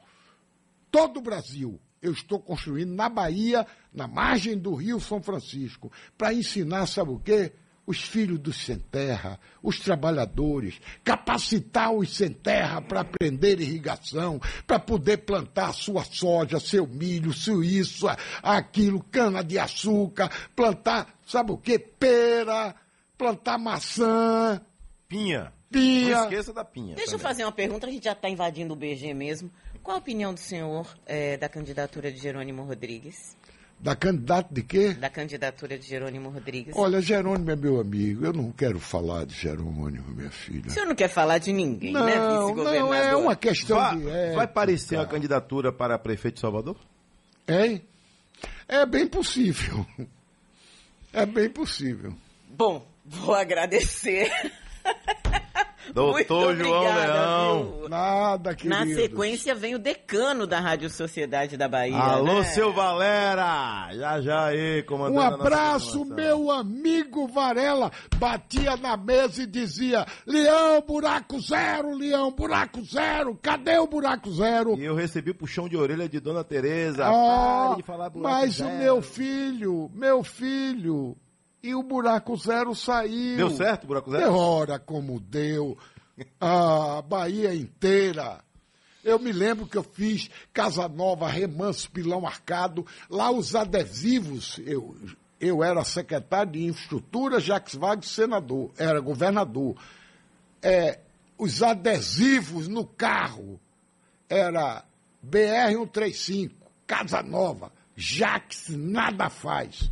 Todo 0.91 1.17
o 1.17 1.23
Brasil, 1.23 1.81
eu 2.03 2.13
estou 2.13 2.39
construindo 2.39 2.95
na 2.95 3.09
Bahia, 3.09 3.67
na 3.93 4.07
margem 4.07 4.57
do 4.59 4.75
Rio 4.75 5.01
São 5.01 5.23
Francisco, 5.23 5.91
para 6.17 6.33
ensinar, 6.35 6.87
sabe 6.87 7.11
o 7.11 7.19
quê? 7.19 7.53
Os 7.87 8.03
filhos 8.03 8.39
dos 8.39 8.65
sem 8.65 8.79
terra, 8.79 9.39
os 9.63 9.79
trabalhadores, 9.79 10.81
capacitar 11.03 11.93
os 11.93 12.17
sem 12.17 12.33
terra 12.33 12.81
para 12.81 13.01
aprender 13.01 13.61
irrigação, 13.61 14.41
para 14.67 14.79
poder 14.79 15.19
plantar 15.19 15.73
sua 15.73 16.05
soja, 16.05 16.61
seu 16.61 16.87
milho, 16.87 17.33
seu 17.33 17.63
isso, 17.63 18.07
aquilo, 18.43 19.03
cana 19.11 19.43
de 19.43 19.59
açúcar, 19.59 20.31
plantar, 20.55 21.13
sabe 21.27 21.53
o 21.53 21.59
que? 21.59 21.79
Pera, 21.79 22.75
plantar 23.19 23.59
maçã. 23.59 24.61
Pinha. 25.09 25.53
Pinha. 25.71 26.17
Não 26.17 26.25
esqueça 26.25 26.53
da 26.53 26.65
pinha. 26.65 26.95
Deixa 26.95 27.13
também. 27.13 27.15
eu 27.15 27.29
fazer 27.29 27.45
uma 27.45 27.53
pergunta, 27.53 27.87
a 27.87 27.91
gente 27.91 28.05
já 28.05 28.13
está 28.13 28.29
invadindo 28.29 28.75
o 28.75 28.77
BG 28.77 29.15
mesmo. 29.15 29.51
Qual 29.83 29.97
a 29.97 29.99
opinião 29.99 30.33
do 30.33 30.39
senhor 30.39 30.87
é, 31.07 31.37
da 31.37 31.49
candidatura 31.49 32.13
de 32.13 32.19
Jerônimo 32.19 32.63
Rodrigues? 32.63 33.37
Da 33.83 33.97
candidata 33.97 34.55
de 34.55 34.63
quê? 34.63 34.95
Da 34.95 35.11
candidatura 35.11 35.77
de 35.77 35.85
Jerônimo 35.85 36.31
Rodrigues. 36.31 36.73
Olha, 36.77 37.01
Jerônimo 37.01 37.51
é 37.51 37.57
meu 37.57 37.81
amigo. 37.81 38.25
Eu 38.25 38.33
não 38.33 38.53
quero 38.53 38.79
falar 38.79 39.27
de 39.27 39.35
Jerônimo, 39.35 40.05
minha 40.15 40.31
filha. 40.31 40.69
O 40.69 40.71
senhor 40.71 40.87
não 40.87 40.95
quer 40.95 41.09
falar 41.09 41.39
de 41.39 41.53
ninguém, 41.53 41.93
não, 41.93 42.07
né, 42.07 42.15
Não, 42.15 42.95
é 42.95 43.17
uma 43.17 43.35
questão 43.35 43.77
vai, 43.77 43.97
de. 43.97 44.09
Época. 44.09 44.37
Vai 44.37 44.47
parecer 44.47 44.95
uma 44.95 45.07
candidatura 45.07 45.73
para 45.73 45.99
prefeito 45.99 46.35
de 46.35 46.41
Salvador? 46.41 46.77
É? 47.45 47.81
É 48.69 48.87
bem 48.87 49.09
possível. 49.09 49.85
É 51.13 51.27
bem 51.27 51.51
possível. 51.51 52.15
Bom, 52.49 52.87
vou 53.05 53.35
agradecer. 53.35 54.31
Doutor 55.93 56.57
João 56.57 56.85
Leão. 56.85 57.77
Viu? 57.81 57.89
Nada, 57.89 58.55
querido. 58.55 58.75
Na 58.75 58.87
sequência 58.87 59.55
vem 59.55 59.75
o 59.75 59.79
decano 59.79 60.47
da 60.47 60.61
Rádio 60.61 60.89
Sociedade 60.89 61.57
da 61.57 61.69
Bahia. 61.69 61.97
Alô, 61.97 62.41
né? 62.41 62.45
seu 62.45 62.73
Valera! 62.73 63.89
Já, 63.93 64.21
já 64.21 64.45
aí, 64.47 64.83
comandante. 64.85 65.19
Um 65.19 65.21
abraço, 65.21 66.05
meu 66.05 66.51
amigo 66.51 67.27
Varela. 67.27 67.91
Batia 68.17 68.77
na 68.77 68.97
mesa 68.97 69.43
e 69.43 69.47
dizia: 69.47 70.07
Leão, 70.27 70.83
buraco 70.87 71.41
zero, 71.41 71.95
Leão, 71.95 72.31
buraco 72.31 72.83
zero. 72.85 73.39
Cadê 73.43 73.79
o 73.79 73.87
buraco 73.87 74.31
zero? 74.31 74.79
E 74.79 74.85
eu 74.85 74.95
recebi 74.95 75.31
o 75.31 75.35
puxão 75.35 75.69
de 75.69 75.77
orelha 75.77 76.09
de 76.09 76.21
Dona 76.21 76.45
Tereza. 76.45 77.05
Ah, 77.07 77.75
de 77.77 77.83
falar 77.83 78.11
buraco 78.11 78.35
mas 78.35 78.55
zero. 78.57 78.71
o 78.71 78.79
meu 78.79 79.03
filho, 79.03 79.91
meu 79.95 80.23
filho, 80.23 81.17
e 81.63 81.75
o 81.75 81.83
buraco 81.83 82.37
zero 82.37 82.75
saiu. 82.75 83.37
Deu 83.37 83.51
certo 83.51 83.85
o 83.85 83.87
buraco 83.87 84.11
zero? 84.11 84.35
Ora, 84.35 84.79
como 84.79 85.21
deu. 85.21 85.79
A 86.41 87.01
Bahia 87.03 87.55
inteira. 87.55 88.41
Eu 89.05 89.19
me 89.19 89.33
lembro 89.33 89.67
que 89.67 89.77
eu 89.77 89.83
fiz 89.83 90.29
Casa 90.53 90.89
Nova, 90.89 91.29
Remanso, 91.29 91.91
Pilão 91.91 92.27
Arcado. 92.27 92.87
Lá 93.09 93.31
os 93.31 93.55
adesivos, 93.55 94.61
eu, 94.65 94.97
eu 95.41 95.63
era 95.63 95.85
secretário 95.85 96.53
de 96.53 96.65
infraestrutura, 96.65 97.41
Jacques 97.41 97.75
Wagner, 97.75 98.09
senador, 98.09 98.71
era 98.77 99.01
governador. 99.01 99.77
É, 100.61 101.01
os 101.39 101.63
adesivos 101.63 102.69
no 102.69 102.85
carro 102.85 103.59
era 104.29 104.85
BR-135, 105.25 106.53
Casa 106.87 107.23
Nova, 107.23 107.73
Jacques 107.97 108.69
nada 108.69 109.29
faz 109.29 109.91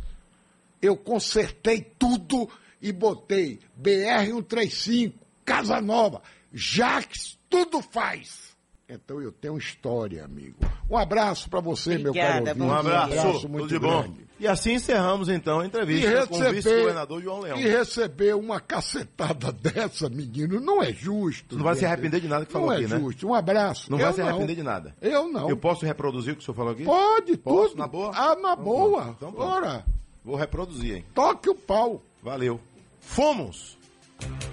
eu 0.81 0.95
consertei 0.97 1.81
tudo 1.99 2.49
e 2.81 2.91
botei 2.91 3.59
BR-135, 3.81 5.13
Casa 5.45 5.81
Nova, 5.81 6.21
Jax, 6.53 7.37
tudo 7.49 7.81
faz. 7.81 8.51
Então 8.93 9.21
eu 9.21 9.31
tenho 9.31 9.57
história, 9.57 10.25
amigo. 10.25 10.57
Um 10.89 10.97
abraço 10.97 11.49
para 11.49 11.61
você, 11.61 11.95
Obrigada, 11.95 12.53
meu 12.53 12.67
caro 12.67 12.69
Um 12.69 12.73
abraço, 12.73 13.15
um 13.15 13.19
abraço 13.19 13.49
muito 13.49 13.67
tudo 13.67 13.69
de 13.69 13.79
bom. 13.79 14.01
grande. 14.01 14.27
E 14.37 14.45
assim 14.47 14.73
encerramos 14.73 15.29
então 15.29 15.61
a 15.61 15.65
entrevista 15.65 16.27
com 16.27 16.35
o 16.37 16.51
vice-governador 16.51 17.21
João 17.21 17.39
Leão. 17.39 17.57
E 17.57 17.61
receber 17.67 18.35
uma 18.35 18.59
cacetada 18.59 19.49
dessa, 19.53 20.09
menino, 20.09 20.59
não 20.59 20.83
é 20.83 20.91
justo. 20.91 21.55
Não 21.55 21.63
vai 21.63 21.75
se 21.75 21.81
gente. 21.81 21.89
arrepender 21.93 22.19
de 22.19 22.27
nada 22.27 22.45
que 22.45 22.51
falou 22.51 22.67
não 22.67 22.75
aqui, 22.75 22.83
é 22.83 22.87
né? 22.89 22.99
justo. 22.99 23.25
Um 23.27 23.33
abraço. 23.33 23.89
Não 23.89 23.97
Eu 23.97 24.05
vai 24.05 24.13
se 24.13 24.21
arrepender 24.21 24.55
de 24.55 24.63
nada. 24.63 24.93
Eu 25.01 25.31
não. 25.31 25.49
Eu 25.49 25.55
posso 25.55 25.85
reproduzir 25.85 26.33
o 26.33 26.35
que 26.35 26.41
o 26.41 26.45
senhor 26.45 26.55
falou 26.55 26.73
aqui? 26.73 26.83
Pode, 26.83 27.37
Posso? 27.37 27.69
tudo. 27.69 27.79
Na 27.79 27.87
boa? 27.87 28.11
Ah, 28.13 28.35
na 28.35 28.53
Então 28.53 28.55
boa. 28.57 29.01
pronto. 29.03 29.15
Então 29.15 29.31
pronto. 29.31 29.83
Vou 30.23 30.35
reproduzir, 30.35 30.97
hein? 30.97 31.05
toque 31.13 31.49
o 31.49 31.55
pau. 31.55 32.01
Valeu. 32.21 32.59
Fomos! 32.99 33.77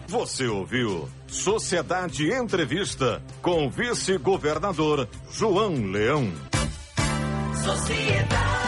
Você 0.06 0.46
ouviu 0.46 1.08
Sociedade 1.26 2.32
Entrevista 2.32 3.22
com 3.42 3.66
o 3.66 3.70
vice-governador 3.70 5.06
João 5.30 5.74
Leão. 5.90 6.32
Sociedade. 7.62 8.67